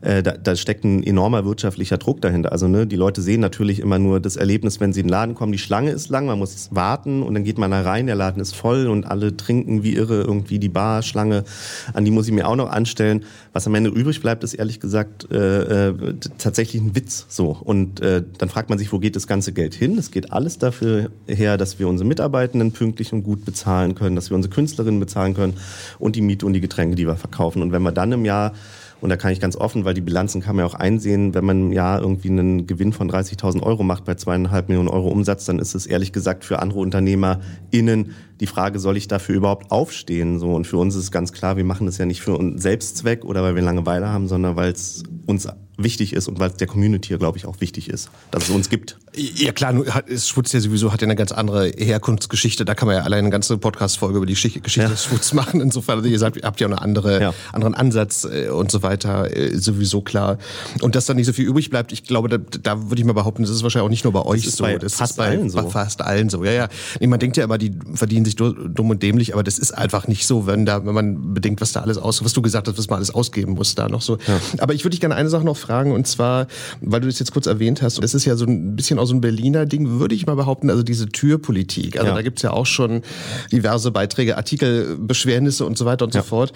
Äh, 0.00 0.22
da, 0.22 0.32
da 0.32 0.56
steckt 0.56 0.84
ein 0.84 1.02
enormer 1.02 1.44
wirtschaftlicher 1.44 1.98
Druck 1.98 2.20
dahinter. 2.20 2.52
Also 2.52 2.68
ne, 2.68 2.86
die 2.86 2.96
Leute 2.96 3.22
sehen 3.22 3.40
natürlich 3.40 3.80
immer 3.80 3.98
nur 3.98 4.20
das 4.20 4.36
Erlebnis, 4.36 4.80
wenn 4.80 4.92
sie 4.92 5.00
in 5.00 5.06
den 5.06 5.10
Laden 5.10 5.34
kommen. 5.34 5.52
Die 5.52 5.58
Schlange 5.58 5.90
ist 5.90 6.08
lang, 6.08 6.26
man 6.26 6.38
muss 6.38 6.68
warten 6.72 7.22
und 7.22 7.34
dann 7.34 7.44
geht 7.44 7.58
man 7.58 7.70
da 7.70 7.82
rein, 7.82 8.06
der 8.06 8.16
Laden 8.16 8.40
ist 8.40 8.54
voll 8.54 8.86
und 8.86 9.06
alle 9.06 9.36
trinken 9.36 9.82
wie 9.82 9.94
irre 9.94 10.22
irgendwie 10.22 10.58
die 10.58 10.68
Barschlange. 10.68 11.44
An 11.92 12.04
die 12.04 12.10
muss 12.10 12.26
ich 12.26 12.32
mir 12.32 12.46
auch 12.46 12.56
noch 12.56 12.70
anstellen. 12.70 13.24
Was 13.52 13.66
am 13.66 13.74
Ende 13.74 13.90
übrig 13.90 14.20
bleibt, 14.20 14.44
ist 14.44 14.54
ehrlich 14.54 14.80
gesagt 14.80 15.30
äh, 15.30 15.88
äh, 15.88 16.14
tatsächlich 16.38 16.82
ein 16.82 16.94
Witz. 16.94 17.26
So 17.28 17.56
und 17.62 18.00
äh, 18.00 18.22
dann 18.38 18.48
fragt 18.48 18.70
man 18.70 18.78
sich, 18.78 18.92
wo 18.92 18.98
geht 18.98 19.16
das 19.16 19.26
ganze 19.26 19.52
Geld 19.52 19.74
hin? 19.74 19.96
Es 19.98 20.10
geht 20.10 20.32
alles 20.32 20.58
dafür 20.58 21.10
her, 21.26 21.56
dass 21.56 21.78
wir 21.78 21.88
unsere 21.88 22.06
Mitarbeitenden 22.06 22.72
pünktlich 22.72 23.12
und 23.12 23.22
gut 23.22 23.44
bezahlen 23.44 23.94
können, 23.94 24.16
dass 24.16 24.30
wir 24.30 24.36
unsere 24.36 24.54
Künstlerinnen 24.54 25.00
bezahlen 25.00 25.34
können 25.34 25.54
und 25.98 26.16
die 26.16 26.20
Miete 26.20 26.46
und 26.46 26.52
die 26.52 26.60
Getränke, 26.60 26.96
die 26.96 27.06
wir 27.06 27.16
verkaufen. 27.16 27.62
Und 27.62 27.72
wenn 27.72 27.82
wir 27.82 27.92
dann 27.92 28.12
im 28.12 28.24
Jahr 28.24 28.52
und 29.00 29.10
da 29.10 29.16
kann 29.16 29.32
ich 29.32 29.40
ganz 29.40 29.56
offen, 29.56 29.84
weil 29.84 29.94
die 29.94 30.00
Bilanzen 30.00 30.40
kann 30.40 30.56
man 30.56 30.64
ja 30.64 30.70
auch 30.70 30.74
einsehen, 30.74 31.34
wenn 31.34 31.44
man 31.44 31.72
ja 31.72 31.98
irgendwie 31.98 32.30
einen 32.30 32.66
Gewinn 32.66 32.92
von 32.92 33.10
30.000 33.10 33.62
Euro 33.62 33.82
macht 33.82 34.04
bei 34.04 34.14
zweieinhalb 34.14 34.68
Millionen 34.68 34.88
Euro 34.88 35.08
Umsatz, 35.08 35.44
dann 35.44 35.58
ist 35.58 35.74
es 35.74 35.86
ehrlich 35.86 36.12
gesagt 36.12 36.44
für 36.44 36.60
andere 36.60 36.80
UnternehmerInnen 36.80 38.12
die 38.40 38.46
Frage, 38.46 38.78
soll 38.78 38.96
ich 38.96 39.08
dafür 39.08 39.34
überhaupt 39.34 39.70
aufstehen? 39.70 40.38
So, 40.38 40.54
und 40.54 40.66
für 40.66 40.76
uns 40.76 40.94
ist 40.94 41.10
ganz 41.10 41.32
klar, 41.32 41.56
wir 41.56 41.64
machen 41.64 41.86
das 41.86 41.98
ja 41.98 42.06
nicht 42.06 42.20
für 42.20 42.36
uns 42.36 42.62
Selbstzweck 42.62 43.24
oder 43.24 43.42
weil 43.42 43.54
wir 43.54 43.62
Langeweile 43.62 44.08
haben, 44.08 44.28
sondern 44.28 44.56
weil 44.56 44.72
es 44.72 45.04
uns 45.26 45.48
wichtig 45.78 46.12
ist 46.12 46.28
und 46.28 46.38
weil 46.38 46.50
es 46.50 46.56
der 46.56 46.66
Community, 46.66 47.16
glaube 47.18 47.36
ich, 47.38 47.46
auch 47.46 47.60
wichtig 47.60 47.90
ist, 47.90 48.08
dass 48.30 48.44
es 48.44 48.50
uns 48.50 48.70
gibt. 48.70 48.96
Ja 49.14 49.52
klar, 49.52 49.72
nur 49.72 49.86
hat, 49.86 50.06
Schwutz 50.10 50.52
ja 50.52 50.60
sowieso 50.60 50.92
hat 50.92 51.00
ja 51.02 51.06
eine 51.06 51.16
ganz 51.16 51.32
andere 51.32 51.68
Herkunftsgeschichte. 51.68 52.64
Da 52.64 52.74
kann 52.74 52.86
man 52.86 52.96
ja 52.96 53.02
allein 53.02 53.20
eine 53.20 53.30
ganze 53.30 53.58
Podcast-Folge 53.58 54.18
über 54.18 54.26
die 54.26 54.34
Geschichte 54.34 54.60
ja. 54.80 54.88
des 54.88 55.04
Schwutz 55.04 55.32
machen. 55.32 55.60
Insofern, 55.60 55.98
also 55.98 56.08
ihr 56.08 56.18
sagt, 56.18 56.36
ihr 56.36 56.42
habt 56.44 56.60
ja 56.60 56.66
auch 56.66 56.70
einen 56.70 56.78
andere, 56.78 57.20
ja. 57.20 57.34
anderen 57.52 57.74
Ansatz 57.74 58.24
äh, 58.24 58.48
und 58.48 58.70
so 58.70 58.82
weiter, 58.82 59.34
äh, 59.34 59.56
sowieso 59.56 60.00
klar. 60.00 60.38
Und 60.80 60.94
dass 60.94 61.06
da 61.06 61.14
nicht 61.14 61.26
so 61.26 61.32
viel 61.32 61.46
übrig 61.46 61.70
bleibt, 61.70 61.92
ich 61.92 62.04
glaube, 62.04 62.28
da, 62.28 62.38
da 62.38 62.88
würde 62.90 63.00
ich 63.00 63.06
mal 63.06 63.12
behaupten, 63.12 63.42
das 63.42 63.50
ist 63.50 63.62
wahrscheinlich 63.62 63.86
auch 63.86 63.90
nicht 63.90 64.04
nur 64.04 64.12
bei 64.12 64.22
euch 64.22 64.50
so. 64.50 64.64
Bei 64.64 64.78
das 64.78 64.94
fast 64.94 65.12
ist 65.12 65.16
bei 65.16 65.28
allen 65.28 65.50
so. 65.50 65.68
fast 65.70 66.02
allen 66.02 66.30
so. 66.30 66.44
Ja, 66.44 66.52
ja. 66.52 66.68
Man 67.00 67.18
denkt 67.18 67.36
ja 67.36 67.44
immer, 67.44 67.58
die 67.58 67.72
verdienen 67.94 68.24
sich 68.24 68.36
dumm 68.36 68.90
und 68.90 69.02
dämlich, 69.02 69.34
aber 69.34 69.42
das 69.42 69.58
ist 69.58 69.72
einfach 69.72 70.08
nicht 70.08 70.26
so, 70.26 70.46
wenn 70.46 70.64
da, 70.66 70.84
wenn 70.86 70.94
man 70.94 71.34
bedenkt, 71.34 71.60
was 71.60 71.72
da 71.72 71.80
alles 71.80 71.98
aus, 71.98 72.24
was 72.24 72.32
du 72.32 72.42
gesagt 72.42 72.68
hast, 72.68 72.78
was 72.78 72.88
man 72.88 72.98
alles 72.98 73.10
ausgeben 73.10 73.52
muss, 73.52 73.74
da 73.74 73.88
noch 73.88 74.02
so. 74.02 74.18
Ja. 74.26 74.40
Aber 74.58 74.74
ich 74.74 74.84
würde 74.84 74.90
dich 74.90 75.00
gerne 75.00 75.15
eine 75.16 75.28
Sache 75.28 75.44
noch 75.44 75.56
fragen, 75.56 75.92
und 75.92 76.06
zwar, 76.06 76.46
weil 76.80 77.00
du 77.00 77.06
das 77.06 77.18
jetzt 77.18 77.32
kurz 77.32 77.46
erwähnt 77.46 77.82
hast, 77.82 78.02
das 78.02 78.14
ist 78.14 78.24
ja 78.24 78.36
so 78.36 78.44
ein 78.44 78.76
bisschen 78.76 78.98
auch 78.98 79.06
so 79.06 79.14
ein 79.14 79.20
Berliner 79.20 79.66
Ding, 79.66 79.98
würde 79.98 80.14
ich 80.14 80.26
mal 80.26 80.36
behaupten, 80.36 80.70
also 80.70 80.82
diese 80.82 81.06
Türpolitik. 81.06 81.96
Also 81.96 82.08
ja. 82.08 82.14
da 82.14 82.22
gibt's 82.22 82.42
ja 82.42 82.52
auch 82.52 82.66
schon 82.66 83.02
diverse 83.50 83.90
Beiträge, 83.90 84.36
Artikel, 84.36 84.96
Beschwernisse 84.96 85.64
und 85.64 85.76
so 85.76 85.84
weiter 85.84 86.04
und 86.04 86.14
ja. 86.14 86.22
so 86.22 86.28
fort. 86.28 86.52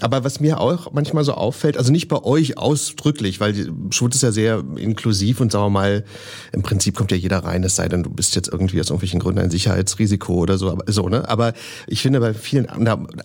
Aber 0.00 0.24
was 0.24 0.40
mir 0.40 0.60
auch 0.60 0.92
manchmal 0.92 1.24
so 1.24 1.34
auffällt, 1.34 1.76
also 1.76 1.92
nicht 1.92 2.08
bei 2.08 2.22
euch 2.22 2.58
ausdrücklich, 2.58 3.40
weil 3.40 3.54
Schwut 3.90 4.14
ist 4.14 4.22
ja 4.22 4.32
sehr 4.32 4.62
inklusiv 4.76 5.40
und 5.40 5.52
sagen 5.52 5.66
wir 5.66 5.70
mal, 5.70 6.04
im 6.52 6.62
Prinzip 6.62 6.96
kommt 6.96 7.10
ja 7.10 7.16
jeder 7.16 7.38
rein, 7.38 7.64
es 7.64 7.76
sei 7.76 7.88
denn, 7.88 8.02
du 8.02 8.10
bist 8.10 8.36
jetzt 8.36 8.48
irgendwie 8.48 8.80
aus 8.80 8.88
irgendwelchen 8.88 9.20
Gründen 9.20 9.40
ein 9.40 9.50
Sicherheitsrisiko 9.50 10.34
oder 10.34 10.58
so, 10.58 10.70
aber 10.70 10.90
so, 10.90 11.08
ne? 11.08 11.28
Aber 11.28 11.52
ich 11.86 12.02
finde 12.02 12.20
bei 12.20 12.34
vielen, 12.34 12.66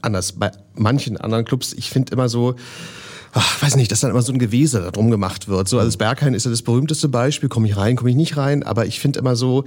anders, 0.01 0.33
bei 0.33 0.51
manchen 0.75 1.17
anderen 1.17 1.45
Clubs, 1.45 1.73
ich 1.73 1.89
finde 1.89 2.13
immer 2.13 2.29
so, 2.29 2.55
ach, 3.33 3.61
weiß 3.61 3.75
nicht, 3.75 3.91
dass 3.91 3.99
dann 3.99 4.11
immer 4.11 4.21
so 4.21 4.33
ein 4.33 4.39
Gewese 4.39 4.81
darum 4.81 5.11
gemacht 5.11 5.47
wird. 5.47 5.67
So, 5.67 5.77
also 5.77 5.87
das 5.87 5.97
Berghain 5.97 6.33
ist 6.33 6.45
ja 6.45 6.51
das 6.51 6.61
berühmteste 6.61 7.09
Beispiel. 7.09 7.49
Komme 7.49 7.67
ich 7.67 7.77
rein, 7.77 7.95
komme 7.95 8.09
ich 8.09 8.15
nicht 8.15 8.37
rein. 8.37 8.63
Aber 8.63 8.85
ich 8.85 8.99
finde 8.99 9.19
immer 9.19 9.35
so, 9.35 9.65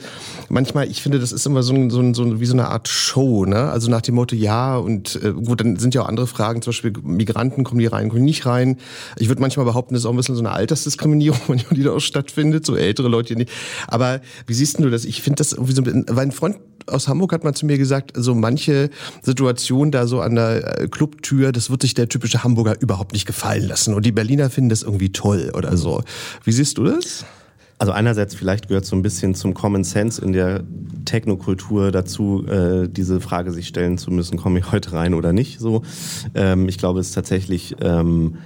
manchmal, 0.48 0.88
ich 0.88 1.02
finde, 1.02 1.18
das 1.18 1.32
ist 1.32 1.46
immer 1.46 1.62
so, 1.62 1.74
ein, 1.74 1.90
so, 1.90 2.00
ein, 2.00 2.14
so 2.14 2.40
wie 2.40 2.46
so 2.46 2.54
eine 2.54 2.68
Art 2.68 2.88
Show. 2.88 3.44
Ne? 3.44 3.70
Also 3.70 3.90
nach 3.90 4.00
dem 4.00 4.14
Motto, 4.14 4.34
ja, 4.34 4.76
und 4.76 5.20
äh, 5.22 5.32
gut, 5.32 5.60
dann 5.60 5.76
sind 5.76 5.94
ja 5.94 6.02
auch 6.02 6.08
andere 6.08 6.26
Fragen, 6.26 6.62
zum 6.62 6.72
Beispiel 6.72 6.92
Migranten, 7.02 7.64
kommen 7.64 7.80
die 7.80 7.86
rein, 7.86 8.08
kommen 8.08 8.22
die 8.22 8.26
nicht 8.26 8.46
rein. 8.46 8.78
Ich 9.18 9.28
würde 9.28 9.40
manchmal 9.40 9.66
behaupten, 9.66 9.94
das 9.94 10.02
ist 10.02 10.06
auch 10.06 10.12
ein 10.12 10.16
bisschen 10.16 10.34
so 10.34 10.42
eine 10.42 10.52
Altersdiskriminierung, 10.52 11.60
die 11.70 11.82
da 11.82 11.92
auch 11.92 12.00
stattfindet, 12.00 12.66
so 12.66 12.76
ältere 12.76 13.08
Leute. 13.08 13.36
Nicht. 13.36 13.50
Aber 13.86 14.20
wie 14.46 14.54
siehst 14.54 14.78
du 14.78 14.90
das? 14.90 15.04
Ich 15.04 15.22
finde 15.22 15.36
das 15.36 15.52
irgendwie 15.52 15.72
so, 15.72 15.84
weil 15.84 16.26
ein 16.26 16.32
Freund 16.32 16.56
aus 16.86 17.08
Hamburg 17.08 17.32
hat 17.32 17.44
mal 17.44 17.54
zu 17.54 17.66
mir 17.66 17.78
gesagt, 17.78 18.12
so 18.14 18.34
manche 18.34 18.90
Situationen 19.22 19.92
da 19.92 20.06
so 20.06 20.20
an 20.20 20.34
der 20.34 20.80
äh, 20.80 20.88
Clubtür, 20.88 21.52
das 21.52 21.70
wird 21.70 21.82
sich 21.82 21.94
der 21.94 22.08
typische 22.08 22.44
Hamburger 22.44 22.80
überhaupt 22.80 23.12
nicht 23.12 23.26
gefallen 23.26 23.66
lassen. 23.66 23.94
Und 23.94 24.06
die 24.06 24.12
Berliner 24.12 24.50
finden 24.50 24.70
das 24.70 24.82
irgendwie 24.82 25.12
toll 25.12 25.52
oder 25.54 25.76
so. 25.76 26.02
Wie 26.44 26.52
siehst 26.52 26.78
du 26.78 26.84
das? 26.84 27.24
Also 27.78 27.92
einerseits 27.92 28.36
vielleicht 28.36 28.68
gehört 28.68 28.84
so 28.84 28.94
ein 28.94 29.02
bisschen 29.02 29.34
zum 29.34 29.54
Common 29.54 29.82
Sense 29.82 30.22
in 30.24 30.32
der 30.32 30.62
Technokultur 31.04 31.90
dazu, 31.90 32.46
äh, 32.46 32.88
diese 32.88 33.20
Frage 33.20 33.50
sich 33.50 33.66
stellen 33.66 33.98
zu 33.98 34.12
müssen, 34.12 34.38
komme 34.38 34.60
ich 34.60 34.70
heute 34.70 34.92
rein 34.92 35.14
oder 35.14 35.32
nicht. 35.32 35.58
So, 35.58 35.82
ähm, 36.36 36.68
ich 36.68 36.78
glaube, 36.78 37.00
es 37.00 37.08
ist 37.08 37.14
tatsächlich 37.14 37.74
ähm, 37.80 38.36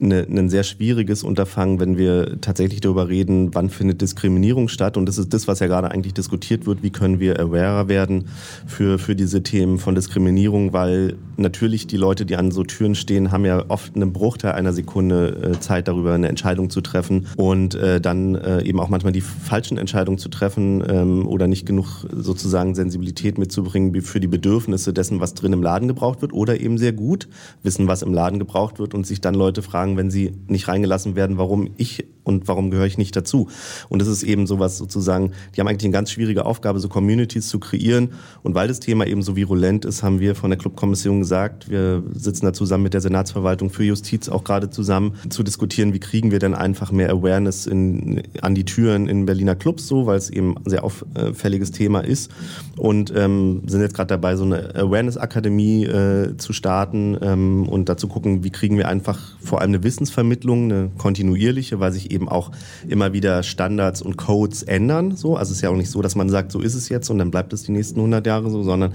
eine, 0.00 0.26
ein 0.28 0.48
sehr 0.50 0.62
schwieriges 0.62 1.22
Unterfangen, 1.22 1.80
wenn 1.80 1.96
wir 1.96 2.40
tatsächlich 2.40 2.80
darüber 2.80 3.08
reden, 3.08 3.54
wann 3.54 3.70
findet 3.70 4.02
Diskriminierung 4.02 4.68
statt. 4.68 4.96
Und 4.96 5.06
das 5.06 5.16
ist 5.16 5.32
das, 5.32 5.48
was 5.48 5.60
ja 5.60 5.66
gerade 5.66 5.90
eigentlich 5.90 6.14
diskutiert 6.14 6.66
wird. 6.66 6.82
Wie 6.82 6.90
können 6.90 7.18
wir 7.18 7.40
awarer 7.40 7.88
werden 7.88 8.28
für, 8.66 8.98
für 8.98 9.16
diese 9.16 9.42
Themen 9.42 9.78
von 9.78 9.94
Diskriminierung? 9.94 10.72
Weil 10.72 11.16
natürlich 11.36 11.86
die 11.86 11.96
Leute, 11.96 12.26
die 12.26 12.36
an 12.36 12.50
so 12.50 12.64
Türen 12.64 12.94
stehen, 12.94 13.32
haben 13.32 13.44
ja 13.44 13.64
oft 13.68 13.96
einen 13.96 14.12
Bruchteil 14.12 14.52
einer 14.52 14.72
Sekunde 14.72 15.52
äh, 15.54 15.60
Zeit, 15.60 15.88
darüber 15.88 16.14
eine 16.14 16.28
Entscheidung 16.28 16.68
zu 16.68 16.80
treffen 16.80 17.26
und 17.36 17.74
äh, 17.74 18.00
dann 18.00 18.34
äh, 18.34 18.62
eben 18.62 18.80
auch 18.80 18.88
manchmal 18.88 19.12
die 19.12 19.20
falschen 19.20 19.78
Entscheidungen 19.78 20.18
zu 20.18 20.28
treffen 20.28 20.84
ähm, 20.88 21.26
oder 21.26 21.46
nicht 21.46 21.66
genug 21.66 22.06
sozusagen 22.12 22.74
Sensibilität 22.74 23.38
mitzubringen 23.38 24.02
für 24.02 24.20
die 24.20 24.26
Bedürfnisse 24.26 24.92
dessen, 24.92 25.20
was 25.20 25.34
drin 25.34 25.52
im 25.52 25.62
Laden 25.62 25.88
gebraucht 25.88 26.20
wird 26.22 26.32
oder 26.32 26.60
eben 26.60 26.78
sehr 26.78 26.92
gut 26.92 27.28
wissen, 27.62 27.88
was 27.88 28.02
im 28.02 28.12
Laden 28.12 28.38
gebraucht 28.38 28.78
wird 28.78 28.94
und 28.94 29.06
sich 29.06 29.20
dann 29.20 29.34
Leute 29.34 29.62
fragen, 29.62 29.85
fragen, 29.86 29.96
wenn 29.96 30.10
sie 30.10 30.32
nicht 30.48 30.68
reingelassen 30.68 31.14
werden, 31.16 31.38
warum 31.38 31.70
ich 31.76 32.04
und 32.26 32.48
warum 32.48 32.70
gehöre 32.70 32.86
ich 32.86 32.98
nicht 32.98 33.14
dazu. 33.14 33.48
Und 33.88 34.02
das 34.02 34.08
ist 34.08 34.24
eben 34.24 34.48
sowas 34.48 34.78
sozusagen, 34.78 35.30
die 35.54 35.60
haben 35.60 35.68
eigentlich 35.68 35.84
eine 35.84 35.92
ganz 35.92 36.10
schwierige 36.10 36.44
Aufgabe, 36.44 36.80
so 36.80 36.88
Communities 36.88 37.46
zu 37.48 37.60
kreieren. 37.60 38.10
Und 38.42 38.56
weil 38.56 38.66
das 38.66 38.80
Thema 38.80 39.06
eben 39.06 39.22
so 39.22 39.36
virulent 39.36 39.84
ist, 39.84 40.02
haben 40.02 40.18
wir 40.18 40.34
von 40.34 40.50
der 40.50 40.58
Clubkommission 40.58 41.20
gesagt, 41.20 41.70
wir 41.70 42.02
sitzen 42.12 42.46
da 42.46 42.52
zusammen 42.52 42.82
mit 42.82 42.94
der 42.94 43.00
Senatsverwaltung 43.00 43.70
für 43.70 43.84
Justiz 43.84 44.28
auch 44.28 44.42
gerade 44.42 44.70
zusammen 44.70 45.14
zu 45.28 45.44
diskutieren, 45.44 45.94
wie 45.94 46.00
kriegen 46.00 46.32
wir 46.32 46.40
denn 46.40 46.54
einfach 46.54 46.90
mehr 46.90 47.10
Awareness 47.10 47.66
in, 47.66 48.22
an 48.42 48.56
die 48.56 48.64
Türen 48.64 49.06
in 49.06 49.24
Berliner 49.24 49.54
Clubs 49.54 49.86
so, 49.86 50.06
weil 50.06 50.18
es 50.18 50.28
eben 50.28 50.56
ein 50.56 50.68
sehr 50.68 50.82
auffälliges 50.82 51.70
Thema 51.70 52.00
ist. 52.00 52.32
Und 52.76 53.12
ähm, 53.14 53.62
sind 53.66 53.82
jetzt 53.82 53.94
gerade 53.94 54.08
dabei, 54.08 54.34
so 54.34 54.44
eine 54.44 54.74
Awareness-Akademie 54.74 55.84
äh, 55.84 56.36
zu 56.36 56.52
starten 56.52 57.16
ähm, 57.22 57.68
und 57.68 57.88
dazu 57.88 58.08
gucken, 58.08 58.42
wie 58.42 58.50
kriegen 58.50 58.76
wir 58.76 58.88
einfach 58.88 59.36
vor 59.38 59.60
allem 59.60 59.72
eine 59.76 59.84
Wissensvermittlung, 59.84 60.64
eine 60.64 60.90
kontinuierliche, 60.96 61.80
weil 61.80 61.92
sich 61.92 62.10
eben 62.10 62.28
auch 62.28 62.50
immer 62.88 63.12
wieder 63.12 63.42
Standards 63.42 64.02
und 64.02 64.16
Codes 64.16 64.62
ändern. 64.62 65.16
So, 65.16 65.36
also 65.36 65.50
es 65.50 65.58
ist 65.58 65.62
ja 65.62 65.70
auch 65.70 65.76
nicht 65.76 65.90
so, 65.90 66.02
dass 66.02 66.14
man 66.14 66.28
sagt, 66.28 66.52
so 66.52 66.60
ist 66.60 66.74
es 66.74 66.88
jetzt 66.88 67.10
und 67.10 67.18
dann 67.18 67.30
bleibt 67.30 67.52
es 67.52 67.62
die 67.62 67.72
nächsten 67.72 67.98
100 68.00 68.26
Jahre 68.26 68.50
so, 68.50 68.62
sondern 68.62 68.92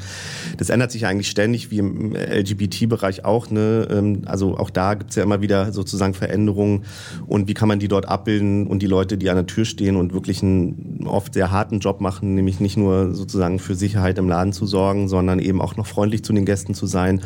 das 0.58 0.70
ändert 0.70 0.92
sich 0.92 1.06
eigentlich 1.06 1.30
ständig, 1.30 1.72
wie 1.72 1.80
im 1.80 2.16
LGBT-Bereich 2.16 3.26
auch. 3.26 3.50
Ne? 3.50 3.88
Ähm, 3.90 4.24
also 4.26 4.58
auch 4.58 4.70
da 4.70 4.96
gibt 4.96 5.12
es 5.12 5.16
ja 5.16 5.24
immer 5.24 5.42
wieder 5.42 5.72
sozusagen 5.72 6.14
Veränderungen 6.14 6.84
und 7.28 7.48
wie 7.48 7.54
kann 7.54 7.68
man 7.68 7.80
die 7.80 7.88
dort 7.88 8.08
abbilden 8.08 8.68
und 8.68 8.82
die 8.82 8.88
Leute, 8.88 9.18
die 9.18 9.30
an 9.30 9.36
der 9.36 9.46
Tür 9.46 9.66
stehen 9.66 9.96
und 9.96 10.14
wirklich 10.14 10.42
einen 10.42 11.06
oft 11.06 11.34
sehr 11.34 11.52
harten 11.52 11.80
Job 11.80 12.02
machen, 12.02 12.36
nämlich 12.36 12.60
nicht 12.60 12.78
nur 12.78 13.14
sozusagen 13.14 13.60
für 13.60 13.76
Sicherheit 13.76 14.18
im 14.18 14.28
Laden 14.28 14.54
zu 14.54 14.66
sorgen, 14.66 15.08
sondern 15.08 15.40
eben 15.40 15.62
auch 15.62 15.78
noch 15.78 15.86
freundlich 15.86 16.24
zu 16.24 16.34
den 16.34 16.46
Gästen 16.46 16.74
zu 16.74 16.88
sein, 16.88 17.22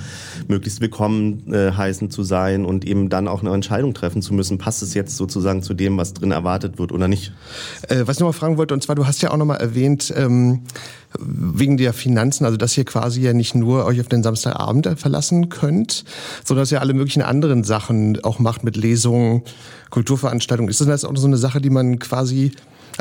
möglichst 0.47 0.81
willkommen 0.81 1.51
äh, 1.53 1.71
heißen 1.71 2.09
zu 2.09 2.23
sein 2.23 2.65
und 2.65 2.85
eben 2.85 3.09
dann 3.09 3.27
auch 3.27 3.41
eine 3.45 3.55
Entscheidung 3.55 3.93
treffen 3.93 4.21
zu 4.21 4.33
müssen, 4.33 4.57
passt 4.57 4.81
es 4.81 4.93
jetzt 4.93 5.17
sozusagen 5.17 5.61
zu 5.61 5.73
dem, 5.73 5.97
was 5.97 6.13
drin 6.13 6.31
erwartet 6.31 6.77
wird 6.77 6.91
oder 6.91 7.07
nicht. 7.07 7.33
Äh, 7.87 8.03
was 8.05 8.17
ich 8.17 8.19
noch 8.19 8.27
mal 8.27 8.33
fragen 8.33 8.57
wollte, 8.57 8.73
und 8.73 8.83
zwar, 8.83 8.95
du 8.95 9.05
hast 9.05 9.21
ja 9.21 9.31
auch 9.31 9.37
noch 9.37 9.45
mal 9.45 9.55
erwähnt, 9.55 10.13
ähm, 10.15 10.61
wegen 11.19 11.77
der 11.77 11.93
Finanzen, 11.93 12.45
also 12.45 12.57
dass 12.57 12.77
ihr 12.77 12.85
quasi 12.85 13.21
ja 13.21 13.33
nicht 13.33 13.55
nur 13.55 13.85
euch 13.85 14.01
auf 14.01 14.07
den 14.07 14.23
Samstagabend 14.23 14.89
verlassen 14.97 15.49
könnt, 15.49 16.03
sondern 16.43 16.63
dass 16.63 16.71
ihr 16.71 16.81
alle 16.81 16.93
möglichen 16.93 17.21
anderen 17.21 17.63
Sachen 17.63 18.21
auch 18.23 18.39
macht 18.39 18.63
mit 18.63 18.75
Lesungen, 18.75 19.43
Kulturveranstaltungen. 19.89 20.69
Ist 20.69 20.81
das 20.81 21.05
auch 21.05 21.15
so 21.15 21.27
eine 21.27 21.37
Sache, 21.37 21.61
die 21.61 21.69
man 21.69 21.99
quasi 21.99 22.51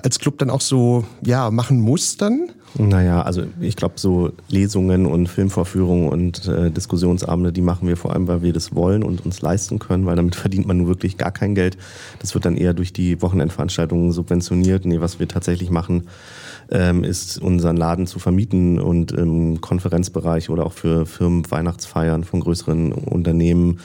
als 0.02 0.18
Club 0.18 0.38
dann 0.38 0.50
auch 0.50 0.60
so 0.60 1.04
ja 1.22 1.50
machen 1.50 1.80
muss 1.80 2.16
dann? 2.16 2.50
Naja, 2.76 3.22
also 3.22 3.44
ich 3.60 3.76
glaube, 3.76 3.94
so 3.98 4.32
Lesungen 4.48 5.06
und 5.06 5.28
Filmvorführungen 5.28 6.08
und 6.08 6.48
äh, 6.48 6.72
Diskussionsabende, 6.72 7.52
die 7.52 7.60
machen 7.60 7.86
wir 7.86 7.96
vor 7.96 8.12
allem, 8.12 8.26
weil 8.26 8.42
wir 8.42 8.52
das 8.52 8.74
wollen 8.74 9.04
und 9.04 9.24
uns 9.24 9.42
leisten 9.42 9.78
können, 9.78 10.06
weil 10.06 10.16
damit 10.16 10.34
verdient 10.34 10.66
man 10.66 10.78
nun 10.78 10.88
wirklich 10.88 11.16
gar 11.16 11.30
kein 11.30 11.54
Geld. 11.54 11.76
Das 12.18 12.34
wird 12.34 12.44
dann 12.44 12.56
eher 12.56 12.74
durch 12.74 12.92
die 12.92 13.22
Wochenendveranstaltungen 13.22 14.10
subventioniert. 14.10 14.84
Nee, 14.86 15.00
was 15.00 15.20
wir 15.20 15.28
tatsächlich 15.28 15.70
machen, 15.70 16.08
ähm, 16.70 17.04
ist 17.04 17.38
unseren 17.38 17.76
Laden 17.76 18.06
zu 18.06 18.18
vermieten 18.18 18.78
und 18.80 19.12
im 19.12 19.60
Konferenzbereich 19.60 20.50
oder 20.50 20.66
auch 20.66 20.72
für 20.72 21.06
Firmen 21.06 21.50
Weihnachtsfeiern 21.50 22.24
von 22.24 22.40
größeren 22.40 22.92
Unternehmen 22.92 23.80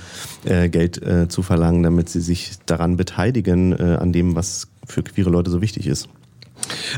äh, 0.45 0.69
Geld 0.69 1.01
äh, 1.01 1.27
zu 1.27 1.41
verlangen, 1.41 1.83
damit 1.83 2.09
sie 2.09 2.21
sich 2.21 2.53
daran 2.65 2.97
beteiligen, 2.97 3.73
äh, 3.73 3.97
an 3.99 4.13
dem, 4.13 4.35
was 4.35 4.67
für 4.85 5.03
queere 5.03 5.29
Leute 5.29 5.51
so 5.51 5.61
wichtig 5.61 5.87
ist. 5.87 6.09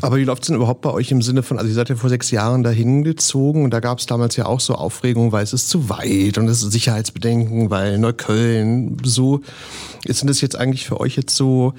Aber 0.02 0.18
wie 0.18 0.24
läuft 0.24 0.44
es 0.44 0.48
denn 0.48 0.56
überhaupt 0.56 0.82
bei 0.82 0.92
euch 0.92 1.12
im 1.12 1.22
Sinne 1.22 1.44
von, 1.44 1.58
also 1.58 1.70
ihr 1.70 1.76
seid 1.76 1.90
ja 1.90 1.96
vor 1.96 2.10
sechs 2.10 2.32
Jahren 2.32 2.64
dahin 2.64 3.04
gezogen 3.04 3.64
und 3.64 3.72
da 3.72 3.80
gab 3.80 4.00
es 4.00 4.06
damals 4.06 4.36
ja 4.36 4.46
auch 4.46 4.60
so 4.60 4.76
Aufregung, 4.76 5.32
weil 5.32 5.44
es 5.44 5.54
ist 5.54 5.70
zu 5.70 5.90
weit 5.90 6.38
und 6.38 6.48
es 6.48 6.64
ist 6.64 6.72
Sicherheitsbedenken, 6.72 7.70
weil 7.70 7.98
Neukölln 7.98 8.98
so. 9.04 9.42
Ist 10.04 10.22
denn 10.22 10.28
das 10.28 10.42
jetzt 10.42 10.56
eigentlich 10.56 10.86
für 10.86 11.00
euch 11.00 11.16
jetzt 11.16 11.36
so 11.36 11.74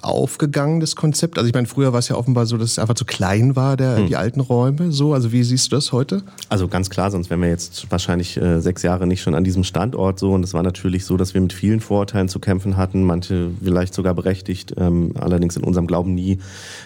aufgegangen, 0.00 0.80
das 0.80 0.96
Konzept? 0.96 1.38
Also 1.38 1.48
ich 1.48 1.54
meine, 1.54 1.66
früher 1.66 1.92
war 1.92 1.98
es 1.98 2.08
ja 2.08 2.16
offenbar 2.16 2.46
so, 2.46 2.56
dass 2.56 2.72
es 2.72 2.78
einfach 2.78 2.94
zu 2.94 3.04
klein 3.04 3.56
war, 3.56 3.76
der, 3.76 3.98
hm. 3.98 4.06
die 4.06 4.16
alten 4.16 4.40
Räume. 4.40 4.92
So, 4.92 5.14
also 5.14 5.32
wie 5.32 5.42
siehst 5.42 5.70
du 5.70 5.76
das 5.76 5.92
heute? 5.92 6.22
Also 6.48 6.68
ganz 6.68 6.90
klar, 6.90 7.10
sonst 7.10 7.30
wären 7.30 7.42
wir 7.42 7.48
jetzt 7.48 7.90
wahrscheinlich 7.90 8.36
äh, 8.36 8.60
sechs 8.60 8.82
Jahre 8.82 9.06
nicht 9.06 9.22
schon 9.22 9.34
an 9.34 9.44
diesem 9.44 9.64
Standort 9.64 10.18
so. 10.18 10.32
Und 10.32 10.44
es 10.44 10.54
war 10.54 10.62
natürlich 10.62 11.04
so, 11.04 11.16
dass 11.16 11.34
wir 11.34 11.40
mit 11.40 11.52
vielen 11.52 11.80
Vorurteilen 11.80 12.28
zu 12.28 12.40
kämpfen 12.40 12.76
hatten, 12.76 13.02
manche 13.04 13.50
vielleicht 13.62 13.94
sogar 13.94 14.14
berechtigt, 14.14 14.74
ähm, 14.78 15.12
allerdings 15.18 15.56
in 15.56 15.64
unserem 15.64 15.86
Glauben 15.86 16.14
nie, 16.14 16.38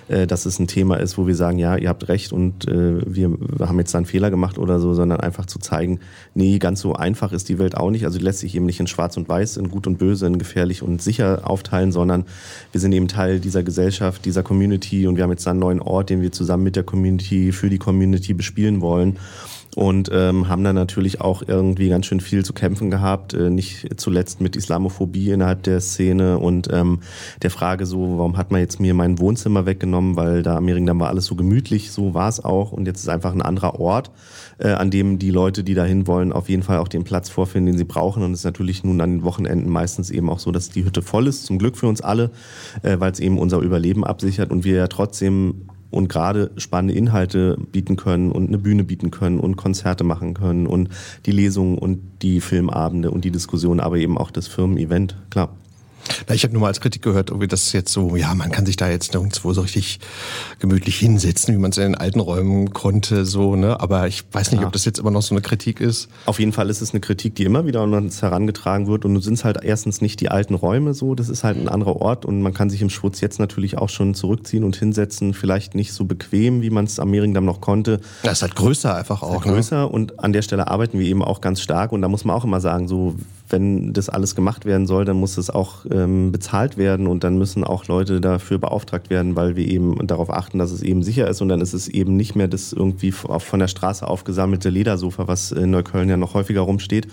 äh, 0.08 0.26
dass 0.26 0.46
es 0.46 0.58
ein 0.58 0.66
Thema 0.66 0.96
ist, 0.96 1.16
wo 1.18 1.26
wir 1.26 1.36
sagen, 1.36 1.58
ja, 1.58 1.76
ihr 1.76 1.88
habt 1.88 2.08
recht 2.08 2.32
und 2.32 2.66
äh, 2.66 3.00
wir 3.06 3.36
haben 3.60 3.78
jetzt 3.78 3.94
da 3.94 3.98
einen 3.98 4.06
Fehler 4.06 4.30
gemacht 4.30 4.58
oder 4.58 4.80
so, 4.80 4.94
sondern 4.94 5.20
einfach 5.20 5.46
zu 5.46 5.58
zeigen, 5.58 6.00
nee, 6.34 6.58
ganz 6.58 6.80
so 6.80 6.94
einfach 6.94 7.32
ist 7.32 7.48
die 7.48 7.58
Welt 7.58 7.76
auch 7.76 7.90
nicht. 7.90 8.04
Also 8.04 8.18
die 8.18 8.24
lässt 8.24 8.40
sich 8.40 8.54
eben 8.54 8.66
nicht 8.66 8.80
in 8.80 8.86
Schwarz 8.86 9.16
und 9.16 9.28
Weiß, 9.28 9.56
in 9.56 9.70
Gut 9.70 9.86
und 9.86 9.98
Böse, 9.98 10.26
in 10.26 10.38
gefährlich 10.38 10.82
und 10.82 11.02
sicher 11.02 11.42
aufteilen, 11.44 11.92
sondern 11.92 12.24
wir 12.72 12.80
sind 12.80 12.92
eben 12.96 13.08
Teil 13.08 13.40
dieser 13.40 13.62
Gesellschaft, 13.62 14.24
dieser 14.24 14.42
Community. 14.42 15.06
Und 15.06 15.16
wir 15.16 15.24
haben 15.24 15.30
jetzt 15.30 15.46
einen 15.46 15.60
neuen 15.60 15.80
Ort, 15.80 16.10
den 16.10 16.22
wir 16.22 16.32
zusammen 16.32 16.64
mit 16.64 16.76
der 16.76 16.82
Community, 16.82 17.52
für 17.52 17.70
die 17.70 17.78
Community 17.78 18.34
bespielen 18.34 18.80
wollen 18.80 19.18
und 19.76 20.10
ähm, 20.10 20.48
haben 20.48 20.64
dann 20.64 20.74
natürlich 20.74 21.20
auch 21.20 21.42
irgendwie 21.46 21.90
ganz 21.90 22.06
schön 22.06 22.20
viel 22.20 22.42
zu 22.46 22.54
kämpfen 22.54 22.90
gehabt, 22.90 23.34
äh, 23.34 23.50
nicht 23.50 24.00
zuletzt 24.00 24.40
mit 24.40 24.56
Islamophobie 24.56 25.30
innerhalb 25.30 25.64
der 25.64 25.82
Szene 25.82 26.38
und 26.38 26.68
ähm, 26.72 27.00
der 27.42 27.50
Frage 27.50 27.84
so, 27.84 28.16
warum 28.16 28.38
hat 28.38 28.50
man 28.50 28.62
jetzt 28.62 28.80
mir 28.80 28.94
mein 28.94 29.18
Wohnzimmer 29.18 29.66
weggenommen, 29.66 30.16
weil 30.16 30.42
da 30.42 30.56
am 30.56 30.64
Mehringdamm 30.64 30.98
war 30.98 31.08
alles 31.08 31.26
so 31.26 31.34
gemütlich, 31.34 31.90
so 31.90 32.14
war 32.14 32.30
es 32.30 32.42
auch. 32.42 32.72
Und 32.72 32.86
jetzt 32.86 33.00
ist 33.00 33.10
einfach 33.10 33.34
ein 33.34 33.42
anderer 33.42 33.78
Ort, 33.78 34.10
äh, 34.56 34.70
an 34.70 34.90
dem 34.90 35.18
die 35.18 35.30
Leute, 35.30 35.62
die 35.62 35.74
dahin 35.74 36.06
wollen, 36.06 36.32
auf 36.32 36.48
jeden 36.48 36.62
Fall 36.62 36.78
auch 36.78 36.88
den 36.88 37.04
Platz 37.04 37.28
vorfinden, 37.28 37.72
den 37.72 37.78
sie 37.78 37.84
brauchen. 37.84 38.22
Und 38.22 38.32
es 38.32 38.38
ist 38.38 38.44
natürlich 38.44 38.82
nun 38.82 39.02
an 39.02 39.10
den 39.10 39.24
Wochenenden 39.24 39.68
meistens 39.68 40.08
eben 40.08 40.30
auch 40.30 40.38
so, 40.38 40.52
dass 40.52 40.70
die 40.70 40.86
Hütte 40.86 41.02
voll 41.02 41.26
ist, 41.26 41.44
zum 41.44 41.58
Glück 41.58 41.76
für 41.76 41.86
uns 41.86 42.00
alle, 42.00 42.30
äh, 42.82 42.98
weil 42.98 43.12
es 43.12 43.20
eben 43.20 43.38
unser 43.38 43.58
Überleben 43.58 44.04
absichert. 44.06 44.50
Und 44.52 44.64
wir 44.64 44.76
ja 44.76 44.86
trotzdem 44.86 45.66
und 45.90 46.08
gerade 46.08 46.50
spannende 46.56 46.94
Inhalte 46.94 47.56
bieten 47.72 47.96
können 47.96 48.32
und 48.32 48.48
eine 48.48 48.58
Bühne 48.58 48.84
bieten 48.84 49.10
können 49.10 49.40
und 49.40 49.56
Konzerte 49.56 50.04
machen 50.04 50.34
können 50.34 50.66
und 50.66 50.88
die 51.26 51.32
Lesungen 51.32 51.78
und 51.78 52.00
die 52.22 52.40
Filmabende 52.40 53.10
und 53.10 53.24
die 53.24 53.30
Diskussion, 53.30 53.80
aber 53.80 53.96
eben 53.96 54.18
auch 54.18 54.30
das 54.30 54.48
Firmen-Event, 54.48 55.16
klar. 55.30 55.50
Na, 56.28 56.34
ich 56.34 56.42
habe 56.44 56.52
nur 56.52 56.62
mal 56.62 56.68
als 56.68 56.80
Kritik 56.80 57.02
gehört, 57.02 57.30
irgendwie 57.30 57.48
das 57.48 57.72
jetzt 57.72 57.92
so, 57.92 58.16
ja, 58.16 58.34
man 58.34 58.50
kann 58.50 58.66
sich 58.66 58.76
da 58.76 58.88
jetzt 58.88 59.12
nirgendwo 59.12 59.52
so 59.52 59.60
richtig 59.60 60.00
gemütlich 60.58 60.96
hinsetzen, 60.96 61.54
wie 61.54 61.58
man 61.58 61.70
es 61.70 61.78
in 61.78 61.84
den 61.84 61.94
alten 61.94 62.20
Räumen 62.20 62.72
konnte, 62.72 63.24
so, 63.24 63.56
ne? 63.56 63.80
Aber 63.80 64.06
ich 64.06 64.24
weiß 64.32 64.52
nicht, 64.52 64.60
ja. 64.60 64.66
ob 64.66 64.72
das 64.72 64.84
jetzt 64.84 64.98
immer 64.98 65.10
noch 65.10 65.22
so 65.22 65.34
eine 65.34 65.42
Kritik 65.42 65.80
ist. 65.80 66.08
Auf 66.26 66.38
jeden 66.38 66.52
Fall 66.52 66.70
ist 66.70 66.80
es 66.80 66.92
eine 66.92 67.00
Kritik, 67.00 67.34
die 67.34 67.44
immer 67.44 67.66
wieder 67.66 67.80
an 67.80 67.94
uns 67.94 68.22
herangetragen 68.22 68.86
wird. 68.86 69.04
Und 69.04 69.12
nun 69.12 69.22
sind 69.22 69.34
es 69.34 69.44
halt 69.44 69.58
erstens 69.62 70.00
nicht 70.00 70.20
die 70.20 70.28
alten 70.28 70.54
Räume 70.54 70.94
so, 70.94 71.14
das 71.14 71.28
ist 71.28 71.44
halt 71.44 71.56
ein 71.56 71.68
anderer 71.68 71.96
Ort 71.96 72.24
und 72.24 72.42
man 72.42 72.54
kann 72.54 72.70
sich 72.70 72.82
im 72.82 72.90
Schwutz 72.90 73.20
jetzt 73.20 73.38
natürlich 73.38 73.78
auch 73.78 73.88
schon 73.88 74.14
zurückziehen 74.14 74.64
und 74.64 74.76
hinsetzen, 74.76 75.34
vielleicht 75.34 75.74
nicht 75.74 75.92
so 75.92 76.04
bequem, 76.04 76.62
wie 76.62 76.70
man 76.70 76.84
es 76.84 76.98
am 76.98 77.10
Mehringdamm 77.10 77.44
noch 77.44 77.60
konnte. 77.60 78.00
Das 78.22 78.38
ist 78.38 78.42
halt 78.42 78.56
größer 78.56 78.94
einfach 78.94 79.22
auch. 79.22 79.44
Halt 79.44 79.54
größer 79.54 79.80
ne? 79.80 79.88
und 79.88 80.20
an 80.20 80.32
der 80.32 80.42
Stelle 80.42 80.68
arbeiten 80.68 80.98
wir 80.98 81.06
eben 81.06 81.22
auch 81.22 81.40
ganz 81.40 81.60
stark 81.60 81.92
und 81.92 82.02
da 82.02 82.08
muss 82.08 82.24
man 82.24 82.36
auch 82.36 82.44
immer 82.44 82.60
sagen, 82.60 82.88
so 82.88 83.16
wenn 83.48 83.92
das 83.92 84.08
alles 84.08 84.34
gemacht 84.34 84.64
werden 84.64 84.86
soll, 84.86 85.04
dann 85.04 85.16
muss 85.16 85.38
es 85.38 85.50
auch 85.50 85.86
ähm, 85.90 86.32
bezahlt 86.32 86.76
werden 86.76 87.06
und 87.06 87.22
dann 87.24 87.38
müssen 87.38 87.64
auch 87.64 87.86
Leute 87.86 88.20
dafür 88.20 88.58
beauftragt 88.58 89.08
werden, 89.10 89.36
weil 89.36 89.56
wir 89.56 89.66
eben 89.66 90.06
darauf 90.06 90.30
achten, 90.30 90.58
dass 90.58 90.72
es 90.72 90.82
eben 90.82 91.02
sicher 91.02 91.28
ist 91.28 91.40
und 91.40 91.48
dann 91.48 91.60
ist 91.60 91.72
es 91.72 91.88
eben 91.88 92.16
nicht 92.16 92.34
mehr 92.34 92.48
das 92.48 92.72
irgendwie 92.72 93.12
von 93.12 93.58
der 93.60 93.68
Straße 93.68 94.06
aufgesammelte 94.06 94.68
Ledersofa, 94.68 95.28
was 95.28 95.52
in 95.52 95.70
Neukölln 95.70 96.08
ja 96.08 96.16
noch 96.16 96.34
häufiger 96.34 96.62
rumsteht, 96.62 97.06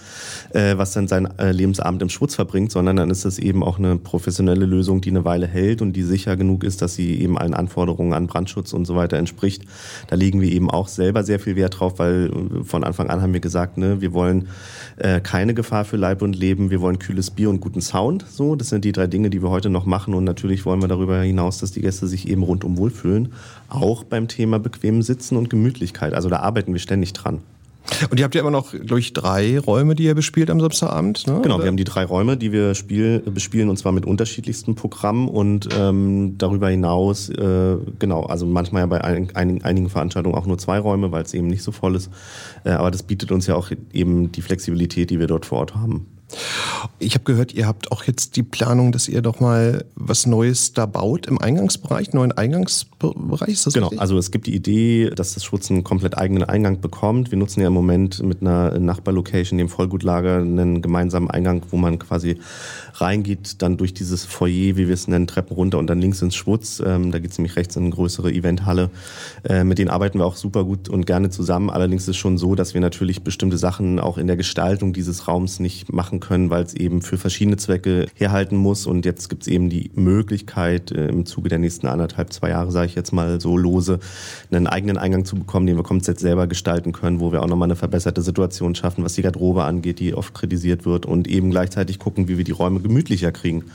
äh, 0.52 0.78
was 0.78 0.93
dann 0.93 1.08
sein 1.08 1.28
äh, 1.38 1.52
Lebensabend 1.52 2.02
im 2.02 2.10
Schwutz 2.10 2.36
verbringt, 2.36 2.72
sondern 2.72 2.96
dann 2.96 3.12
ist 3.12 3.26
es 3.26 3.38
eben 3.38 3.63
auch 3.63 3.78
eine 3.78 3.98
professionelle 3.98 4.65
Lösung, 4.65 5.02
die 5.02 5.12
eine 5.12 5.26
Weile 5.26 5.48
hält 5.48 5.82
und 5.82 5.93
die 5.93 6.04
sicher 6.04 6.36
genug 6.36 6.63
ist, 6.63 6.82
dass 6.82 6.96
sie 6.96 7.19
eben 7.22 7.38
allen 7.38 7.54
Anforderungen 7.54 8.13
an 8.13 8.28
Brandschutz 8.28 8.74
und 8.74 8.86
so 8.86 8.96
weiter 8.96 9.17
entspricht. 9.17 9.63
Da 10.08 10.15
legen 10.15 10.41
wir 10.41 10.52
eben 10.52 10.72
auch 10.72 10.88
selber 10.88 11.24
sehr 11.24 11.39
viel 11.39 11.56
Wert 11.56 11.80
drauf, 11.80 12.00
weil 12.00 12.32
äh, 12.32 12.63
von 12.63 12.84
Anfang 12.84 13.10
an 13.10 13.22
haben 13.22 13.34
wir 13.34 13.39
gesagt, 13.39 13.78
ne, 13.78 14.02
wir 14.02 14.13
wollen 14.13 14.48
äh, 14.98 15.22
keine 15.22 15.54
Gefahr 15.54 15.86
für 15.86 15.98
Leib 15.98 16.22
und 16.23 16.36
Leben. 16.36 16.69
Wir 16.69 16.81
wollen 16.81 16.99
kühles 16.99 17.31
Bier 17.31 17.49
und 17.49 17.62
guten 17.62 17.81
Sound. 17.81 18.25
So, 18.29 18.55
das 18.55 18.69
sind 18.69 18.86
die 18.86 18.91
drei 18.91 19.07
Dinge, 19.07 19.29
die 19.29 19.41
wir 19.41 19.49
heute 19.49 19.69
noch 19.69 19.86
machen. 19.86 20.13
Und 20.13 20.23
natürlich 20.23 20.65
wollen 20.65 20.81
wir 20.81 20.88
darüber 20.88 21.21
hinaus, 21.21 21.59
dass 21.59 21.71
die 21.71 21.81
Gäste 21.81 22.07
sich 22.07 22.27
eben 22.27 22.43
rundum 22.43 22.77
wohlfühlen. 22.77 23.33
Auch 23.69 24.03
beim 24.03 24.27
Thema 24.27 24.59
bequem 24.59 25.01
Sitzen 25.01 25.38
und 25.38 25.49
Gemütlichkeit. 25.49 26.13
Also 26.13 26.29
da 26.29 26.39
arbeiten 26.39 26.73
wir 26.73 26.79
ständig 26.79 27.13
dran. 27.13 27.41
Und 28.09 28.17
ihr 28.17 28.23
habt 28.23 28.33
ja 28.33 28.41
immer 28.41 28.51
noch, 28.51 28.71
glaube 28.71 28.99
ich, 28.99 29.13
drei 29.13 29.59
Räume, 29.59 29.95
die 29.95 30.03
ihr 30.03 30.15
bespielt 30.15 30.49
am 30.49 30.59
Samstagabend. 30.59 31.27
Ne? 31.27 31.41
Genau, 31.43 31.59
wir 31.59 31.67
haben 31.67 31.77
die 31.77 31.83
drei 31.83 32.05
Räume, 32.05 32.38
die 32.38 32.51
wir 32.51 32.75
spiel, 32.75 33.19
bespielen 33.19 33.69
und 33.69 33.77
zwar 33.77 33.91
mit 33.91 34.05
unterschiedlichsten 34.05 34.75
Programmen 34.75 35.27
und 35.27 35.67
ähm, 35.77 36.36
darüber 36.38 36.69
hinaus, 36.69 37.29
äh, 37.29 37.77
genau, 37.99 38.23
also 38.23 38.45
manchmal 38.45 38.83
ja 38.83 38.86
bei 38.86 39.03
ein, 39.03 39.36
ein, 39.36 39.63
einigen 39.63 39.89
Veranstaltungen 39.89 40.36
auch 40.36 40.45
nur 40.45 40.57
zwei 40.57 40.79
Räume, 40.79 41.12
weil 41.12 41.23
es 41.23 41.33
eben 41.33 41.47
nicht 41.47 41.63
so 41.63 41.71
voll 41.71 41.95
ist. 41.95 42.09
Äh, 42.63 42.71
aber 42.71 42.89
das 42.89 43.03
bietet 43.03 43.31
uns 43.31 43.47
ja 43.47 43.55
auch 43.55 43.69
eben 43.91 44.31
die 44.31 44.41
Flexibilität, 44.41 45.09
die 45.09 45.19
wir 45.19 45.27
dort 45.27 45.45
vor 45.45 45.59
Ort 45.59 45.75
haben. 45.75 46.07
Ich 46.99 47.13
habe 47.13 47.23
gehört, 47.23 47.53
ihr 47.53 47.67
habt 47.67 47.91
auch 47.91 48.03
jetzt 48.05 48.36
die 48.36 48.43
Planung, 48.43 48.91
dass 48.91 49.07
ihr 49.07 49.21
doch 49.21 49.39
mal 49.39 49.86
was 49.95 50.25
Neues 50.25 50.73
da 50.73 50.86
baut 50.86 51.27
im 51.27 51.39
Eingangsbereich, 51.39 52.13
neuen 52.13 52.31
Eingangsbereich. 52.31 53.63
Genau, 53.73 53.88
richtig? 53.88 54.01
also 54.01 54.17
es 54.17 54.31
gibt 54.31 54.47
die 54.47 54.55
Idee, 54.55 55.09
dass 55.09 55.33
das 55.33 55.43
Schutz 55.43 55.69
einen 55.69 55.83
komplett 55.83 56.17
eigenen 56.17 56.43
Eingang 56.43 56.81
bekommt. 56.81 57.31
Wir 57.31 57.38
nutzen 57.38 57.62
ja 57.62 57.67
im 57.67 57.73
Moment 57.73 58.23
mit 58.23 58.41
einer 58.41 58.77
Nachbarlocation, 58.79 59.57
dem 59.57 59.69
Vollgutlager, 59.69 60.38
einen 60.38 60.81
gemeinsamen 60.81 61.29
Eingang, 61.29 61.63
wo 61.69 61.77
man 61.77 61.99
quasi 61.99 62.39
reingeht, 62.93 63.62
dann 63.62 63.77
durch 63.77 63.93
dieses 63.93 64.25
Foyer, 64.25 64.75
wie 64.75 64.88
wir 64.88 64.93
es 64.93 65.08
nennen, 65.08 65.27
Treppen 65.27 65.56
runter 65.56 65.79
und 65.79 65.88
dann 65.88 65.99
links 65.99 66.21
ins 66.21 66.36
Schwutz. 66.36 66.82
Ähm, 66.86 67.12
da 67.12 67.19
geht 67.19 67.32
es 67.32 67.38
nämlich 67.38 67.56
rechts 67.56 67.75
in 67.75 67.84
eine 67.84 67.91
größere 67.91 68.32
Eventhalle. 68.32 68.89
Äh, 69.43 69.63
mit 69.63 69.77
denen 69.79 69.89
arbeiten 69.89 70.19
wir 70.19 70.25
auch 70.25 70.36
super 70.36 70.63
gut 70.63 70.89
und 70.89 71.06
gerne 71.06 71.29
zusammen. 71.29 71.69
Allerdings 71.69 72.03
ist 72.03 72.10
es 72.10 72.17
schon 72.17 72.38
so, 72.38 72.56
dass 72.56 72.73
wir 72.73 72.82
natürlich 72.82 73.23
bestimmte 73.23 73.58
Sachen 73.58 73.99
auch 73.99 74.17
in 74.17 74.27
der 74.27 74.38
Gestaltung 74.38 74.93
dieses 74.93 75.27
Raums 75.27 75.60
nicht 75.60 75.91
machen 75.91 76.19
können, 76.19 76.49
weil 76.49 76.63
es 76.63 76.73
eben 76.73 77.01
für 77.01 77.17
verschiedene 77.17 77.58
Zwecke 77.58 78.08
herhalten 78.13 78.58
muss. 78.58 78.86
Und 78.86 79.06
jetzt 79.06 79.29
gibt 79.29 79.43
es 79.43 79.47
eben 79.47 79.69
die 79.69 79.91
Möglichkeit, 79.95 80.91
äh, 80.91 81.08
im 81.08 81.25
Zuge 81.25 81.49
der 81.49 81.60
nächsten 81.60 81.88
anderthalb, 81.88 82.32
zwei 82.32 82.49
Jahre, 82.49 82.71
sage 82.71 82.88
ich 82.88 82.95
jetzt 82.95 83.12
mal 83.12 83.41
so 83.41 83.58
lose, 83.58 83.99
einen 84.51 84.67
eigenen 84.67 84.97
Eingang 84.97 85.25
zu 85.25 85.36
bekommen, 85.36 85.65
den 85.65 85.77
wir 85.77 85.84
komplett 85.84 86.19
selber 86.19 86.47
gestalten 86.47 86.91
können, 86.91 87.19
wo 87.19 87.32
wir 87.32 87.41
auch 87.41 87.47
nochmal 87.47 87.67
eine 87.67 87.75
verbesserte 87.75 88.21
Situation 88.21 88.75
schaffen, 88.75 89.03
was 89.03 89.13
die 89.13 89.21
Garderobe 89.21 89.63
angeht, 89.63 89.99
die 89.99 90.13
oft 90.13 90.34
kritisiert 90.34 90.86
wird 90.86 91.06
und 91.06 91.27
eben 91.27 91.49
gleichzeitig 91.49 91.99
gucken, 91.99 92.27
wie 92.27 92.38
wir 92.38 92.43
die 92.43 92.51
Räume 92.51 92.83
gemütlicher 92.84 93.32
kriegen. 93.32 93.65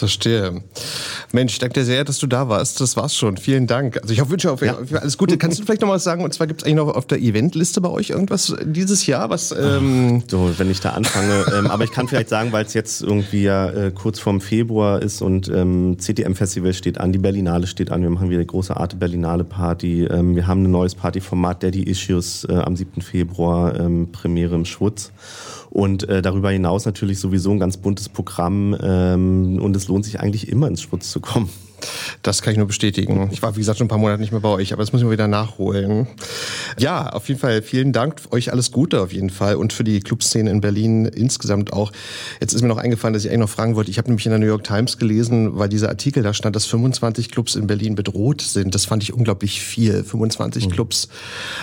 Verstehe. 0.00 0.62
Mensch, 1.30 1.52
ich 1.52 1.58
danke 1.58 1.74
dir 1.74 1.84
sehr, 1.84 2.04
dass 2.04 2.18
du 2.18 2.26
da 2.26 2.48
warst. 2.48 2.80
Das 2.80 2.96
war's 2.96 3.14
schon. 3.14 3.36
Vielen 3.36 3.66
Dank. 3.66 3.98
Also 4.00 4.14
ich 4.14 4.30
wünsche 4.30 4.50
auf 4.50 4.62
ja. 4.62 4.78
alles 4.94 5.18
Gute. 5.18 5.36
Kannst 5.36 5.58
du 5.58 5.64
vielleicht 5.64 5.82
noch 5.82 5.88
mal 5.88 5.98
sagen, 5.98 6.24
und 6.24 6.32
zwar 6.32 6.46
gibt 6.46 6.62
es 6.62 6.64
eigentlich 6.64 6.76
noch 6.76 6.94
auf 6.94 7.06
der 7.06 7.20
Eventliste 7.20 7.82
bei 7.82 7.90
euch 7.90 8.08
irgendwas 8.08 8.54
dieses 8.64 9.06
Jahr, 9.06 9.28
was... 9.28 9.52
Ähm 9.52 10.22
so, 10.26 10.54
wenn 10.56 10.70
ich 10.70 10.80
da 10.80 10.90
anfange. 10.90 11.44
ähm, 11.58 11.66
aber 11.66 11.84
ich 11.84 11.90
kann 11.90 12.08
vielleicht 12.08 12.30
sagen, 12.30 12.50
weil 12.50 12.64
es 12.64 12.72
jetzt 12.72 13.02
irgendwie 13.02 13.42
ja 13.42 13.68
äh, 13.68 13.90
kurz 13.90 14.20
vorm 14.20 14.40
Februar 14.40 15.02
ist 15.02 15.20
und 15.20 15.48
ähm, 15.48 15.98
CTM-Festival 15.98 16.72
steht 16.72 16.98
an, 16.98 17.12
die 17.12 17.18
Berlinale 17.18 17.66
steht 17.66 17.90
an. 17.90 18.00
Wir 18.02 18.10
machen 18.10 18.30
wieder 18.30 18.38
eine 18.38 18.46
große 18.46 18.74
Arte 18.74 18.96
Berlinale 18.96 19.44
Party. 19.44 20.04
Ähm, 20.04 20.34
wir 20.34 20.46
haben 20.46 20.64
ein 20.64 20.70
neues 20.70 20.94
Partyformat, 20.94 21.62
Daddy 21.62 21.82
Issues, 21.82 22.46
äh, 22.48 22.54
am 22.54 22.74
7. 22.74 23.02
Februar, 23.02 23.78
ähm, 23.78 24.08
Premiere 24.12 24.54
im 24.54 24.64
Schwutz. 24.64 25.12
Und 25.70 26.08
äh, 26.08 26.20
darüber 26.20 26.50
hinaus 26.50 26.84
natürlich 26.84 27.20
sowieso 27.20 27.52
ein 27.52 27.60
ganz 27.60 27.76
buntes 27.76 28.08
Programm 28.08 28.76
ähm, 28.82 29.60
und 29.62 29.76
es 29.76 29.86
lohnt 29.86 30.04
sich 30.04 30.18
eigentlich 30.18 30.48
immer 30.48 30.66
ins 30.66 30.82
Schwutz 30.82 31.10
zu 31.10 31.20
kommen. 31.20 31.48
Das 32.22 32.42
kann 32.42 32.52
ich 32.52 32.58
nur 32.58 32.66
bestätigen. 32.66 33.28
Ich 33.32 33.42
war, 33.42 33.56
wie 33.56 33.60
gesagt, 33.60 33.78
schon 33.78 33.86
ein 33.86 33.88
paar 33.88 33.98
Monate 33.98 34.20
nicht 34.20 34.32
mehr 34.32 34.40
bei 34.40 34.48
euch, 34.48 34.72
aber 34.72 34.82
das 34.82 34.92
muss 34.92 35.00
ich 35.00 35.06
mal 35.06 35.12
wieder 35.12 35.28
nachholen. 35.28 36.06
Ja, 36.78 37.08
auf 37.08 37.28
jeden 37.28 37.40
Fall 37.40 37.62
vielen 37.62 37.92
Dank. 37.92 38.20
Euch 38.30 38.52
alles 38.52 38.72
Gute 38.72 39.00
auf 39.00 39.12
jeden 39.12 39.30
Fall 39.30 39.56
und 39.56 39.72
für 39.72 39.84
die 39.84 40.00
Clubszene 40.00 40.50
in 40.50 40.60
Berlin 40.60 41.06
insgesamt 41.06 41.72
auch. 41.72 41.92
Jetzt 42.40 42.52
ist 42.52 42.62
mir 42.62 42.68
noch 42.68 42.78
eingefallen, 42.78 43.14
dass 43.14 43.24
ich 43.24 43.30
eigentlich 43.30 43.40
noch 43.40 43.48
fragen 43.48 43.76
wollte. 43.76 43.90
Ich 43.90 43.98
habe 43.98 44.08
nämlich 44.08 44.26
in 44.26 44.30
der 44.30 44.38
New 44.38 44.46
York 44.46 44.64
Times 44.64 44.98
gelesen, 44.98 45.58
weil 45.58 45.68
dieser 45.68 45.88
Artikel 45.88 46.22
da 46.22 46.34
stand, 46.34 46.56
dass 46.56 46.66
25 46.66 47.30
Clubs 47.30 47.54
in 47.54 47.66
Berlin 47.66 47.94
bedroht 47.94 48.42
sind. 48.42 48.74
Das 48.74 48.84
fand 48.84 49.02
ich 49.02 49.12
unglaublich 49.12 49.60
viel. 49.60 50.04
25 50.04 50.66
mhm. 50.66 50.70
Clubs. 50.70 51.08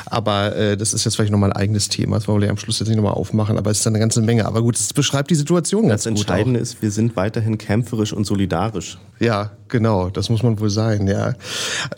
Aber 0.06 0.56
äh, 0.56 0.78
das 0.78 0.94
ist 0.94 1.06
jetzt 1.06 1.16
vielleicht 1.16 1.32
nochmal 1.32 1.52
ein 1.52 1.56
eigenes 1.56 1.90
Thema. 1.90 2.18
Das 2.18 2.28
wollen 2.28 2.42
wir 2.42 2.50
am 2.50 2.58
Schluss 2.58 2.80
jetzt 2.80 2.88
nicht 2.88 2.98
nochmal 2.98 3.14
aufmachen, 3.14 3.58
aber 3.58 3.72
es 3.72 3.80
ist 3.80 3.88
eine 3.88 4.00
ganze 4.00 4.22
Menge. 4.22 4.46
Aber 4.46 4.62
gut, 4.62 4.76
es 4.76 4.94
beschreibt 4.94 5.30
die 5.30 5.36
Situation 5.36 5.88
ganz 5.88 6.04
das 6.04 6.12
gut. 6.12 6.20
Das 6.20 6.22
Entscheidende 6.22 6.60
ist, 6.60 6.82
wir 6.82 6.92
sind 6.92 7.16
weiterhin 7.16 7.58
kämpferisch 7.58 8.14
und 8.14 8.26
solidarisch. 8.26 8.98
Ja, 9.20 9.52
genau, 9.70 10.10
das 10.10 10.30
muss 10.30 10.44
man 10.44 10.60
wohl 10.60 10.70
sein, 10.70 11.08
ja. 11.08 11.34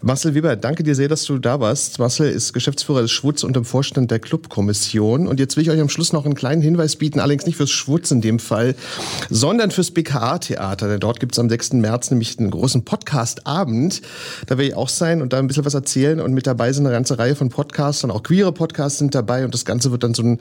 Marcel 0.02 0.36
Weber, 0.36 0.56
danke 0.56 0.84
dir 0.84 0.96
sehr, 0.96 1.08
dass 1.08 1.24
du 1.26 1.38
da 1.38 1.60
warst. 1.60 2.00
Marcel 2.00 2.30
ist 2.30 2.54
Geschäftsführer 2.54 3.02
des 3.02 3.12
Schwutz 3.12 3.44
und 3.44 3.56
im 3.58 3.66
Vorstand 3.66 4.12
der 4.12 4.20
Clubkommission. 4.20 5.28
Und 5.28 5.40
jetzt 5.40 5.58
will 5.58 5.64
ich 5.64 5.70
euch 5.70 5.80
am 5.80 5.90
Schluss 5.90 6.14
noch 6.14 6.26
einen 6.26 6.36
kleinen 6.36 6.62
Hinweis 6.62 6.96
bieten, 6.96 7.20
allerdings 7.20 7.46
nicht 7.46 7.58
fürs 7.58 7.72
Schwutz 7.72 8.12
in 8.12 8.22
dem 8.22 8.40
Fall, 8.40 8.76
sondern 9.30 9.72
fürs 9.72 9.92
BKA-Theater. 9.92 10.88
Denn 10.88 11.00
dort 11.00 11.20
gibt 11.20 11.34
es 11.34 11.40
am 11.40 11.50
6. 11.50 11.74
März 11.74 12.12
nämlich 12.12 12.40
einen 12.40 12.52
großen 12.52 12.86
Podcast-Abend. 12.86 14.02
Da 14.48 14.58
werde 14.58 14.70
ich 14.70 14.76
auch 14.76 14.90
sein 14.90 15.22
und 15.22 15.34
da 15.34 15.40
ein 15.40 15.48
bisschen 15.48 15.66
was 15.66 15.74
erzählen. 15.74 16.20
Und 16.20 16.34
mit 16.34 16.48
dabei 16.48 16.74
sind 16.74 16.86
eine 16.86 16.96
ganze 16.96 17.20
Reihe 17.20 17.36
von 17.36 17.50
Podcasts 17.50 18.04
und 18.04 18.12
auch 18.12 18.24
queere 18.24 18.52
Podcasts 18.52 19.00
sind 19.00 19.16
dabei. 19.16 19.46
Und 19.46 19.54
das 19.54 19.66
Ganze 19.66 19.92
wird 19.92 20.04
dann 20.04 20.14
so 20.14 20.24
ein, 20.24 20.40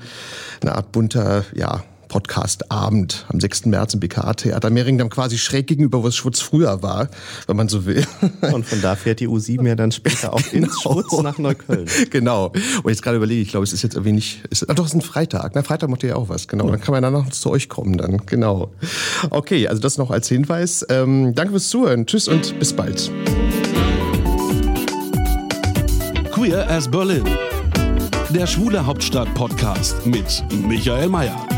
eine 0.63 0.75
Art 0.75 0.93
bunter, 0.93 1.45
ja, 1.55 1.83
Podcast-Abend 2.09 3.27
am 3.29 3.41
6. 3.41 3.67
März 3.67 3.95
im 3.95 4.01
BKA-Theater 4.01 4.71
Mehringdamm 4.71 5.11
quasi 5.11 5.39
schräg 5.39 5.67
gegenüber, 5.67 6.03
wo 6.03 6.09
es 6.09 6.17
Schwutz 6.17 6.41
früher 6.41 6.83
war, 6.83 7.09
wenn 7.47 7.57
man 7.57 7.69
so 7.69 7.87
will. 7.87 8.05
Und 8.53 8.67
von 8.67 8.81
da 8.83 8.97
fährt 8.97 9.21
die 9.21 9.29
U7 9.29 9.67
ja 9.67 9.75
dann 9.75 9.93
später 9.93 10.33
auch 10.33 10.41
ins 10.53 10.83
genau. 10.83 11.03
Schwutz 11.03 11.23
nach 11.23 11.39
Neukölln. 11.39 11.87
Genau. 12.11 12.53
Und 12.83 12.89
jetzt 12.89 13.03
gerade 13.03 13.17
überlege 13.17 13.41
ich, 13.41 13.49
glaube, 13.51 13.65
es 13.65 13.73
ist 13.73 13.83
jetzt 13.83 13.95
irgendwie 13.95 14.13
nicht, 14.13 14.45
ist, 14.51 14.69
ach 14.69 14.75
doch, 14.75 14.85
es 14.85 14.93
ist 14.93 14.97
ein 14.97 15.03
Freitag. 15.03 15.53
Na, 15.55 15.63
Freitag 15.63 15.91
macht 15.91 16.03
ihr 16.03 16.11
ja 16.11 16.17
auch 16.17 16.29
was, 16.29 16.49
genau. 16.49 16.71
Dann 16.71 16.81
kann 16.81 16.93
man 16.93 17.03
dann 17.03 17.13
noch 17.13 17.29
zu 17.31 17.51
euch 17.51 17.69
kommen 17.69 17.97
dann, 17.99 18.19
genau. 18.27 18.73
Okay, 19.31 19.69
also 19.69 19.81
das 19.81 19.99
noch 19.99 20.11
als 20.11 20.29
Hinweis. 20.29 20.85
Ähm, 20.89 21.35
danke 21.35 21.53
fürs 21.53 21.69
Zuhören. 21.69 22.07
Tschüss 22.07 22.29
und 22.29 22.59
bis 22.59 22.73
bald. 22.73 23.11
Queer 26.33 26.71
as 26.71 26.89
Berlin. 26.89 27.25
Der 28.31 28.47
Schwule 28.47 28.85
Hauptstadt 28.85 29.33
Podcast 29.35 30.07
mit 30.07 30.45
Michael 30.69 31.09
Mayer. 31.09 31.58